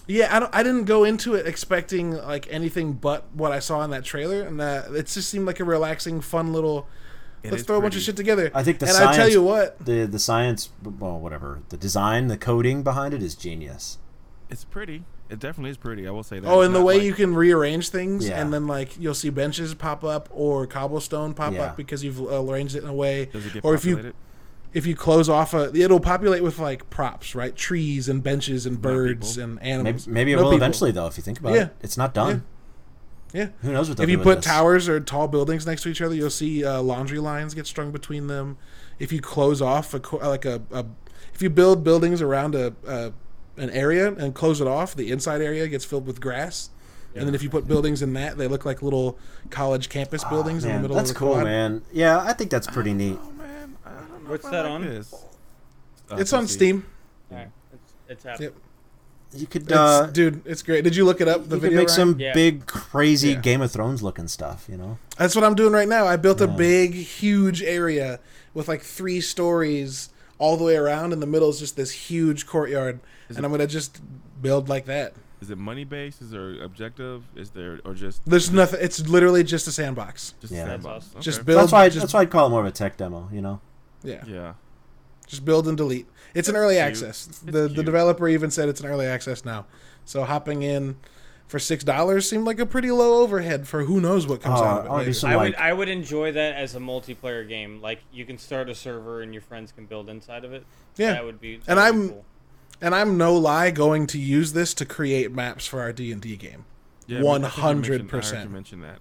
[0.08, 0.56] Yeah, I don't.
[0.56, 4.42] I didn't go into it expecting like anything but what I saw in that trailer,
[4.42, 6.88] and that it just seemed like a relaxing, fun little.
[7.44, 8.52] It let's is throw a bunch of shit together.
[8.54, 11.78] I think the and science, I tell you what, the the science, well, whatever, the
[11.78, 13.98] design, the coding behind it is genius.
[14.50, 15.04] It's pretty.
[15.30, 16.08] It definitely is pretty.
[16.08, 16.48] I will say that.
[16.50, 18.42] Oh, and the way like- you can rearrange things, Yeah.
[18.42, 21.66] and then like you'll see benches pop up or cobblestone pop Yeah.
[21.66, 23.26] up because you've uh, arranged it in a way.
[23.32, 24.12] does it get or if you
[24.74, 27.56] if you close off a, it'll populate with like props, right?
[27.56, 29.50] Trees and benches and birds people.
[29.52, 30.08] and animals.
[30.08, 30.58] maybe it No will people.
[30.64, 31.08] eventually, though.
[31.08, 31.62] If you think about Yeah.
[31.66, 32.44] it, it's not done.
[33.34, 33.50] Yeah.
[33.62, 34.46] Who knows what they'll If you put this.
[34.46, 37.92] towers or tall buildings next to each other, you'll see uh, laundry lines get strung
[37.92, 38.58] between them.
[38.98, 40.86] If you close off a co- like a, a
[41.34, 43.14] if you build buildings around a, a
[43.58, 46.70] an area and close it off, the inside area gets filled with grass.
[47.16, 49.18] And then if you put buildings in that, they look like little
[49.50, 51.44] college campus buildings in the middle that's of the cool, quad.
[51.46, 51.82] man.
[51.92, 53.18] Yeah, I think that's pretty neat.
[53.22, 54.82] Oh man, I don't know What's that like on?
[54.86, 55.14] This.
[56.12, 56.50] It's on PC.
[56.50, 56.86] Steam.
[57.32, 58.50] All right, it's, it's happening.
[58.52, 58.62] Yep.
[59.34, 60.84] You could, It's, uh, dude, it's great.
[60.84, 61.48] Did you look it up?
[61.50, 61.78] The you could video.
[61.78, 61.96] make Ryan?
[61.96, 62.34] some Yeah.
[62.34, 63.42] big, crazy Yeah.
[63.42, 64.66] Game of Thrones looking stuff.
[64.68, 66.06] You know, That's what I'm doing right now.
[66.08, 68.20] I built a big, huge area
[68.56, 70.10] with like three stories
[70.40, 71.14] all the way around.
[71.14, 73.00] In the middle is just this huge courtyard,
[73.30, 74.02] Is and it- I'm gonna just
[74.42, 75.14] build like that.
[75.42, 76.22] Is it money based?
[76.22, 77.24] Is there objective?
[77.36, 78.80] Is there or just There's nothing.
[78.82, 80.34] It's literally just a sandbox.
[80.42, 80.64] just Yeah.
[80.64, 81.06] a sandbox?
[81.12, 81.22] awesome.
[81.22, 81.60] Just build.
[81.62, 81.88] that's why.
[81.88, 83.30] just, that's why I'd call it more of a tech demo.
[83.32, 83.62] You know,
[84.04, 84.54] Yeah, Yeah.
[85.30, 86.08] Just build and delete.
[86.34, 86.86] It's an early cute.
[86.86, 87.28] access.
[87.28, 89.66] It's the The developer even said it's an early access now.
[90.04, 90.98] So hopping in
[91.48, 94.64] for six dollars seemed like a pretty low overhead for who knows what comes Oh,
[94.64, 94.98] out of I it.
[95.00, 95.14] later.
[95.14, 97.82] some- I would I would enjoy that as a multiplayer game.
[97.82, 100.66] Like you can start a server and your friends can build inside of it.
[100.98, 101.14] Yeah.
[101.14, 101.58] that would be.
[101.58, 102.26] that And would I'm- cool.
[102.82, 106.22] And I'm no lie going to use this to create maps for our D and
[106.22, 106.64] D game.
[107.08, 108.14] Yeah, I think you mentioned- 100%.
[108.14, 109.00] I heard you mention that.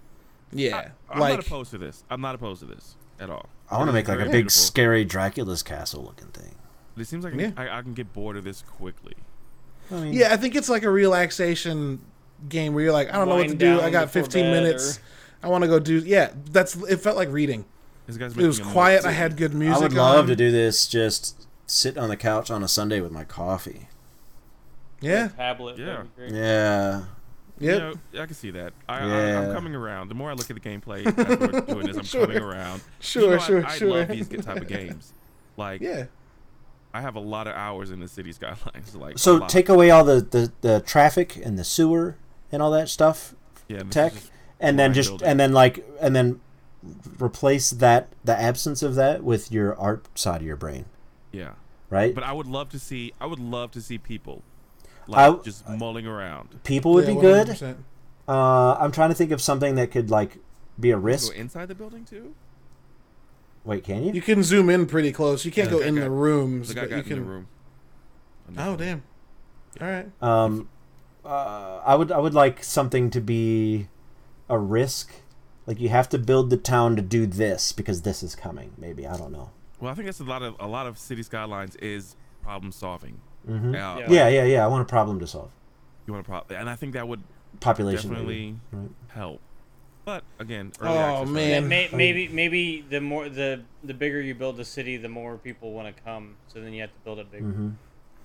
[0.51, 2.03] Yeah, I'm like not opposed to this.
[2.09, 3.49] I'm not opposed to this at all.
[3.69, 4.49] I want to make like a big, beautiful.
[4.51, 6.55] scary Dracula's castle looking thing.
[6.97, 7.51] It seems like Yeah.
[7.55, 9.13] I, I can get bored of this quickly.
[9.91, 12.01] I mean, Yeah, I think it's like a relaxation
[12.47, 13.79] game where you're like, I don't know what to do.
[13.79, 14.99] I got 15 bed minutes.
[15.41, 15.99] I want to go do.
[15.99, 16.75] Yeah, that's.
[16.75, 17.65] It felt like reading.
[18.07, 19.05] This guy's It was quiet.
[19.05, 19.77] I had good music.
[19.77, 20.27] I would love on.
[20.27, 23.87] to do this just sit on the couch on a Sunday with my coffee.
[24.99, 25.29] Yeah.
[25.29, 25.77] tablet.
[25.77, 25.85] Yeah.
[25.85, 26.33] that'd be great.
[27.59, 27.73] Yeah.
[27.73, 28.73] You know, I can see that.
[28.87, 29.39] I, I, Yeah.
[29.41, 30.07] I'm coming around.
[30.09, 32.21] The more I look at the gameplay as we're doing this, I'm Sure.
[32.25, 32.81] coming around.
[32.99, 33.89] Sure, You know, I- sure, I, sure.
[33.89, 35.13] love these type of games.
[35.57, 36.05] Like, Yeah.
[36.93, 38.95] I have a lot of hours in the city skylines.
[38.95, 42.15] Like, So take away all the, the, the traffic and the sewer
[42.51, 43.35] and all that stuff,
[43.67, 45.27] yeah, and this is tech, and then just building.
[45.27, 46.41] and then like and then
[47.21, 50.85] replace that the absence of that with your art side of your brain,
[51.31, 51.51] yeah.
[51.91, 52.15] right?
[52.15, 53.13] But I would love to see.
[53.21, 54.41] I would love to see people
[55.17, 56.63] I- just mulling around.
[56.63, 57.47] People would Yeah, be good.
[57.47, 57.77] 100%.
[58.27, 60.37] Uh, I'm trying to think of something that could like
[60.79, 61.33] be a Go risk.
[61.35, 62.33] inside the building too.
[63.65, 64.13] Wait, can you?
[64.13, 65.43] You can zoom in pretty close.
[65.45, 67.17] You can't Yeah, go in guy- the rooms, The guy but got you in can.
[67.19, 67.47] the room.
[68.57, 69.03] Oh damn!
[69.79, 70.07] All right.
[70.23, 70.69] Um,
[71.23, 73.87] uh, I would I would like something to be
[74.49, 75.11] a risk.
[75.67, 78.71] Like you have to build the town to do this because this is coming.
[78.77, 79.51] Maybe I don't know.
[79.79, 83.19] Well, I think that's a lot of a lot of city skylines is problem solving.
[83.45, 83.97] Hmm Uh, Yeah.
[84.09, 84.63] Yeah, yeah, yeah.
[84.63, 85.51] I want a problem to solve.
[86.07, 87.21] You want a problem, and I think that would
[87.59, 88.09] Population.
[88.09, 88.89] definitely right?
[89.09, 89.41] help.
[90.05, 91.33] But again, early Oh, access, right?
[91.33, 91.67] man.
[91.67, 95.71] May, maybe maybe the more the the bigger you build the city, the more people
[95.73, 96.35] want to come.
[96.47, 97.45] So then you have to build it bigger.
[97.45, 97.73] Mhm.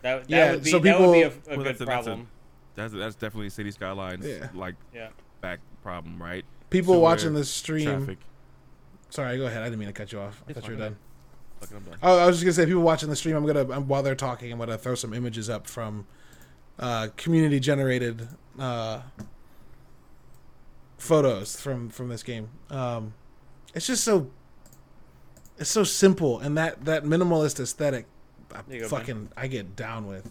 [0.02, 1.80] That, that Yeah, would be so that would be a, people- a Well, good that's
[1.80, 2.28] a- that's a- problem.
[2.74, 4.48] That's that's definitely city skylines Yeah.
[4.54, 5.08] like Yeah.
[5.42, 6.44] back problem, right?
[6.70, 7.84] People So watching where this stream.
[7.84, 8.18] Traffic.
[9.10, 9.60] Sorry, go ahead.
[9.62, 10.42] I didn't mean to cut you off.
[10.46, 10.90] I It's thought you were fine.
[10.92, 10.96] done.
[11.66, 11.98] Fuck it, I'm done.
[12.02, 14.52] Oh, I was just gonna say, people watching the stream, I'm gonna while they're talking,
[14.52, 16.06] I'm gonna throw some images up from
[16.78, 18.28] uh, community generated
[18.58, 19.02] uh,
[20.98, 22.48] photos from from this game.
[22.70, 23.14] Um,
[23.74, 24.30] it's just so
[25.58, 28.06] it's so simple, and that that minimalist aesthetic,
[28.52, 30.30] I go, fucking I get down with.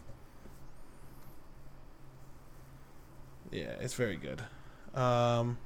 [3.51, 4.41] Yeah, it's very good.
[4.99, 5.57] Um,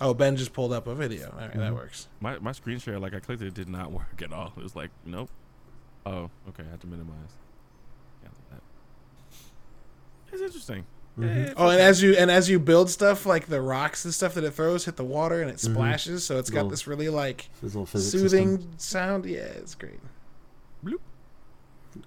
[0.00, 1.30] oh, Ben just pulled up a video.
[1.30, 1.76] All right, that Mhm.
[1.76, 2.08] works.
[2.20, 4.52] My my screen share, like I clicked it, it did not work at all.
[4.56, 5.30] It was like, nope.
[6.06, 7.32] Oh, okay, I had to minimize.
[8.22, 8.62] Cancel that.
[10.32, 10.84] It's interesting.
[11.20, 14.34] Eh, Oh, and as you and as you build stuff, like the rocks and stuff
[14.34, 17.08] that it throws hit the water and it splashes, so it's got Little this really
[17.08, 18.74] like This little physics soothing system.
[18.78, 19.26] sound.
[19.26, 19.98] Yeah, it's great.
[20.84, 21.00] Bloop.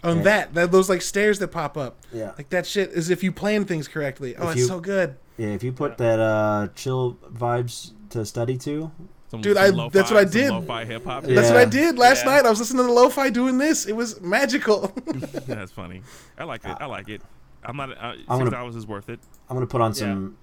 [0.04, 0.24] On Yeah.
[0.24, 2.32] that, that those like stairs that pop up, Yeah.
[2.38, 4.34] like that shit is if you plan things correctly.
[4.38, 5.18] Oh, If it's you- so good.
[5.38, 8.92] Yeah, if you put that uh, chill vibes to study to,
[9.30, 10.52] Some, Dude, some I- that's what I did.
[10.52, 11.26] Lo-fi hip hop.
[11.28, 11.36] Yeah.
[11.36, 12.32] That's what I did last Yeah.
[12.36, 12.46] night.
[12.46, 13.86] I was listening to the lo-fi doing this.
[13.86, 14.88] It was magical.
[15.48, 16.02] That's funny.
[16.38, 16.78] I like it.
[16.80, 17.22] I like it.
[17.64, 17.92] I'm not.
[17.98, 19.20] Uh, six gonna- hours is worth it.
[19.50, 20.38] I'm gonna put on some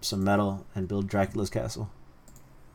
[0.00, 1.90] some metal and build Dracula's castle.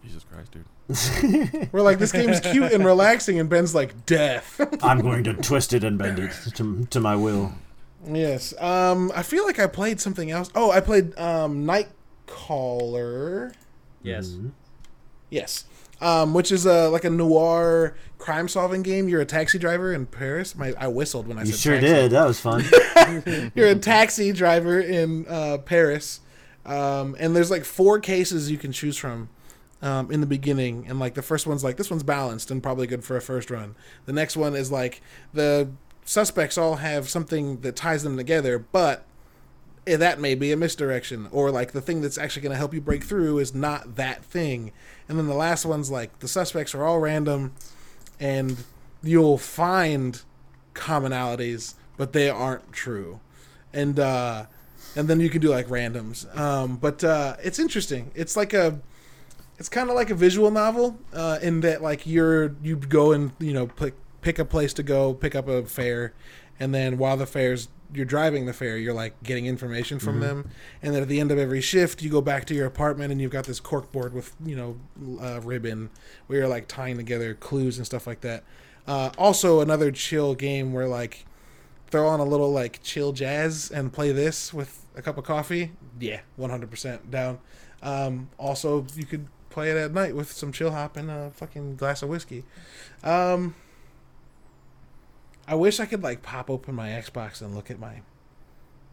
[0.03, 1.69] Jesus Christ, dude.
[1.73, 4.59] We're like, this game's cute and relaxing, and Ben's like, death.
[4.81, 7.53] I'm going to twist it and bend it to, to my will.
[8.05, 8.53] Yes.
[8.59, 10.49] Um, I feel like I played something else.
[10.55, 13.53] Oh, I played um Nightcaller.
[14.01, 14.27] Yes.
[14.29, 14.51] Mhm.
[15.29, 15.65] Yes.
[16.01, 19.09] Um, which is a like a noir crime solving game.
[19.09, 20.55] You're a taxi driver in Paris.
[20.55, 22.01] My I whistled when I You said You sure taxi.
[22.03, 22.11] did.
[22.11, 23.51] That was fun.
[23.55, 26.21] You're a taxi driver in uh, Paris,
[26.65, 29.27] um, and there's like four cases you can choose from
[29.81, 30.85] um, in the beginning.
[30.87, 33.51] And like the first one's like this one's balanced and probably good for a first
[33.51, 33.75] run.
[34.05, 35.01] The next one is like
[35.33, 35.69] the
[36.09, 39.05] suspects all have something that ties them together, but
[39.85, 42.73] eh, that may be a misdirection, or like the thing that's actually going to help
[42.73, 44.71] you break through is not that thing.
[45.07, 47.53] And then the last one's like the suspects are all random,
[48.19, 48.57] and
[49.03, 50.19] you'll find
[50.73, 53.19] commonalities, but they aren't true.
[53.71, 54.47] And uh,
[54.95, 56.25] and then you can do like randoms.
[56.35, 58.09] Um, but uh, it's interesting.
[58.15, 58.79] It's like a
[59.59, 63.31] it's kind of like a visual novel uh, in that like you're you go and
[63.37, 66.13] you know pick pick a place to go, pick up a fare,
[66.59, 70.49] and then while the fare's you're driving the fare, you're like getting information from them,
[70.81, 73.19] and then at the end of every shift, you go back to your apartment and
[73.19, 74.77] you've got this cork board with you know
[75.21, 75.89] uh, ribbon
[76.27, 78.43] where you're like tying together clues and stuff like that.
[78.87, 81.25] Uh, also, another chill game where like
[81.89, 85.71] throw on a little like chill jazz and play this with a cup of coffee.
[85.99, 87.39] Yeah, 100% down.
[87.81, 91.75] Um, also, you could play it at night with some chill hop and a fucking
[91.75, 92.43] glass of whiskey.
[93.03, 93.55] Um,
[95.49, 98.01] I wish I could like pop open my Xbox and look at my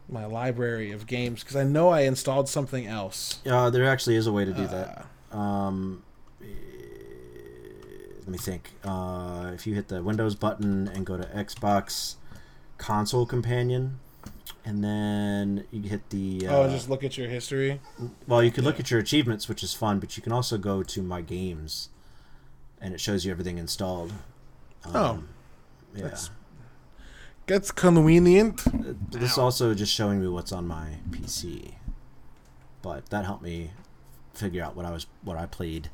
[0.08, 3.40] my library of games because I know I installed something else.
[3.44, 5.06] Uh, there actually is a way to do that.
[5.32, 6.02] Uh, Um,
[6.40, 6.46] eh,
[8.20, 8.70] let me think.
[8.84, 12.14] Uh, if you hit the Windows button and go to Xbox
[12.78, 13.98] Console Companion,
[14.64, 16.46] and then you hit the.
[16.48, 17.80] Uh, oh, just look at your history.
[18.26, 20.82] well, you can look at your achievements, which is fun, but you can also go
[20.82, 21.90] to My Games,
[22.80, 24.12] and it shows you everything installed.
[24.86, 25.22] Oh,
[25.94, 26.02] yeah.
[26.04, 26.30] that's-
[27.46, 28.62] That's convenient.
[29.12, 31.74] This is also just showing me what's on my PC,
[32.82, 33.70] but that helped me
[34.34, 35.88] figure out what I was what I played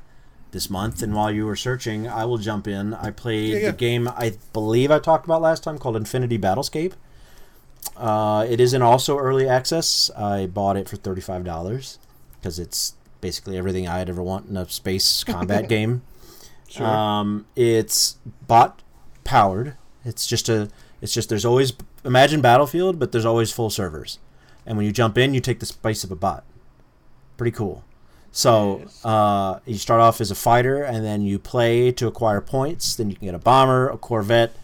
[0.53, 1.03] this month.
[1.03, 2.95] And while you were searching, I will jump in.
[2.95, 3.71] I played Yeah, yeah.
[3.71, 6.95] the game I believe I talked about last time called Infinity Battlescape.
[7.97, 10.11] Uh, it is in also early access.
[10.17, 11.99] I bought it for thirty five dollars
[12.41, 16.03] because it's basically everything I'd ever want in a space combat game.
[16.67, 16.87] Sure.
[16.87, 18.17] Um, it's
[18.49, 18.81] bot
[19.25, 19.77] powered.
[20.05, 20.71] It's just a.
[21.03, 21.73] It's just there's always
[22.05, 24.19] imagine Battlefield, but there's always full servers,
[24.65, 26.45] and when you jump in, you take the spice of a bot.
[27.37, 27.85] Pretty cool.
[28.31, 32.95] So uh, you start off as a fighter, and then you play to acquire points.
[32.95, 34.55] Then you can get a bomber, a corvette,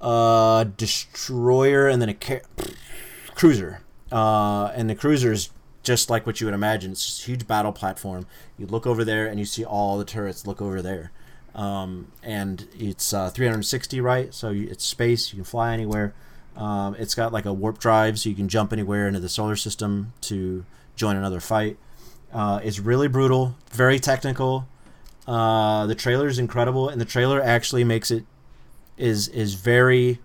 [0.00, 2.42] a destroyer, and then a ca-
[3.34, 3.80] cruiser.
[4.12, 5.50] Uh, and the cruiser is
[5.82, 6.92] just like what you would imagine.
[6.92, 8.26] It's just a huge battle platform.
[8.56, 10.46] You look over there, and you see all the turrets.
[10.46, 11.10] Look over there,
[11.54, 14.32] um, and it's uh, 360 right.
[14.34, 15.32] So it's space.
[15.32, 16.14] You can fly anywhere.
[16.56, 19.56] Um, it's got like a warp drive, so you can jump anywhere into the solar
[19.56, 20.64] system to
[20.96, 21.78] join another fight.
[22.32, 24.68] Uh, it's really brutal, very technical.
[25.26, 28.24] Uh, the trailer is incredible, and the trailer actually makes it
[28.96, 30.18] is is very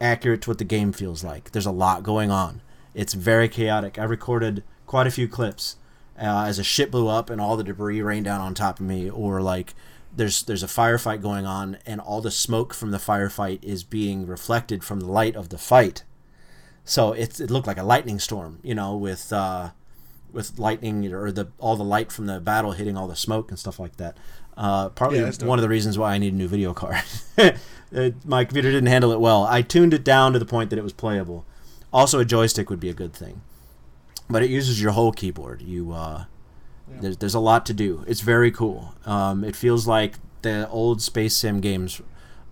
[0.00, 1.50] accurate to what the game feels like.
[1.50, 2.62] There's a lot going on.
[2.94, 3.98] It's very chaotic.
[3.98, 5.76] I recorded quite a few clips
[6.18, 8.86] uh, as a ship blew up and all the debris rained down on top of
[8.86, 9.74] me, or like
[10.14, 14.26] there's there's a firefight going on and all the smoke from the firefight is being
[14.26, 16.04] reflected from the light of the fight.
[16.84, 19.70] So it's it looked like a lightning storm, you know, with uh,
[20.32, 23.58] with lightning or the all the light from the battle hitting all the smoke and
[23.58, 24.16] stuff like that.
[24.56, 27.02] Uh, partly Yeah, one of the reasons why I need a new video card.
[27.92, 29.42] Uh, My computer didn't handle it well.
[29.42, 31.44] I tuned it down to the point that it was playable.
[31.92, 33.40] Also, a joystick would be a good thing,
[34.28, 35.60] but it uses your whole keyboard.
[35.60, 36.26] You uh,
[36.90, 36.96] Yeah.
[37.00, 38.04] there's there's a lot to do.
[38.06, 38.94] It's very cool.
[39.06, 42.00] Um, it feels like the old space sim games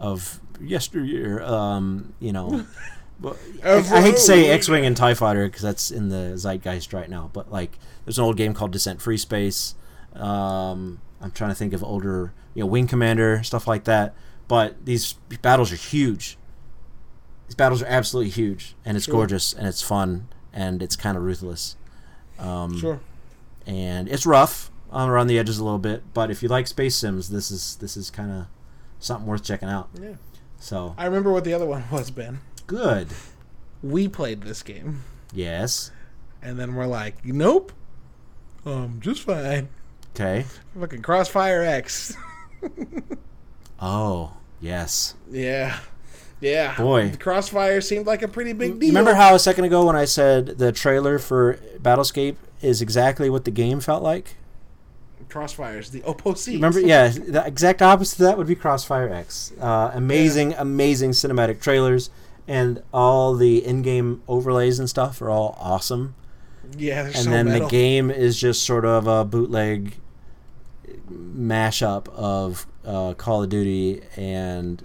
[0.00, 1.42] of yesteryear.
[1.42, 2.64] Um, you know.
[3.20, 6.92] But I, I hate to say X-wing and Tie Fighter because that's in the zeitgeist
[6.92, 7.30] right now.
[7.32, 9.74] But like, there's an old game called Descent Free Space.
[10.14, 14.14] Um, I'm trying to think of older, you know, Wing Commander stuff like that.
[14.46, 16.38] But these battles are huge.
[17.48, 19.14] These battles are absolutely huge, and it's Sure.
[19.14, 21.74] gorgeous and it's fun, and it's kind of ruthless.
[22.38, 23.00] Um, Sure.
[23.68, 26.02] And it's rough around the edges a little bit.
[26.12, 28.46] But if you like space sims, this is this is kind of
[28.98, 29.90] something worth checking out.
[30.00, 30.14] Yeah.
[30.58, 32.40] So I remember what the other one was, Ben.
[32.66, 33.08] good.
[33.82, 35.92] We played this game, Yes.
[36.42, 37.70] and then we're like, nope.
[38.66, 39.68] Um, just fine.
[40.16, 40.46] Okay.
[40.78, 42.16] Fucking Crossfire X.
[43.80, 45.14] Oh yes.
[45.30, 45.78] yeah.
[46.40, 46.76] Yeah.
[46.76, 47.10] Boy.
[47.10, 48.88] The Crossfire seemed like a pretty big deal.
[48.90, 53.44] Remember how a second ago when I said the trailer for Battlescape is exactly what
[53.44, 54.36] the game felt like?
[55.28, 56.54] Crossfire's the Oppo C.
[56.54, 59.52] Remember, yeah, the exact opposite of that would be Crossfire X.
[59.60, 62.08] Uh, amazing, amazing cinematic trailers,
[62.46, 66.14] and all the in-game overlays and stuff are all awesome.
[66.78, 67.66] Yeah, they're and so then metal.
[67.68, 69.96] the game is just sort of a bootleg
[71.12, 74.82] mashup of uh, Call of Duty and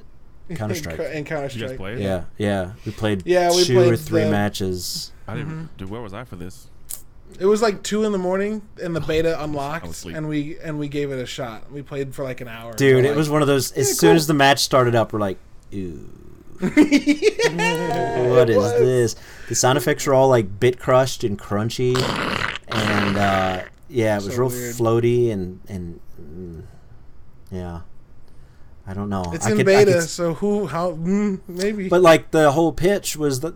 [0.56, 1.00] Counter Strike.
[1.00, 1.78] and Counter Strike.
[1.78, 2.00] played?
[2.00, 5.12] yeah, yeah, we played Yeah, we two or three the- matches.
[5.28, 5.70] I didn't.
[5.78, 6.68] Dude, where was I for this?
[7.40, 10.88] It was like two in the morning, and the beta unlocked, and we and we
[10.88, 11.72] gave it a shot.
[11.72, 12.74] We played for like an hour.
[12.74, 13.72] Dude, We're it like, was one of those.
[13.74, 14.16] As Yeah, soon cool.
[14.18, 15.38] as the match started up, we're like,
[15.72, 16.10] "Ew,
[16.62, 18.72] Yeah, what it is was.
[18.80, 19.16] this?"
[19.50, 21.96] The sound effects are all like bit crushed and crunchy,
[22.70, 24.76] and uh, yeah, it was So real weird.
[24.76, 26.64] floaty and and mm,
[27.52, 27.82] yeah,
[28.88, 29.26] I don't know.
[29.34, 30.68] It's I in could- I beta, could- so who?
[30.68, 30.92] How?
[30.94, 31.90] Mm, maybe.
[31.90, 33.54] but like the whole pitch was that.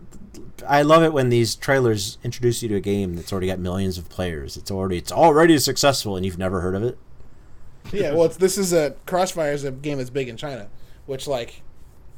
[0.66, 3.98] I love it when these trailers introduce you to a game that's already got millions
[3.98, 4.56] of players.
[4.56, 6.98] It's already it's already successful, and you've never heard of it.
[7.92, 10.68] yeah, well, it's, this is a Crossfire is a game that's big in China,
[11.06, 11.62] which like,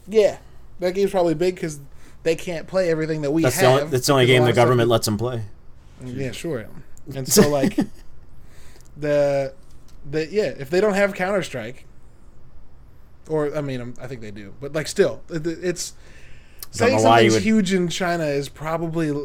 [0.09, 0.39] yeah,
[0.81, 1.81] that game's probably big because
[2.23, 3.63] they can't play everything that we That's have.
[3.63, 5.43] the only, that's the only game the of stuff government lets them play.
[6.05, 6.67] Yeah, sure.
[7.15, 7.77] And so like,
[8.97, 9.55] the
[10.09, 11.85] the yeah, if they don't have Counter Strike,
[13.29, 15.95] or I mean, um, I think they do, but like still, it- it's
[16.71, 19.11] saying something's would- huge in China is probably.
[19.11, 19.17] Uh,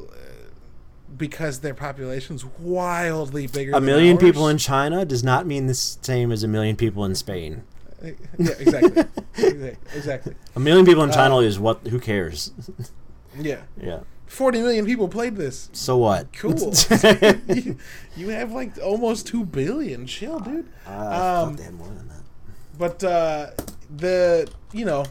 [1.17, 3.71] because their population's wildly bigger.
[3.73, 4.21] A million ours.
[4.23, 7.63] people in China does not mean the same as a million people in Spain.
[8.03, 8.11] Yeah,
[8.59, 9.03] exactly.
[9.95, 10.35] exactly.
[10.57, 11.87] A million people in Uh, China is what?
[11.87, 12.51] Who cares?
[13.39, 13.61] Yeah.
[13.81, 13.99] yeah.
[14.27, 15.69] 40 million people played this.
[15.73, 16.31] So what?
[16.33, 16.53] Cool.
[17.53, 17.77] you,
[18.17, 20.07] you have like almost 2 billion.
[20.07, 20.65] Chill, dude.
[20.85, 22.23] Thought Um, they had more than that.
[22.77, 23.51] But uh
[23.93, 25.05] the, you know,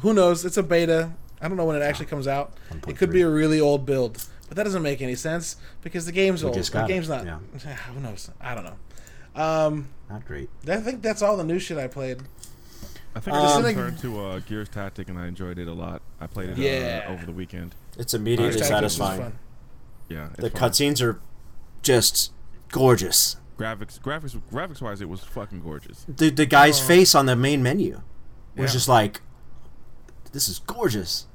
[0.00, 0.44] who knows?
[0.44, 1.10] It's a beta.
[1.40, 2.54] I don't know when it actually comes out.
[2.86, 4.24] It could be a really old build.
[4.48, 6.56] But that doesn't make any sense because the game's We old.
[6.56, 7.24] just The got it, game's not.
[7.26, 7.38] yeah.
[7.94, 8.30] Who knows?
[8.40, 9.40] I don't know.
[9.40, 10.48] Um, Not great.
[10.66, 12.22] I think that's all the new shit I played.
[13.14, 15.26] I think Um, I just Just in a- returned to uh, Gears Tactic and I
[15.26, 16.02] enjoyed it a lot.
[16.20, 17.04] I played it Yeah.
[17.08, 17.74] uh, over the weekend.
[17.98, 19.38] It's immediately satisfying.
[20.08, 20.70] Yeah, The it's fun.
[20.70, 21.20] cutscenes are
[21.82, 22.32] just
[22.70, 23.36] gorgeous.
[23.58, 26.06] graphics, graphics, graphics wise, it was fucking gorgeous.
[26.08, 26.84] The the guy's Oh.
[26.84, 28.00] face on the main menu
[28.56, 28.72] was Yeah.
[28.72, 29.20] just like,
[30.32, 31.26] this is gorgeous.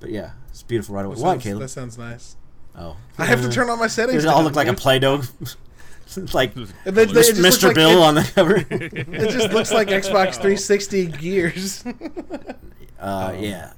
[0.00, 1.14] But yeah, it's beautiful right away.
[1.16, 1.60] That Why, sounds- Caleb?
[1.62, 2.36] That sounds nice.
[2.76, 4.16] Oh, I have to turn on my settings.
[4.18, 4.74] Does it all down, look like a.
[4.74, 5.22] Play-Doh?
[5.40, 5.56] It's
[6.34, 7.64] like Just And they- it just looks Mr.
[7.64, 8.56] like Bill it- on the cover.
[8.70, 11.84] It just looks like Xbox 360 gears.
[13.00, 13.72] Uh, Um, yeah.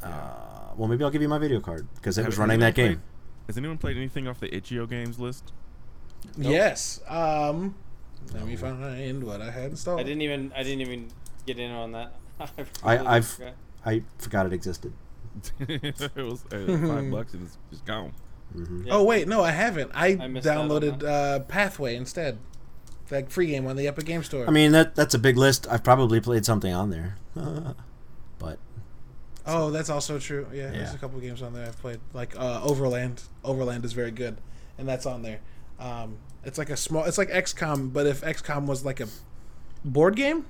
[0.00, 0.30] Uh,
[0.76, 2.86] well, maybe I'll give you my video card because it was running anyone that game.
[2.96, 3.00] played-
[3.48, 5.52] has anyone played anything off the itch.io games list?
[6.38, 7.00] Yes.
[7.08, 7.74] Um.
[8.32, 9.98] Let me find what I had installed.
[10.00, 11.08] I didn't even I didn't even
[11.46, 12.14] get in on that.
[12.40, 13.54] I- completely I've- forgot.
[13.86, 14.92] I forgot it existed.
[15.60, 18.12] it was uh, five bucks and it's just gone.
[18.52, 18.94] hmm Yeah.
[18.94, 19.90] Oh wait, no, I haven't.
[19.94, 21.06] I, I missed out on downloaded that.
[21.08, 22.38] uh, Pathway instead,
[23.08, 24.46] that free game on the Epic Game Store.
[24.46, 25.66] I mean, that that's a big list.
[25.68, 27.16] I've probably played something on there,
[28.38, 28.58] but
[29.44, 30.46] oh, that's also true.
[30.52, 32.00] Yeah, there's a couple games on there I've played.
[32.12, 33.22] Like uh, Overland.
[33.42, 34.38] Overland is very good,
[34.78, 35.40] and that's on there.
[35.78, 37.04] Um, it's like a small.
[37.04, 39.08] It's like XCOM, but if XCOM was like a
[39.84, 40.46] board game,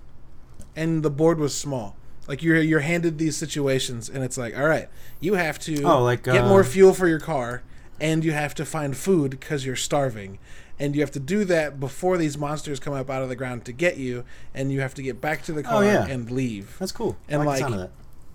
[0.77, 1.97] and the board was small.
[2.27, 4.89] Like you're you're handed these situations, and it's like, all right,
[5.21, 7.63] you have to Oh, like, get uh, more fuel for your car,
[8.01, 10.39] and you have to find food because you're starving,
[10.79, 13.67] and you have to do that before these monsters come up out of the ground
[13.67, 14.25] to get you,
[14.55, 16.07] and you have to get back to the car Oh, yeah.
[16.07, 16.77] and leave.
[16.79, 17.17] that's cool.
[17.29, 17.91] And, I like, like, sound of that.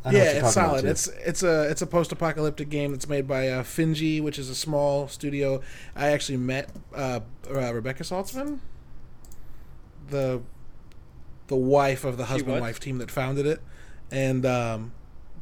[0.05, 0.85] I Yeah, it's solid.
[0.85, 4.55] It's it's a it's a post-apocalyptic game that's made by uh, Finji, which is a
[4.55, 5.61] small studio.
[5.95, 7.19] I actually met uh,
[7.53, 8.59] uh, Rebekah Saltsman,
[10.09, 10.41] the
[11.49, 13.59] the wife of the husband wife team that founded it,
[14.09, 14.93] and um,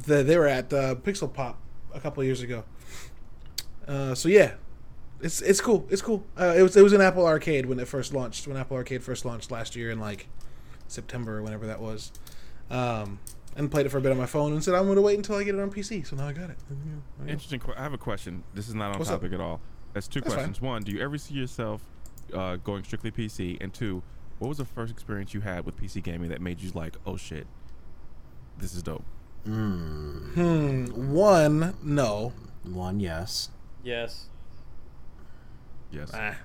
[0.06, 1.60] the, they were at uh, Pixel Pop
[1.94, 2.64] a couple years ago.
[3.88, 4.54] Uh, so yeah,
[5.22, 5.86] it's it's cool.
[5.90, 6.24] It's cool.
[6.40, 8.48] Uh, it was it was in Apple Arcade when it first launched.
[8.48, 10.28] When Apple Arcade first launched last year in like
[10.88, 12.12] September or whenever that was.
[12.70, 13.20] Um,
[13.56, 15.18] and played it for a bit on my phone and said I'm going to wait
[15.18, 16.06] until I get it on PC.
[16.06, 16.58] So now I got it.
[16.70, 17.32] And, you know, there you go.
[17.32, 17.60] Interesting.
[17.60, 18.44] Que- I have a question.
[18.54, 19.22] This is not on What's up?
[19.22, 19.62] topic at all.
[19.94, 20.44] That's two That's fine.
[20.44, 20.62] questions.
[20.62, 21.82] One, do you ever see yourself
[22.34, 23.58] uh, going strictly PC?
[23.60, 24.04] And two,
[24.40, 27.18] what was the first experience you had with PC gaming that made you like, oh
[27.18, 27.48] shit,
[28.58, 29.04] this is dope?
[29.48, 31.12] Mm, Hmm.
[31.14, 32.34] One, no.
[32.64, 33.50] one, yes.
[33.84, 34.28] Yes.
[35.92, 36.12] Yes.
[36.14, 36.36] Ah.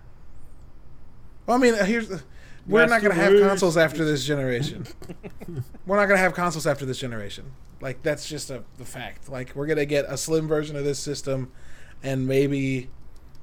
[1.46, 2.22] Well, I mean, uh, here's the,
[2.68, 3.48] we're not going to have Masturbation.
[3.48, 4.86] consoles after this generation.
[5.86, 7.52] we're not going to have consoles after this generation.
[7.80, 9.28] Like that's just a the fact.
[9.28, 11.50] Like we're going to get a slim version of this system,
[12.04, 12.88] and maybe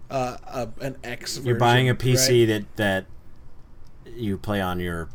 [0.09, 1.31] uh, a, an X.
[1.35, 1.45] Version.
[1.45, 2.47] You're version, buying a PC right?
[2.47, 3.05] that that
[4.15, 5.09] you play on your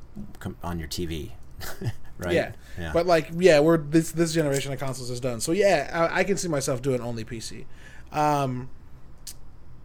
[0.62, 1.31] on your TV,
[2.19, 2.35] right?
[2.35, 2.53] Yeah.
[2.79, 2.93] yeah.
[2.93, 5.41] But like, yeah, we're this this generation of consoles is done.
[5.41, 7.65] So yeah, I, I can see myself doing only PC.
[8.12, 8.69] Um,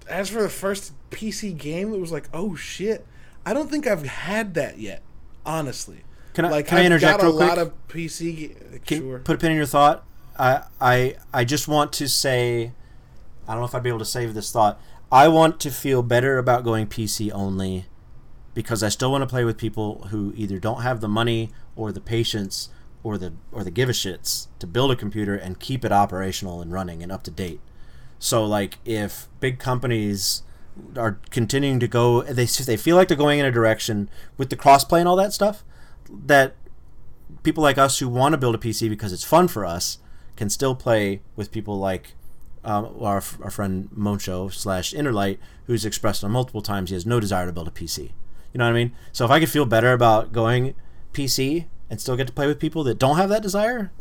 [0.07, 3.05] as for the first PC game, it was like, oh shit,
[3.45, 5.01] I don't think I've had that yet.
[5.45, 6.03] Honestly,
[6.33, 7.49] can I like can I I've interject got a real quick?
[7.49, 8.85] lot of PC.
[8.85, 9.19] Can sure.
[9.19, 10.05] put a pin in your thought.
[10.37, 12.71] I I I just want to say,
[13.47, 14.79] I don't know if I'd be able to save this thought.
[15.11, 17.85] I want to feel better about going PC only,
[18.59, 21.93] because I still want to play with people who either don't have the money or
[21.93, 22.67] the patience
[23.03, 26.61] or the or the give a shits to build a computer and keep it operational
[26.61, 27.61] and running and up to date.
[28.19, 30.43] So like if big companies
[30.97, 34.57] are continuing to go they they feel like they're going in a direction with the
[34.57, 35.63] crossplay and all that stuff
[36.09, 36.53] that
[37.43, 39.99] people like us who want to build a PC because it's fun for us
[40.35, 42.13] can still play with people like
[42.65, 45.37] um, our, our friend Moncho slash Interlight,
[45.67, 48.11] who's expressed on multiple times he has no desire to build a PC.
[48.53, 48.91] You know what I mean?
[49.11, 50.73] So if I could feel better about going
[51.13, 53.91] PC and still get to play with people that don't have that desire,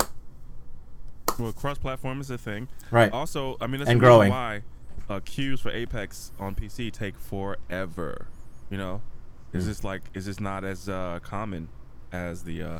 [1.37, 2.67] Well, cross-platform is a thing.
[2.91, 3.11] right?
[3.11, 4.29] Also, I mean, that's And growing.
[4.31, 4.63] why
[5.09, 8.27] uh, queues for Apex on PC take forever.
[8.69, 9.01] You know,
[9.53, 9.67] is Mm.
[9.67, 11.69] this like is this not as uh, common
[12.11, 12.79] as the uh,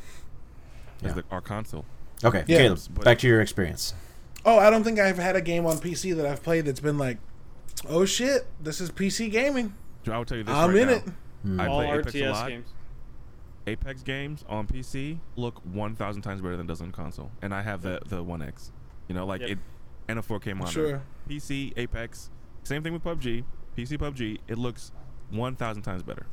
[1.01, 1.13] Yeah.
[1.13, 1.85] the, our console?
[2.23, 2.57] Okay, Yeah.
[2.57, 3.93] Caleb, But- back to your experience.
[4.45, 6.97] Oh, I don't think I've had a game on PC that I've played that's been
[6.97, 7.17] like,
[7.87, 9.73] oh shit, this is PC gaming.
[10.09, 10.93] I will tell you this I'm right in now.
[10.95, 11.03] it.
[11.43, 11.59] Hmm.
[11.59, 12.47] I All play Apex a lot.
[12.49, 12.67] games.
[13.67, 17.61] Apex games on PC look 1,000 times better than it does on console, and I
[17.61, 18.71] have the the One X.
[19.07, 19.49] You know, like Yep.
[19.51, 19.57] it
[20.07, 20.71] and a 4K monitor.
[20.89, 21.01] Sure.
[21.29, 22.29] PC Apex,
[22.63, 23.43] same thing with PUBG.
[23.77, 24.91] PC PUBG, it looks
[25.29, 26.25] 1,000 times better.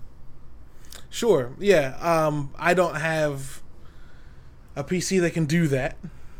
[1.10, 1.52] Sure.
[1.58, 1.96] Yeah.
[2.00, 3.62] Um, I don't have
[4.74, 5.96] a PC that can do that,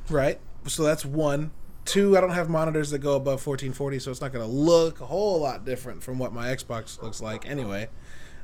[0.09, 0.41] right?
[0.67, 1.51] So that's one.
[1.85, 5.01] Two, I don't have monitors that go above 1440, so it's not going to look
[5.01, 7.89] a whole lot different from what my Xbox looks like anyway.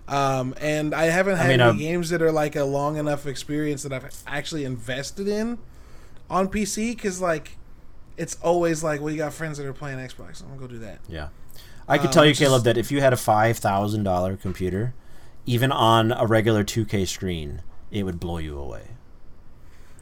[0.09, 3.27] Um, and I haven't had mean, any um, games that are like a long enough
[3.27, 5.59] experience that I've actually invested in
[6.29, 7.57] on PC because, like,
[8.17, 10.43] it's always like, well, you got friends that are playing Xbox.
[10.43, 10.99] I'm going to go do that.
[11.09, 11.29] Yeah.
[11.89, 14.37] I could Um, tell you, is- Caleb, that if you had a five thousand dollar
[14.37, 14.93] computer,
[15.47, 18.83] even on a regular two K screen, it would blow you away.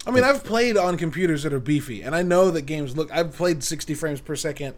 [0.06, 3.12] I mean, I've played on computers that are beefy, and I know that games look.
[3.12, 4.74] I've played 60 frames per second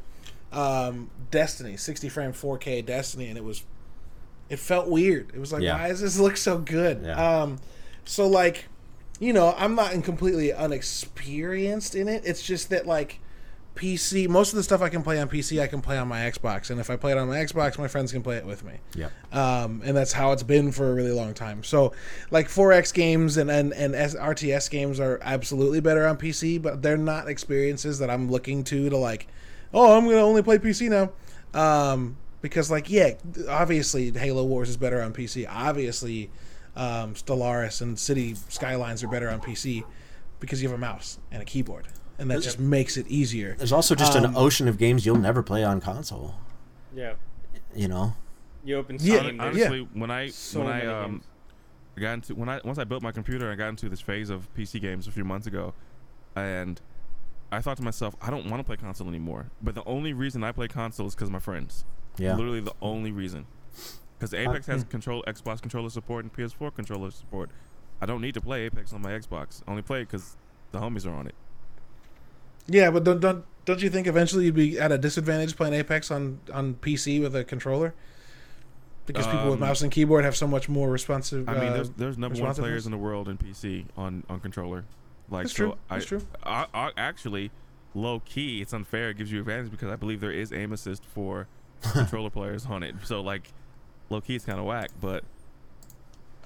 [0.53, 3.63] um, Destiny, 60 frame 4K Destiny, and it was.
[4.49, 5.31] It felt weird.
[5.35, 5.79] It was like, Yeah.
[5.79, 7.03] why does this look so good?
[7.05, 7.41] Yeah.
[7.43, 7.59] Um,
[8.05, 8.67] so like,
[9.21, 12.23] you know, I'm not in completely unexperienced in it.
[12.25, 13.19] It's just that like,
[13.75, 14.29] PC.
[14.29, 16.69] Most of the stuff I can play on PC, I can play on my Xbox,
[16.69, 18.75] and if I play it on my Xbox, my friends can play it with me
[18.95, 19.09] Yeah.
[19.33, 21.65] um, and that's how it's been for a really long time.
[21.65, 21.95] So,
[22.31, 26.83] like 4X games and and, and S- RTS games are absolutely better on PC, but
[26.83, 29.27] they're not experiences that I'm looking to to like,
[29.73, 31.11] oh, I'm gonna only play PC now,
[31.59, 33.13] um, because like yeah,
[33.49, 35.47] obviously Halo Wars is better on PC.
[35.49, 36.31] Obviously,
[36.77, 39.85] um, Stellaris and City Skylines are better on PC
[40.41, 41.87] because you have a mouse and a keyboard,
[42.19, 43.55] and that just makes it easier.
[43.57, 46.35] There's also just an Um, ocean of games you'll never play on console.
[46.95, 47.15] Yeah.
[47.75, 48.15] You know.
[48.65, 49.39] You open Yeah, Steam.
[49.39, 51.25] Hon- there's honestly, when I so when I um games.
[51.95, 54.49] Got into when I once I built my computer, I got into this phase of
[54.55, 55.75] PC games a few months ago,
[56.35, 56.81] and
[57.51, 59.51] I thought to myself, I don't want to play console anymore.
[59.61, 61.85] But the only reason I play console is because my friends.
[62.19, 62.37] Yeah.
[62.37, 63.47] Literally the only reason.
[64.19, 67.51] Because Apex has control Xbox controller support and PS4 controller support.
[68.01, 69.63] I don't need to play Apex on my Xbox.
[69.67, 70.37] I only play it because
[70.71, 71.35] the homies are on it.
[72.69, 76.11] Yeah, but don't don't don't you think eventually you'd be at a disadvantage playing Apex
[76.11, 77.95] on on PC with a controller?
[79.07, 81.49] Because people with Um, mouse and keyboard have so much more responsive.
[81.49, 84.39] I mean, uh, there's there's number one players in the world in PC on on
[84.39, 84.85] controller.
[85.29, 85.77] Like That's so true.
[85.91, 86.23] I, That's true.
[86.45, 87.51] I, I actually
[87.95, 89.11] low key, it's unfair.
[89.11, 91.49] It gives you advantage because I believe there is aim assist for
[91.93, 92.95] controller players on it.
[93.05, 93.53] So like,
[94.11, 94.91] low key, it's kind of whack.
[95.01, 95.25] But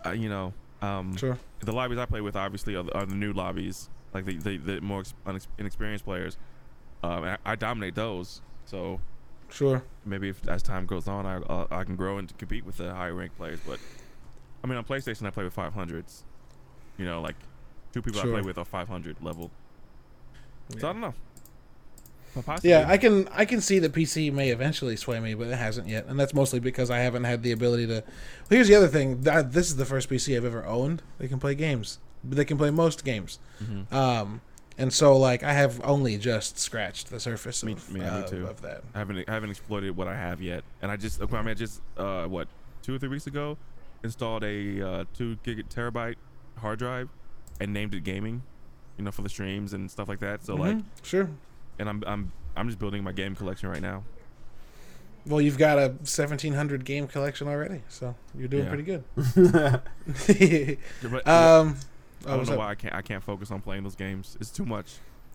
[0.05, 0.53] uh, you know,
[0.83, 1.39] um, Sure.
[1.61, 4.57] the lobbies I play with obviously are, the- are the new lobbies, like the the,
[4.57, 6.37] the more ex- unex- inexperienced players.
[7.03, 8.41] Um, I, I dominate those.
[8.65, 9.01] So
[9.49, 9.83] Sure.
[10.05, 12.93] maybe if as time goes on, I uh, I can grow and compete with the
[12.95, 13.61] higher ranked players.
[13.67, 13.79] But
[14.65, 16.23] I mean, on PlayStation, I play with 500s.
[16.99, 17.37] You know, like
[17.93, 19.51] two people I play with are 500 level.
[20.79, 21.15] So I don't know.
[22.37, 22.71] But possibly.
[22.71, 25.89] Yeah, I can I can see that PC may eventually sway me, but it hasn't
[25.89, 27.93] yet, and that's mostly because I haven't had the ability to.
[27.95, 28.03] Well,
[28.51, 31.03] here's the other thing: that this is the first PC I've ever owned.
[31.19, 31.99] They can play games.
[32.23, 33.39] but They can play most games.
[33.63, 33.93] Mhm.
[33.93, 34.41] Um,
[34.79, 38.25] And so, like, I have only just scratched the surface Me- of, me- me uh,
[38.25, 38.47] too.
[38.47, 38.83] of that.
[38.95, 41.55] I haven't I haven't exploited what I have yet, and I just I mean I
[41.55, 42.47] just uh what
[42.83, 43.57] two or three weeks ago
[44.05, 46.17] installed a uh, two gig terabyte
[46.59, 47.09] hard drive
[47.59, 48.43] and named it gaming,
[48.99, 50.45] you know, for the streams and stuff like that.
[50.45, 51.31] So like, Mhm, sure.
[51.79, 54.05] And I'm I'm I'm just building my game collection right now.
[55.27, 58.69] Well, you've got a 1700 game collection already, so you're doing Yeah.
[58.69, 59.05] pretty good.
[61.03, 61.77] But- um,
[62.25, 62.59] I don't what's know up?
[62.61, 64.37] why I can't I can't focus on playing those games.
[64.41, 64.95] It's too much.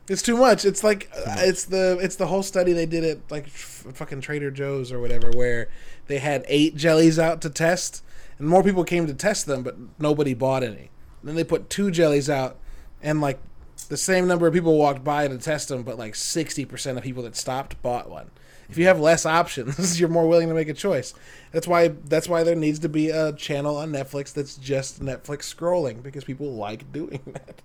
[0.09, 0.65] It's too much.
[0.65, 1.39] It's like uh, much.
[1.43, 4.99] it's the it's the whole study they did at like f- fucking Trader Joe's or
[4.99, 5.69] whatever, where
[6.07, 8.03] they had eight jellies out to test,
[8.39, 10.89] and more people came to test them, but nobody bought any.
[11.23, 12.57] then they put two jellies out,
[13.01, 13.39] and like
[13.85, 17.03] the same number of people walked by to test them, but like sixty percent of
[17.03, 18.31] people that stopped bought one.
[18.69, 21.13] If you have less options, you're more willing to make a choice.
[21.51, 25.53] That's why that's why there needs to be a channel on Netflix that's just Netflix
[25.53, 27.61] scrolling because people like doing that.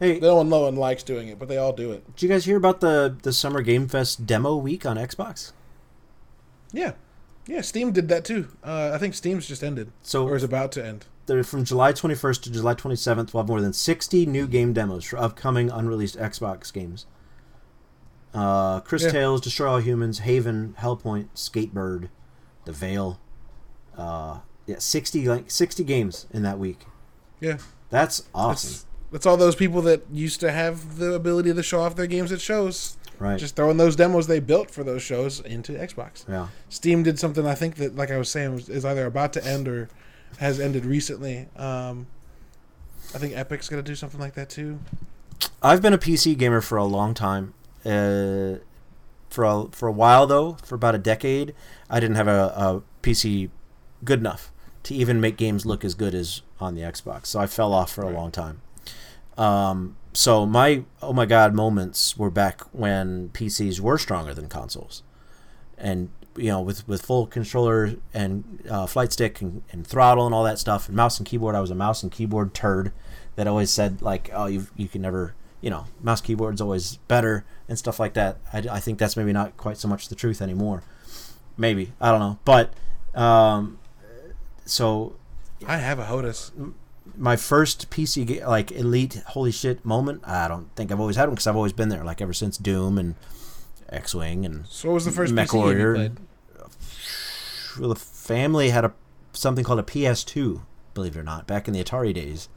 [0.00, 2.04] hey, No one, no one likes doing it, but they all do it.
[2.16, 5.52] did you guys hear about the the Summer Game Fest demo week on Xbox?
[6.72, 6.92] Yeah,
[7.46, 7.60] yeah.
[7.60, 8.48] Steam did that too.
[8.64, 11.06] Uh, I think Steam's just ended So or is about to end.
[11.26, 13.32] From July 21st to July 27th.
[13.32, 17.06] We'll have more than 60 new game demos for upcoming unreleased Xbox games.
[18.34, 19.10] Uh, Chris Yeah.
[19.10, 22.08] Tales, Destroy All Humans, Haven, Hellpoint, Skatebird,
[22.64, 23.20] The Veil.
[23.96, 26.84] Uh, yeah, 60 like 60 games in that week.
[27.40, 27.58] Yeah,
[27.90, 28.70] That's awesome.
[28.70, 32.06] that's that's all those people that used to have the ability to show off their
[32.06, 32.96] games at shows.
[33.18, 33.38] right.
[33.38, 36.28] Just throwing those demos they built for those shows into Xbox.
[36.28, 36.46] yeah.
[36.68, 39.44] Steam did something I think that, like I was saying, was, is either about to
[39.44, 39.88] end or
[40.38, 41.48] has ended recently.
[41.56, 42.06] Um,
[43.14, 44.78] I think Epic's gonna do something like that too.
[45.62, 47.54] I've been a PC gamer for a long time.
[47.84, 48.56] Uh,
[49.30, 51.54] for a, for a while though, for about a decade,
[51.88, 53.50] I didn't have a, a PC
[54.04, 54.52] good enough
[54.82, 57.26] to even make games look as good as on the Xbox.
[57.26, 58.60] So I fell off for a long time.
[59.38, 65.02] Um, so my oh my god moments were back when PCs were stronger than consoles,
[65.78, 70.34] and you know with with full controller and uh, flight stick and, and throttle and
[70.34, 71.54] all that stuff and mouse and keyboard.
[71.54, 72.92] I was a mouse and keyboard turd
[73.36, 77.44] that always said like oh you you can never you know mouse keyboard's always better
[77.68, 78.38] and stuff like that.
[78.52, 80.82] I, I think that's maybe not quite so much the truth anymore.
[81.56, 82.72] Maybe I don't know, but
[83.14, 83.78] um,
[84.64, 85.16] so
[85.66, 86.52] I have a HOTAS.
[87.16, 90.22] my first PC like elite holy shit moment.
[90.26, 92.56] I don't think I've always had one because I've always been there like ever since
[92.56, 93.14] Doom and
[93.90, 96.12] X Wing and So what was the first Mech PC game you Warrior.
[97.78, 98.92] well, the family had a
[99.32, 100.62] something called a PS2.
[100.94, 102.48] Believe it or not, back in the Atari days,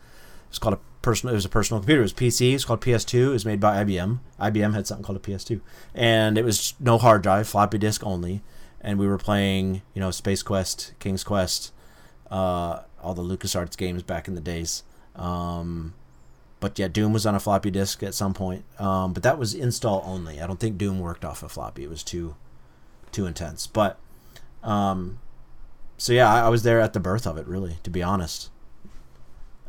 [0.45, 1.33] it was called a personal.
[1.33, 2.01] It was a personal computer.
[2.01, 2.53] It was PC.
[2.53, 3.27] It's called PS2.
[3.27, 4.19] It was made by IBM.
[4.39, 5.61] IBM had something called a PS2,
[5.93, 8.41] and it was no hard drive, floppy disk only.
[8.81, 11.71] And we were playing, you know, Space Quest, King's Quest,
[12.29, 14.83] uh, all the LucasArts games back in the days.
[15.15, 15.93] Um,
[16.63, 18.63] but yeah, Doom was on a floppy disk at some point.
[18.79, 20.39] Um, but that was install only.
[20.39, 21.83] I don't think Doom worked off a floppy.
[21.83, 22.37] It was too
[23.11, 23.67] too intense.
[23.67, 23.99] But
[24.63, 25.19] um,
[25.97, 28.49] so yeah, I, I was there at the birth of it, really, to be honest.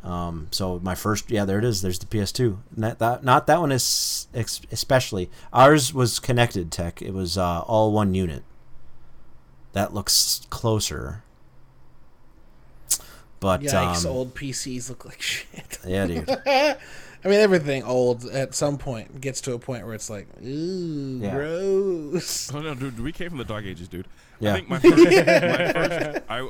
[0.04, 1.82] Um, so my first, yeah, there it is.
[1.82, 2.58] There's the PS2.
[2.76, 5.28] Not that, not that one is especially.
[5.52, 7.02] Ours was connected tech.
[7.02, 8.44] It was uh, all one unit.
[9.72, 11.24] That looks closer.
[13.44, 14.06] But Yikes!
[14.06, 15.78] um, old PCs look like shit.
[15.86, 16.26] yeah, dude.
[16.46, 16.76] I
[17.28, 21.34] mean, everything old at some point gets to a point where it's like, ooh, Yeah.
[21.34, 22.50] gross.
[22.54, 24.08] Oh no, dude, we came from the dark ages, dude.
[24.40, 24.52] Yeah.
[24.52, 26.48] I think my first, my first I,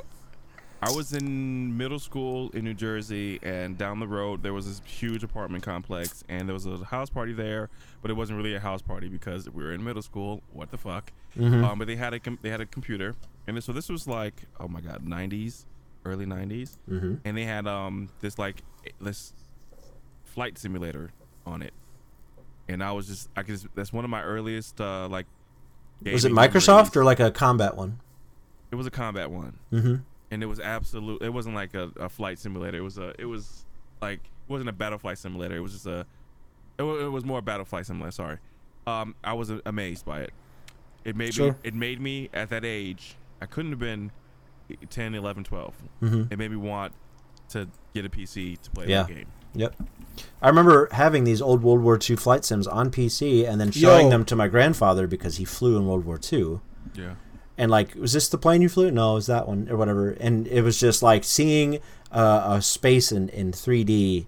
[0.82, 4.80] I was in middle school in New Jersey, and down the road there was this
[4.84, 7.70] huge apartment complex, and there was a house party there,
[8.02, 10.42] but it wasn't really a house party because we were in middle school.
[10.52, 11.12] What the fuck?
[11.36, 11.64] Mm-hmm.
[11.64, 13.16] Um, but they had a com- they had a computer,
[13.48, 15.64] and so this was like oh my god, '90s,
[16.04, 17.20] early '90s, Mhm.
[17.24, 18.62] and they had um this like
[19.00, 19.32] this
[20.24, 21.10] flight simulator
[21.46, 21.72] on it,
[22.68, 25.26] and I was just I could just, that's one of my earliest uh like.
[26.04, 26.96] Was it Microsoft memories.
[26.96, 28.00] or like a combat one?
[28.70, 29.94] It was a combat one, Mm-hmm.
[30.30, 31.22] and it was absolute.
[31.22, 32.76] It wasn't like a, a flight simulator.
[32.78, 33.14] It was a.
[33.18, 33.64] It was
[34.02, 35.56] like it wasn't a battle flight simulator.
[35.56, 36.04] It was just a.
[36.76, 38.10] It, wa- it was more a battle flight simulator.
[38.10, 38.38] Sorry,
[38.86, 40.30] um, I was amazed by it.
[41.04, 41.52] It made me.
[41.62, 43.16] It made me at that age.
[43.40, 44.10] I couldn't have been
[44.90, 45.74] 10, 11, 12.
[46.02, 46.32] Mhm.
[46.32, 46.92] It made me want
[47.50, 49.02] to get a PC to play Yeah.
[49.04, 49.26] that game.
[49.54, 49.74] Yep.
[50.42, 54.06] I remember having these old World War II flight sims on PC and then showing
[54.06, 54.10] Yo.
[54.10, 56.60] them to my grandfather because he flew in World War II.
[56.94, 57.14] Yeah.
[57.56, 58.90] And like, was this the plane you flew?
[58.90, 60.10] No, it was that one or whatever.
[60.10, 61.78] And it was just like seeing
[62.10, 64.26] uh, a space in, in 3D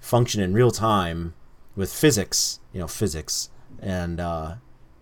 [0.00, 1.34] function in real time
[1.74, 4.54] with physics, you know, physics and uh,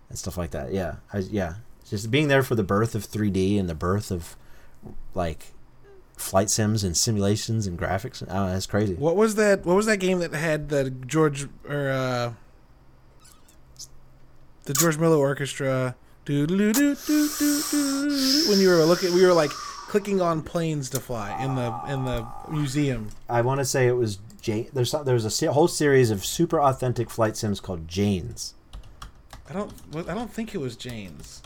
[0.09, 0.73] and stuff like that.
[0.73, 1.55] Yeah, I, yeah,
[1.89, 4.35] just being there for the birth of 3D and the birth of
[5.13, 5.53] like
[6.17, 8.23] flight sims and simulations and graphics.
[8.29, 8.95] Oh, that's crazy.
[8.95, 9.65] What was that?
[9.65, 12.33] What was that game that had the George or uh,
[14.63, 15.95] the George Miller Orchestra?
[16.25, 16.95] Do do do do
[17.37, 18.45] do do.
[18.49, 22.05] When you were looking, we were like clicking on planes to fly in the in
[22.05, 23.09] the museum.
[23.29, 24.69] I want to say it was Jane.
[24.73, 28.55] There's some, there's a whole series of super authentic flight sims called Janes.
[29.49, 29.71] I don't.
[29.95, 31.43] I don't think it was Jane's.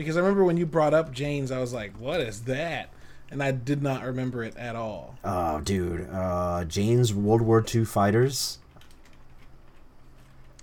[0.00, 2.90] Because I remember when you brought up Jane's, I was like, "What is that?"
[3.30, 5.14] And I did not remember it at all.
[5.22, 8.58] Oh, dude, uh, Jane's World War II fighters.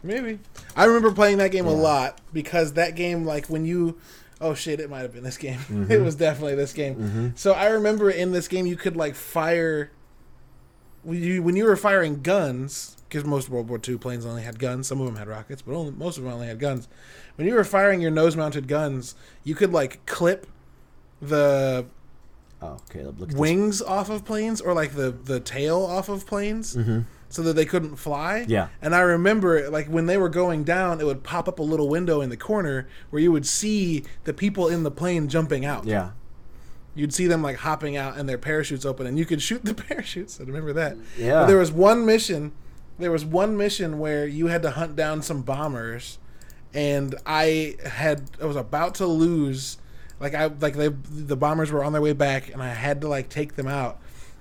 [0.04, 0.40] Maybe.
[0.76, 3.98] I remember playing that game a lot because that game, like when you,
[4.42, 5.60] oh shit, it might have been this game.
[5.70, 5.92] Mm-hmm.
[5.92, 7.34] it was definitely this game.
[7.36, 9.92] So I remember in this game you could like fire.
[11.04, 14.60] When you when you were firing guns, because most World War II planes only had
[14.60, 14.88] guns.
[14.88, 16.88] Some of them had rockets, but only most of them only had guns.
[17.36, 20.48] When you were firing your nose-mounted guns, you could like clip
[21.22, 21.86] the
[22.60, 26.76] Oh, Caleb, look wings off of planes or like the the tail off of planes
[27.30, 28.52] so that they couldn't fly Mm-hmm.
[28.52, 28.68] Yeah.
[28.82, 31.88] and i remember like when they were going down it would pop up a little
[31.88, 35.86] window in the corner where you would see the people in the plane jumping out.
[35.86, 36.12] Yeah,
[36.96, 39.74] you'd see them like hopping out and their parachutes open and you could shoot the
[39.90, 41.42] parachutes i remember that Yeah.
[41.42, 42.54] But there was one mission
[42.98, 46.20] there was one mission where you had to hunt down some bombers
[46.74, 49.78] and i had i was about to lose
[50.20, 53.08] like i like they the bombers were on their way back and i had to
[53.08, 54.00] like take them out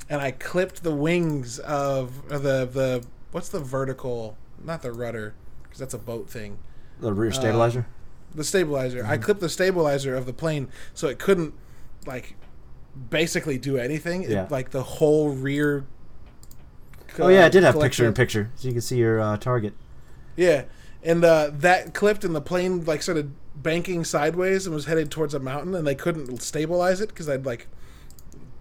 [0.09, 5.35] and i clipped the wings of or the the what's the vertical not the rudder
[5.63, 6.59] because that's a boat thing
[7.01, 7.87] the rear uh, stabilizer.
[8.35, 9.05] the stabilizer.
[9.05, 9.23] I mm-hmm.
[9.23, 11.55] clipped the stabilizer of the plane so it couldn't
[12.07, 12.37] like
[13.11, 14.23] basically do anything.
[14.23, 14.47] It- Yeah.
[14.51, 15.85] like the whole rear.
[17.21, 19.37] Oh yeah, it did have collection- picture in picture, so you can see your uh,
[19.37, 19.75] target.
[20.37, 20.65] Yeah,
[21.03, 25.35] and uh, that clipped, and the plane like started banking sideways and was headed towards
[25.35, 27.69] a mountain, and they couldn't stabilize it because I'd like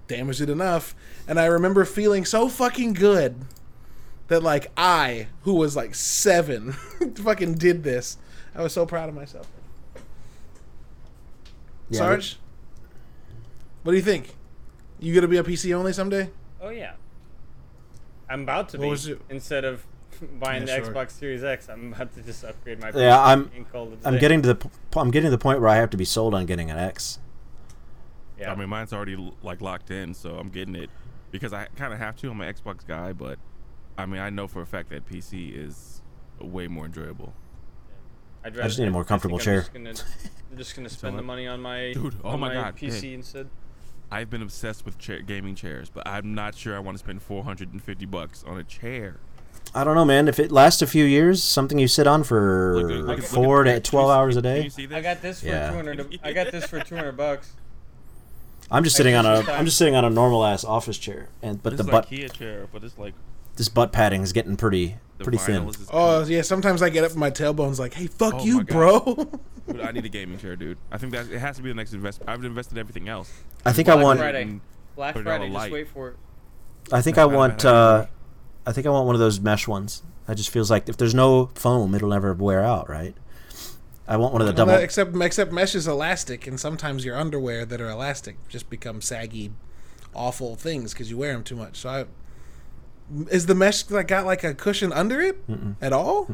[0.07, 0.95] damaged it enough.
[1.27, 3.41] And I remember feeling so fucking good
[4.27, 6.71] that like I, who was like seven,
[7.15, 8.17] fucking did this.
[8.55, 9.47] I was so proud of myself.
[11.89, 12.37] Yeah, Sarge,
[13.83, 14.33] what do you think?
[14.99, 16.29] You gonna be a PC only someday?
[16.61, 16.93] Oh yeah.
[18.29, 19.85] I'm about to What be was it- instead of
[20.39, 20.93] buying Yeah, the sure.
[20.93, 21.67] Xbox Series X.
[21.69, 22.87] I'm about to just upgrade my.
[22.87, 25.31] Yeah, PC I'm- and call it a I'm getting to the p- I'm getting to
[25.31, 27.19] the point where I have to be sold on getting an X.
[28.39, 28.51] Yeah.
[28.51, 30.89] I mean, mine's already like locked in, so I'm getting it
[31.31, 32.29] because I kind of have to.
[32.31, 33.39] I'm an Xbox guy, but
[33.97, 36.01] I mean, I know for a fact that PC is
[36.39, 37.33] way more enjoyable.
[38.43, 39.59] I'd just need a more I think comfortable I'm chair.
[39.61, 39.93] Just gonna,
[40.51, 43.13] I'm just gonna spend the money on my Dude, oh on my God, PC hey.
[43.13, 43.49] instead.
[44.11, 47.21] I've been obsessed with chair, gaming chairs, but I'm not sure I want to spend
[47.21, 49.17] 450 bucks on a chair.
[49.73, 50.27] I don't know, man.
[50.27, 53.25] If it lasts a few years, something you sit on for Look at- look look
[53.25, 54.95] four at- to twelve hours a Can day, you see this?
[54.97, 55.69] I got this for Yeah.
[55.71, 56.19] 200.
[56.23, 57.53] I got this for 200 bucks.
[58.71, 61.29] I'm just sitting on a Like, I'm just sitting on a normal ass office chair,
[61.41, 63.13] and but This the is butt IKEA chair, but it's like
[63.57, 65.63] this butt padding is getting pretty the pretty thin.
[65.63, 68.43] vinyl is Oh yeah, sometimes I get up and my tailbone's like, "Hey, fuck Oh
[68.43, 69.29] you, bro."
[69.67, 70.77] Dude, I need a gaming chair, dude.
[70.91, 72.29] I think that it has to be the next investment.
[72.29, 73.31] I've invested in everything else.
[73.65, 74.59] I think I want Friday.
[74.95, 75.53] Black Put it on Friday.
[75.53, 76.17] Just wait for it.
[76.91, 78.07] I think No, I I want I uh.
[78.67, 80.03] I think I want one of those mesh ones.
[80.27, 83.15] That just feels like if there's no foam, it'll never wear out, right?
[84.07, 84.83] I want one of the Well, double.
[84.83, 89.51] except except mesh is elastic, and sometimes your underwear that are elastic just become saggy,
[90.13, 91.77] awful things because you wear them too much.
[91.77, 92.05] So I.
[93.29, 95.37] Is the mesh like got like a cushion under it
[95.81, 96.27] at all?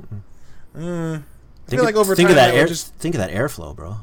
[0.76, 1.22] Uh, I
[1.68, 2.66] think feel like of- over think time of that air.
[2.68, 3.98] just Think of that airflow, bro.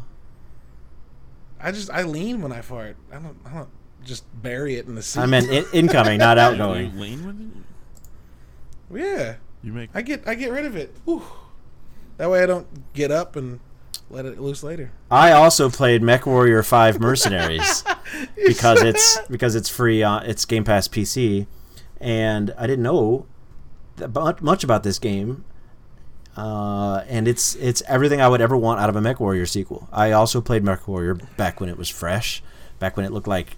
[1.61, 2.97] I just I lean when I fart.
[3.11, 3.69] I don't I don't
[4.05, 5.21] just bury it in the seat.
[5.21, 6.99] I meant in- incoming, not You outgoing.
[6.99, 7.49] lean with it?
[9.03, 10.95] yeah, You make I get I get rid of it.
[11.05, 11.23] Whew.
[12.19, 13.61] That way I don't get up and
[14.11, 14.91] let it loose later.
[15.11, 17.85] I also played Mech Warrior Five Mercenaries
[18.47, 21.47] because it's because it's free on it's Game Pass PC,
[22.01, 23.27] and I didn't know
[24.41, 25.45] much about this game.
[26.37, 29.89] Uh, and it's it's everything I would ever want out of a Mech Warrior sequel.
[29.93, 32.43] I also played Mech Warrior back when it was fresh,
[32.79, 33.57] back when it looked like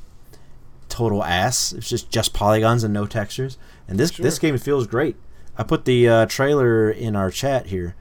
[0.88, 1.72] total ass.
[1.72, 3.58] It's just just polygons and no textures.
[3.86, 5.16] And this this game feels great.
[5.58, 7.96] I put the uh, trailer in our chat here.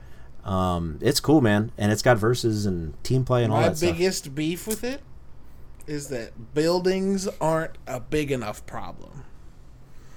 [0.45, 3.77] Um, it's cool, man, and it's got verses and team play and all My that
[3.77, 3.91] stuff.
[3.91, 5.01] biggest beef with it
[5.87, 9.25] is that buildings aren't a big enough problem.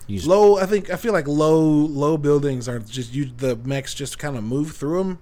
[0.08, 3.94] Just- Low, I think I feel like low low buildings are just you the mechs
[3.94, 5.18] just kind of move through them,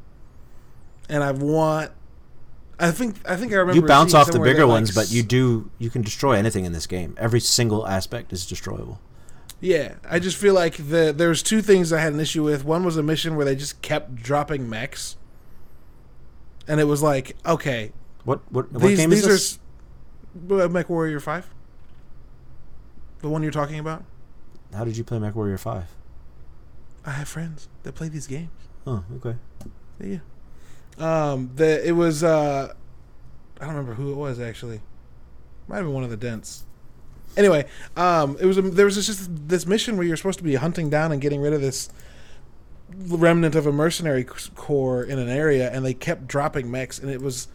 [1.08, 1.92] and I want.
[2.78, 5.10] I think I think I remember you bounce off the bigger that, like, ones, but
[5.10, 7.14] you do you can destroy anything in this game.
[7.18, 8.98] Every single aspect is destroyable.
[9.60, 12.64] Yeah, I just feel like the there's two things I had an issue with.
[12.64, 15.18] One was a mission where they just kept dropping mechs,
[16.66, 17.92] and it was like, okay,
[18.24, 19.58] What what what these game these is this?
[20.50, 21.46] are uh, Mech Warrior Five.
[23.20, 24.04] The one you're talking about?
[24.74, 25.88] How did you play MechWarrior Five?
[27.04, 28.50] I have friends that play these games.
[28.86, 29.36] Oh, okay.
[30.00, 30.18] Yeah.
[30.98, 32.72] Um, the it was uh,
[33.60, 34.80] I don't remember who it was actually.
[35.66, 36.64] Might have been one of the dents.
[37.36, 37.66] Anyway,
[37.96, 40.56] um, it was a, there was this, just this mission where you're supposed to be
[40.56, 41.88] hunting down and getting rid of this
[42.96, 47.20] remnant of a mercenary corps in an area, and they kept dropping mechs, and it
[47.20, 47.48] was.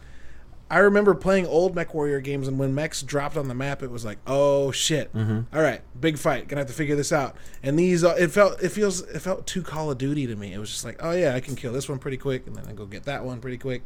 [0.68, 3.90] I remember playing old Mech Warrior games, and when mechs dropped on the map, it
[3.90, 5.10] was like, "Oh shit!
[5.14, 6.48] All right, big fight.
[6.48, 9.46] Gonna have to figure this out." And these, uh, it felt, it feels, it felt
[9.46, 10.52] too Call of Duty to me.
[10.52, 12.66] It was just like, "Oh yeah, I can kill this one pretty quick, and then
[12.66, 13.84] I go get that one pretty quick."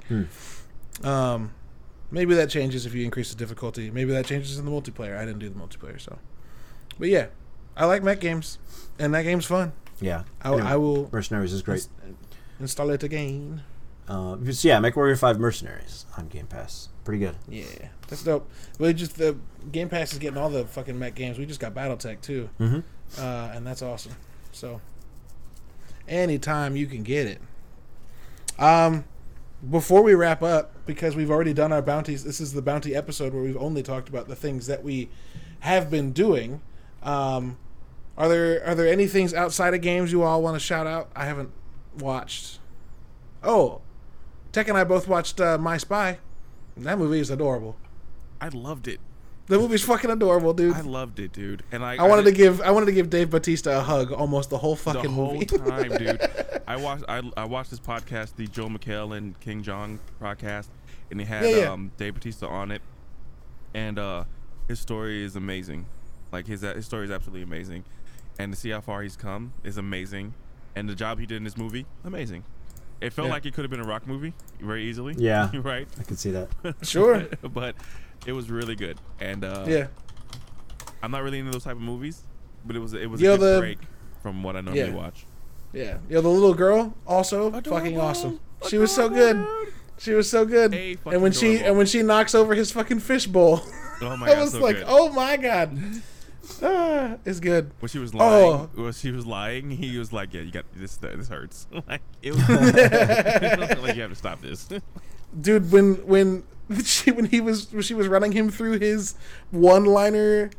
[1.05, 1.53] Um,
[2.11, 3.91] maybe that changes if you increase the difficulty.
[3.91, 5.17] Maybe that changes in the multiplayer.
[5.19, 6.19] I didn't do the multiplayer, so.
[6.99, 7.27] But yeah,
[7.77, 8.59] I like mech games,
[8.99, 9.73] and that game's fun.
[10.01, 10.23] Yeah.
[10.41, 11.87] I, Anyway, I will Mercenaries is great.
[12.59, 13.63] install it again.
[14.11, 16.89] Uh, so yeah, MechWarrior Five Mercenaries on Game Pass.
[17.05, 17.37] Pretty good.
[17.49, 17.65] Yeah,
[18.09, 18.51] that's dope.
[18.79, 19.37] We just the
[19.71, 21.39] Game Pass is getting all the fucking mech games.
[21.39, 22.81] We just got BattleTech too, Mm-hmm.
[23.21, 24.13] uh, and that's awesome.
[24.53, 24.81] So,
[26.09, 27.41] anytime you can get it.
[28.59, 29.05] Um,
[29.71, 32.25] before we wrap up, because we've already done our bounties.
[32.25, 35.09] This is the bounty episode where we've only talked about the things that we
[35.61, 36.63] have been doing.
[37.03, 37.59] Um,
[38.19, 41.11] are there are there any things outside of games you all want to shout out?
[41.15, 41.51] I haven't
[41.99, 42.59] watched.
[43.43, 43.81] Oh,
[44.53, 46.19] Tech and I both watched uh, My Spy.
[46.77, 47.77] That movie is adorable.
[48.41, 49.01] I loved it.
[49.47, 50.75] The movie's fucking adorable, dude.
[50.77, 51.65] I loved it, dude.
[51.73, 54.49] And I I wanted to give I wanted to give Dave Batista a hug almost
[54.49, 55.45] the whole the fucking whole movie.
[55.47, 56.21] time, dude.
[56.69, 60.69] I watched I, I watched this podcast, the Joe McHale and King John podcast,
[61.11, 61.73] and he had Yeah, yeah.
[61.73, 62.81] um Dave Batista on it,
[63.75, 64.25] and uh
[64.69, 65.87] his story is amazing.
[66.31, 67.85] Like his his story is absolutely amazing,
[68.39, 70.35] and to see how far he's come is amazing,
[70.77, 72.45] and the job he did in this movie, amazing.
[73.01, 73.33] It felt Yeah.
[73.35, 75.15] like it could have been a rock movie very easily.
[75.17, 75.51] Yeah.
[75.55, 75.89] right.
[75.99, 76.49] I can see that.
[76.83, 77.27] Sure.
[77.43, 77.75] but
[78.27, 79.87] it was really good, and uh, yeah.
[81.03, 82.23] I'm not really into those type of movies,
[82.65, 83.79] but it was it was Yo, a good the- break
[84.23, 84.95] from what I normally Yeah.
[84.95, 85.25] watch.
[85.73, 85.99] Yeah.
[86.09, 88.01] Yeah, the little girl also fucking Adorable.
[88.01, 88.41] awesome.
[88.69, 89.47] She was so good.
[89.99, 90.73] She was so good.
[90.75, 93.63] Hey, and when she and when she knocks over his fucking fishbowl,
[94.03, 94.85] Oh my I god, was so like, good.
[94.89, 95.79] "Oh my god."
[96.63, 97.71] Ah, it's good.
[97.81, 98.19] When she was Oh.
[98.19, 100.97] lying, when she was lying, he was like, "Yeah, you got this.
[100.97, 101.67] This hurts.
[101.89, 104.69] like it was like you have to stop this."
[105.41, 106.43] dude when when
[106.85, 109.15] she when he was when she was running him through his
[109.53, 110.51] one liner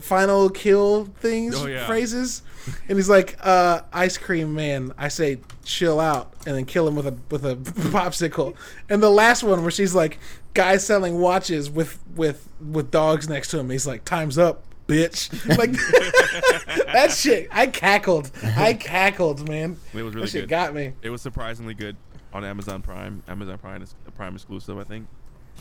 [0.00, 1.86] final kill things Oh, yeah.
[1.86, 2.42] phrases
[2.88, 6.96] and he's like uh ice cream man i say chill out and then kill him
[6.96, 8.56] with a with a popsicle
[8.88, 10.18] and the last one where she's like
[10.54, 15.30] guy selling watches with with with dogs next to him he's like time's up bitch
[15.58, 15.72] like
[16.92, 20.48] that shit i cackled i cackled man It was really that shit good.
[20.50, 21.96] got me It was surprisingly good
[22.32, 23.22] on Amazon Prime.
[23.28, 25.06] Amazon Prime is a Prime exclusive, I think.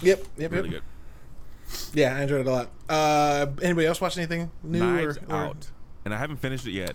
[0.02, 1.98] yep yep Really yep good.
[2.00, 2.70] Yeah, I enjoyed it a lot.
[2.90, 4.80] Uh, anybody else watch anything new?
[4.80, 5.72] Knives or, or- Out,
[6.04, 6.94] and I haven't finished it yet.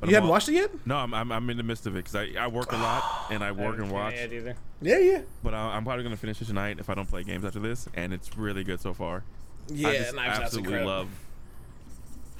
[0.00, 0.70] but You I'm hadn't all- watched it yet?
[0.86, 3.26] No, I'm, I'm I'm in the midst of it because I, I work a lot
[3.30, 4.14] and I I work haven't and watch.
[4.14, 4.54] it either.
[4.80, 7.44] Yeah, yeah, But I, I'm probably gonna finish it tonight if I don't play games
[7.44, 9.24] after this, and it's really good so far.
[9.68, 9.88] yeah.
[9.88, 11.08] I just Knives Out's absolutely love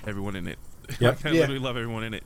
[0.06, 0.58] everyone in it.
[1.00, 1.18] Yep.
[1.24, 1.40] I Yeah.
[1.40, 2.22] literally love everyone in it.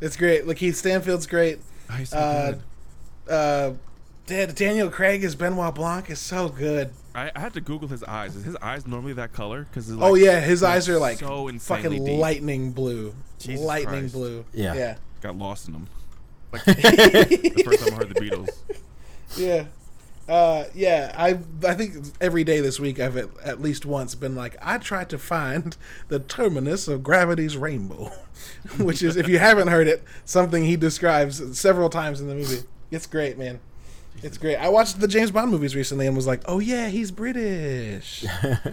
[0.00, 0.44] It's great.
[0.44, 1.58] Lakeith Stanfield's great.
[1.90, 2.52] Oh, he's so Uh,
[3.26, 3.78] good.
[4.28, 6.90] Uh, Daniel Craig as Benoit Blanc is so good.
[7.14, 8.36] I, I had to Google his eyes.
[8.36, 9.64] Is his eyes normally that color?
[9.64, 12.18] Because oh yeah, his eyes are like so insanely fucking deep.
[12.20, 13.14] lightning blue.
[13.38, 14.14] Jesus lightning Christ.
[14.14, 14.44] blue.
[14.52, 14.74] Yeah.
[14.74, 14.96] Yeah.
[15.20, 15.88] Got lost in them.
[16.52, 18.50] Like the first time I heard the Beatles.
[19.36, 19.64] Yeah.
[20.28, 24.34] Uh, yeah, I I think every day this week I've at, at least once been
[24.34, 25.76] like I tried to find
[26.08, 28.10] the terminus of gravity's rainbow,
[28.78, 32.66] which is if you haven't heard it, something he describes several times in the movie.
[32.90, 33.60] It's great, man.
[34.22, 34.56] It's great.
[34.56, 38.24] I watched the James Bond movies recently and was like, oh yeah, he's British,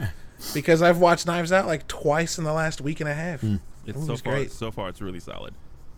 [0.53, 3.43] because I've watched Knives Out like twice in the last week and a half.
[3.85, 4.33] It's so far.
[4.33, 4.51] great.
[4.51, 5.53] So far, it's really solid.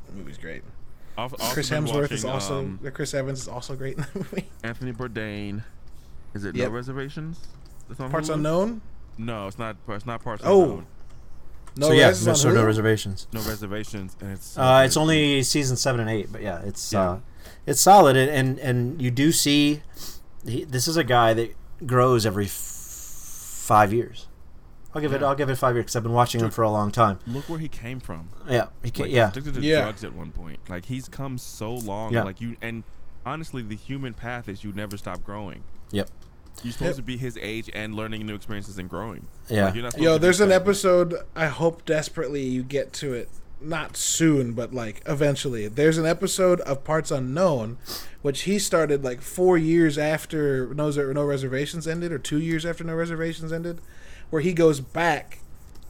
[0.09, 0.63] The movie's great.
[1.17, 4.19] I've also Chris been Hemsworth is also um, Chris Evans is also great in the
[4.19, 4.49] movie.
[4.63, 5.63] Anthony Bourdain.
[6.33, 6.67] Is it Yep.
[6.69, 7.39] No Reservations?
[7.87, 8.33] That's on Parts Hulu?
[8.35, 8.81] unknown.
[9.17, 9.77] No, it's not.
[9.87, 10.63] It's not parts Oh.
[10.63, 10.87] unknown.
[11.77, 13.27] No, so yeah, no, so no reservations.
[13.33, 14.45] No reservations, and it's.
[14.47, 17.01] so Uh, it's only season seven and eight, but yeah, it's Yeah.
[17.11, 17.19] uh,
[17.65, 19.81] it's solid, and, and and you do see,
[20.45, 21.53] he, this is a guy that
[21.85, 24.27] grows every f- five years.
[24.95, 25.21] I'll give it.
[25.21, 27.19] I'll give it five years because I've been watching him for a long time.
[27.27, 28.29] Look where he came from.
[28.49, 29.81] Yeah, he can, Like, yeah, addicted to Yeah.
[29.81, 30.59] drugs at one point.
[30.69, 32.13] Like he's come so long.
[32.13, 32.23] Yeah.
[32.23, 32.83] Like you, and
[33.25, 35.63] honestly, the human path is you never stop growing.
[35.91, 36.09] yep,
[36.63, 36.95] You're supposed Yep.
[36.95, 39.27] to be his age and learning new experiences and growing.
[39.49, 39.65] yeah.
[39.65, 40.61] Like, you're not Yo, to there's an stagnant.
[40.67, 41.15] episode.
[41.35, 43.29] I hope desperately you get to it.
[43.61, 45.67] Not soon, but like eventually.
[45.67, 47.77] There's an episode of Parts Unknown,
[48.21, 52.83] which he started like four years after No, no Reservations ended, or two years after
[52.83, 53.79] No Reservations ended,
[54.29, 55.39] where he goes back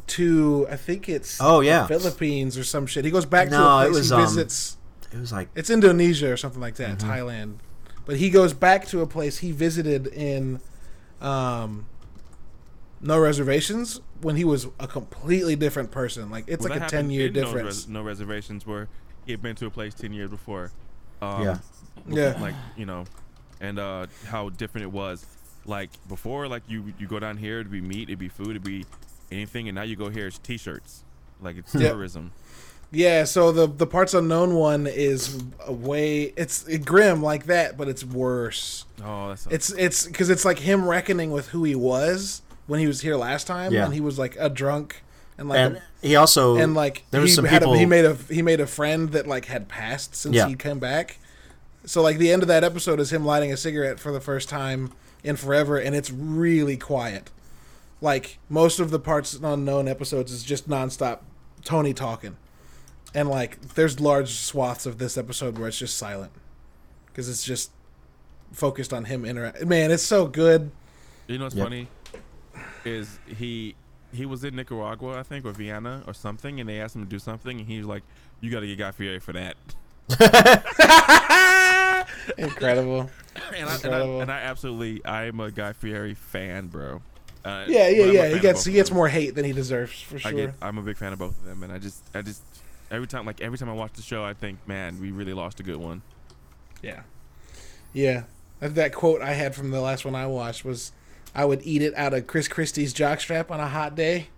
[0.08, 1.82] to I think it's Oh, yeah.
[1.84, 3.06] the Philippines or some shit.
[3.06, 4.78] He goes back to No, a it place was, he um, visits.
[5.12, 7.10] It was like It's Indonesia or something like that, Mm-hmm.
[7.10, 7.54] Thailand.
[8.06, 10.60] But he goes back to a place he visited in
[11.22, 11.88] um,
[13.02, 16.30] No Reservations when he was a completely different person.
[16.30, 17.66] Like it's Well, like a ten year in No difference.
[17.66, 18.88] Res- No, reservations where
[19.26, 20.72] he had been to a place ten years before.
[21.22, 21.58] Um, Yeah.
[22.08, 22.38] Yeah.
[22.40, 23.06] Like you know,
[23.60, 25.26] and uh, how different it was.
[25.66, 28.64] Like before, like you you go down here, it'd be meat, it'd be food, it'd
[28.64, 28.86] be
[29.32, 31.04] anything, and now you go here, it's t-shirts.
[31.42, 31.90] Like it's Yeah.
[31.90, 32.32] tourism.
[32.92, 37.88] Yeah, so the the parts unknown one is a way it's grim like that, but
[37.88, 38.86] it's worse.
[39.04, 42.88] Oh, that's It's it's because it's like him reckoning with who he was when he
[42.88, 43.86] was here last time, Yeah.
[43.86, 45.02] and he was like a drunk
[45.38, 47.86] and like and a, he also and like there was some had people a, he
[47.88, 50.48] made a he made a friend that like had passed since Yeah.
[50.48, 51.18] he'd come back.
[51.86, 54.48] So like the end of that episode is him lighting a cigarette for the first
[54.48, 54.92] time
[55.26, 57.32] in forever, and it's really quiet.
[58.02, 61.20] Like most of the parts unknown episodes is just nonstop
[61.64, 62.38] Tony talking,
[63.14, 66.32] and like there's large swaths of this episode where it's just silent
[67.08, 67.72] because it's just
[68.52, 69.66] focused on him interact.
[69.66, 70.72] Man, it's so good.
[71.28, 71.66] You know what's Yep.
[71.66, 71.88] funny
[72.86, 73.76] is he
[74.14, 77.10] he was in Nicaragua, I think, or Vienna or something, and they asked him to
[77.10, 78.04] do something, and he was like,
[78.42, 79.58] "You got to get Guy Fieri for that."
[82.38, 83.10] Incredible.
[83.56, 87.02] And I, and, I, and I absolutely, I'm a Guy Fieri fan, bro.
[87.44, 88.28] Uh, Yeah, yeah, yeah.
[88.30, 90.30] He gets he gets more hate than he deserves for sure.
[90.30, 90.46] I sure.
[90.48, 92.42] get, I'm a big fan of both of them, and I just, I just,
[92.90, 95.60] every time, like every time I watch the show, I think, man, we really lost
[95.60, 96.02] a good one.
[96.82, 97.02] Yeah.
[97.94, 98.24] Yeah.
[98.60, 100.92] That- That quote I had from the last one I watched was
[101.36, 104.30] I would eat it out of Chris Christie's jockstrap on a hot day,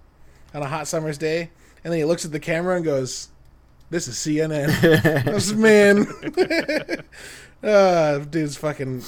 [0.53, 1.51] on a hot summer's day.
[1.83, 3.29] And then he looks at the camera and goes,
[3.89, 5.23] This is CNN.
[5.25, 6.05] this man.
[7.63, 9.03] uh, dude's fucking.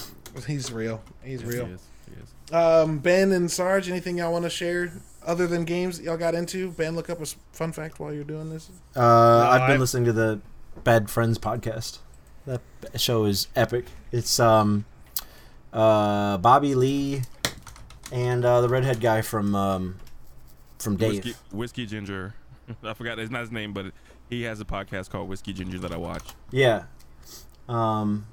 [0.47, 1.01] He's real.
[1.23, 1.65] He's Yes, real.
[1.65, 1.81] He is.
[2.07, 2.53] He is.
[2.53, 4.91] Um, ben and Sarge, anything y'all want to share
[5.25, 6.71] other than games that y'all got into?
[6.71, 8.69] Ben, look up a s- fun fact while you're doing this.
[8.95, 9.01] Uh,
[9.49, 10.39] I've been I- listening to the
[10.83, 11.99] Bad Friends podcast.
[12.45, 12.61] That
[12.95, 13.85] show is epic.
[14.11, 14.85] It's um,
[15.73, 17.21] uh, Bobby Lee
[18.11, 19.97] and uh, the redhead guy from um,
[20.79, 21.25] from Dave.
[21.25, 22.33] Whiskey, Whiskey Ginger.
[22.83, 23.19] I forgot.
[23.19, 23.87] It's not his name, but
[24.29, 26.23] he has a podcast called Whiskey Ginger that I watch.
[26.51, 26.83] Yeah.
[27.67, 28.27] Um,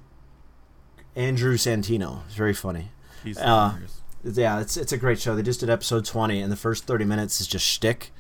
[1.15, 2.25] Andrew Santino.
[2.27, 2.91] It's very funny.
[3.25, 4.01] He's Uh, hilarious.
[4.25, 5.37] Yeah, it's it's a great show.
[5.37, 8.13] They just did episode twenty, and the first thirty minutes is just shtick.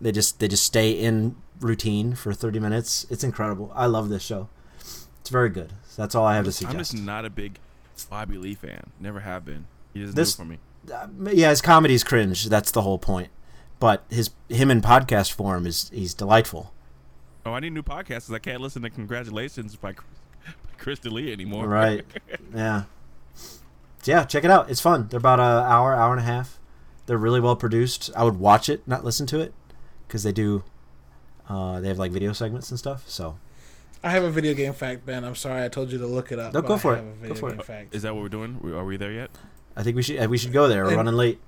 [0.00, 3.06] They just they just stay in routine for thirty minutes.
[3.10, 3.72] It's incredible.
[3.74, 4.48] I love this show.
[5.20, 5.72] It's very good.
[5.96, 7.58] That's all I have to I'm just not a big
[8.08, 8.90] Bobby Lee fan.
[9.00, 9.66] Never have been.
[9.94, 10.58] He doesn't This- do it for me.
[10.92, 12.46] Uh, yeah, his comedy's cringe.
[12.48, 13.28] That's the whole point.
[13.78, 16.72] But his him in podcast form is he's delightful.
[17.44, 18.26] Oh, I need new podcasts.
[18.26, 20.06] 'cause I can't listen to Congratulations by Chris,
[20.46, 21.66] by Chris D'Elia anymore.
[21.66, 22.04] Right.
[22.54, 22.84] yeah.
[23.34, 24.70] So yeah, check it out.
[24.70, 25.08] It's fun.
[25.08, 26.58] They're about an hour, hour and a half.
[27.06, 28.10] They're really well produced.
[28.16, 29.52] I would watch it, not listen to it,
[30.06, 30.64] because they do.
[31.48, 33.04] Uh, they have like video segments and stuff.
[33.08, 33.36] So
[34.02, 35.24] I have a video game fact, Ben.
[35.24, 36.52] I'm sorry I told you to look it up.
[36.54, 37.08] No, but go I for have it.
[37.08, 37.66] a Go video for game it.
[37.66, 37.94] Fact.
[37.94, 38.60] Is that what we're doing?
[38.74, 39.30] Are we there yet?
[39.76, 40.82] I think we should uh, we should go there.
[40.84, 41.40] We're And- running late.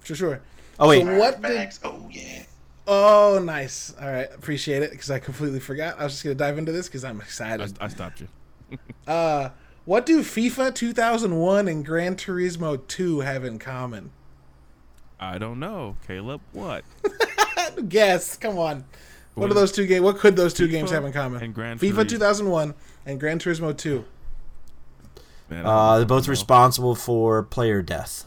[0.00, 0.40] For sure.
[0.78, 1.50] Oh wait, So what did?
[1.52, 1.80] Facts.
[1.84, 2.42] Oh yeah.
[2.86, 3.94] Oh, nice.
[4.00, 5.98] All right, appreciate it because I completely forgot.
[5.98, 7.76] I was just gonna dive into this because I'm excited.
[7.80, 8.28] I stopped you.
[9.06, 9.50] Uh,
[9.84, 14.10] what do FIFA 2001 and Gran Turismo 2 have in common?
[15.20, 16.40] I don't know, Caleb.
[16.52, 16.84] What?
[17.88, 18.36] Guess.
[18.38, 18.84] Come on.
[19.34, 20.00] What, What are those two games?
[20.02, 21.42] What could those two games have in common?
[21.42, 22.08] and Gran FIFA Turismo.
[22.08, 22.74] 2001
[23.06, 24.04] and Gran Turismo 2.
[25.50, 26.30] Man, uh, they're both know.
[26.30, 28.24] responsible for player death.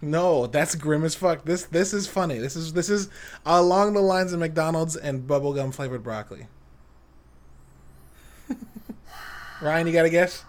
[0.00, 1.44] No, that's grim as fuck.
[1.44, 2.38] This this is funny.
[2.38, 3.08] This is this is
[3.44, 6.46] along the lines of McDonald's and bubblegum flavored broccoli.
[9.60, 10.44] Ryan, you got a guess?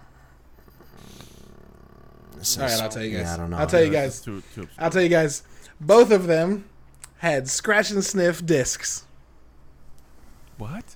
[2.37, 3.25] This All right, I'll tell you guys.
[3.25, 3.57] Yeah, I don't know.
[3.57, 4.21] I'll tell you guys.
[4.21, 4.67] Too, too.
[4.77, 5.43] I'll tell you guys.
[5.81, 6.69] Both of them
[7.17, 9.05] had scratch and sniff discs.
[10.57, 10.95] What?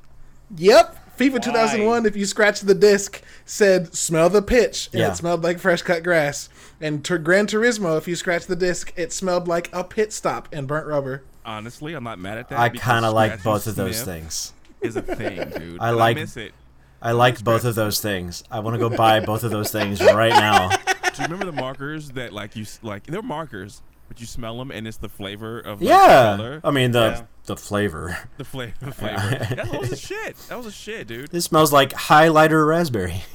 [0.56, 1.03] Yep.
[1.18, 5.12] FIFA 2001, if you scratch the disc, said smell the pitch, and Yeah.
[5.12, 6.50] it smelled like fresh cut grass.
[6.82, 10.50] And Tur- Gran Turismo, if you scratch the disc, it smelled like a pit stop
[10.52, 11.24] and burnt rubber.
[11.46, 12.60] Honestly, I'm not mad at that.
[12.60, 14.54] I kind of like both of those things.
[14.82, 15.78] Is a thing, dude.
[15.80, 16.54] I and like- I miss it.
[17.02, 18.44] I like both of those things.
[18.50, 20.70] I want to go buy both of those things right now.
[21.14, 23.04] Do you remember the markers that like you like?
[23.06, 26.62] They're markers, but you smell them and it's the flavor of the Yeah, color.
[26.64, 27.22] I mean the Yeah.
[27.46, 28.18] the flavor.
[28.38, 28.74] The flavor.
[28.80, 29.56] The flavor.
[29.56, 30.38] that was a shit.
[30.50, 31.30] That was a shit, dude.
[31.32, 33.24] This smells like highlighter raspberry.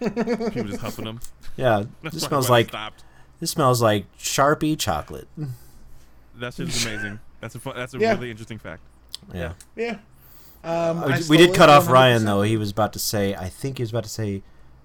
[0.00, 1.20] People just huffing them.
[1.56, 3.04] yeah, this smells like Stopped.
[3.40, 5.28] this smells like Sharpie chocolate.
[6.36, 7.20] That's just amazing.
[7.40, 8.14] That's a fun, that's a Yeah.
[8.14, 8.82] really interesting fact.
[9.34, 9.98] Yeah, Yeah.
[10.64, 11.92] Um, we, we did cut off 100%.
[11.92, 12.42] Ryan though.
[12.42, 13.34] He was about to say.
[13.34, 14.42] I think he was about to say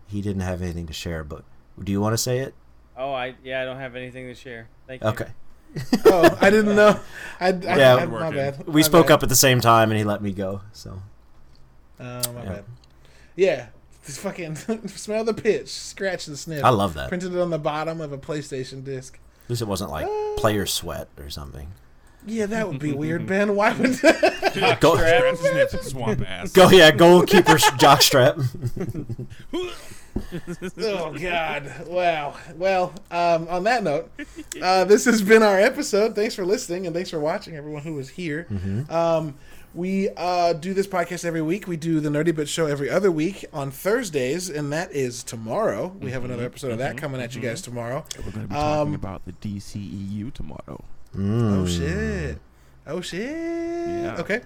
[0.08, 1.24] he didn't have anything to share.
[1.24, 1.44] But
[1.84, 2.54] do you want to say it?
[2.98, 4.68] Oh, I yeah, I don't have anything to share.
[4.88, 5.10] Thank you.
[5.10, 5.28] Okay.
[6.06, 7.00] Oh, I didn't know.
[7.40, 7.96] I, I, Yeah.
[7.96, 8.68] I, my bad.
[8.68, 9.14] We My spoke bad.
[9.16, 10.62] up at the same time, and he let me go.
[10.72, 11.02] So
[12.00, 12.50] Oh, my Yeah.
[12.50, 12.64] bad.
[13.36, 13.66] Yeah,
[14.06, 14.56] this fucking
[14.88, 16.64] smell the pitch, scratch the sniff.
[16.64, 17.10] I love that.
[17.10, 19.18] Printed it on the bottom of a PlayStation disc.
[19.46, 21.70] At least it wasn't like uh, player sweat or something.
[22.28, 23.56] Yeah, that would be weird, Ben.
[23.56, 24.00] Why would?
[24.80, 26.52] Go, Grab sniff, swamp ass.
[26.52, 28.38] go, yeah, goalkeeper jockstrap.
[30.80, 31.88] oh God!
[31.88, 32.36] Wow.
[32.56, 34.12] Well, um, on that note,
[34.62, 36.16] uh, this has been our episode.
[36.16, 38.48] Thanks for listening and thanks for watching, everyone who was here.
[38.90, 39.36] Um,
[39.74, 41.68] we uh, do this podcast every week.
[41.68, 45.88] We do the Nerdy Bit Show every other week on Thursdays, and that is tomorrow.
[46.00, 48.06] We have another episode of that coming at you guys tomorrow.
[48.18, 50.84] We're going to be talking Um, about the DCEU tomorrow.
[51.18, 52.38] Oh shit!
[52.86, 53.22] Oh shit!
[53.32, 54.18] Yeah.
[54.20, 54.42] Okay.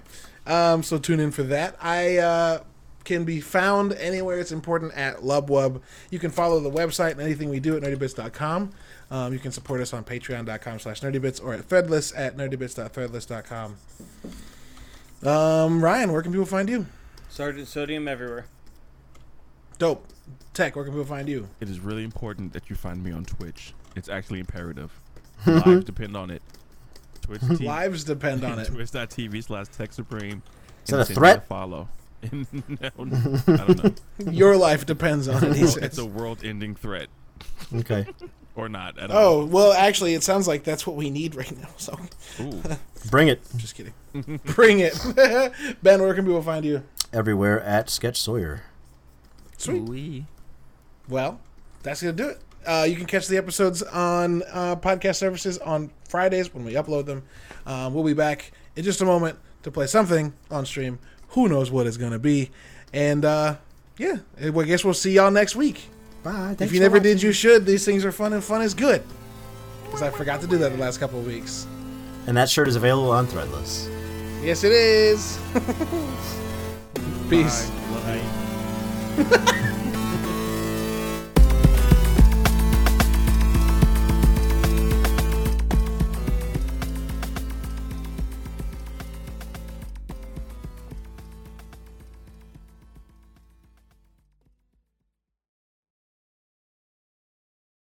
[0.45, 1.76] Um, so tune in for that.
[1.81, 2.60] I uh,
[3.07, 5.81] can be found anywhere it's important at Lubwub.
[6.11, 8.71] You can follow the website and anything we do at nerdybits.com.
[9.09, 13.77] Um, you can support us on patreon.com slash nerdybits or at threadless at nerdybits.threadless.com.
[15.23, 16.85] Um, Ryan, where can people find you?
[17.29, 18.45] Sergeant Sodium everywhere.
[19.79, 20.05] Dope.
[20.53, 21.47] Tech, where can people find you?
[21.61, 23.73] It is really important that you find me on Twitch.
[23.95, 24.91] It's actually imperative.
[25.45, 26.41] Lives depend on it.
[27.21, 27.65] Twitch TV.
[27.65, 28.67] Lives depend on it.
[28.73, 30.41] Twitch.tv slash Tech Supreme.
[30.84, 31.47] Is that a threat?
[31.47, 31.88] Follow.
[32.31, 32.45] No,
[33.05, 33.83] no, I don't
[34.25, 34.31] know.
[34.31, 35.55] Your life depends on it.
[35.55, 37.07] He It's a world-ending threat,
[37.75, 38.07] Okay.
[38.55, 39.45] or not at Oh, all.
[39.45, 41.69] well, actually, it sounds like that's what we need right now.
[41.77, 41.99] So,
[42.41, 42.61] Ooh.
[43.09, 43.93] Bring it just kidding.
[44.45, 44.93] Bring it.
[45.83, 46.83] ben, where can people find you?
[47.13, 48.63] everywhere at Sketch Sawyer.
[49.57, 49.77] Sweet.
[49.79, 50.25] Ooh-wee.
[51.07, 51.39] Well,
[51.83, 52.41] that's gonna do it.
[52.65, 57.05] Uh, you can catch the episodes on uh, podcast services on Fridays when we upload
[57.05, 57.23] them.
[57.65, 60.99] Um, we'll be back in just a moment to play something on stream.
[61.29, 62.49] Who knows what it's gonna be?
[62.93, 63.55] And uh,
[63.97, 65.89] yeah, I guess we'll see y'all next week.
[66.23, 66.55] Bye.
[66.59, 67.65] if you never did, you should.
[67.65, 69.03] These things are fun, and fun is good.
[69.85, 71.65] Because I forgot to do that the last couple of weeks.
[72.27, 73.87] And that shirt is available on Threadless.
[74.43, 75.39] Yes, it is.
[77.29, 77.69] Peace.
[77.69, 79.63] Bye.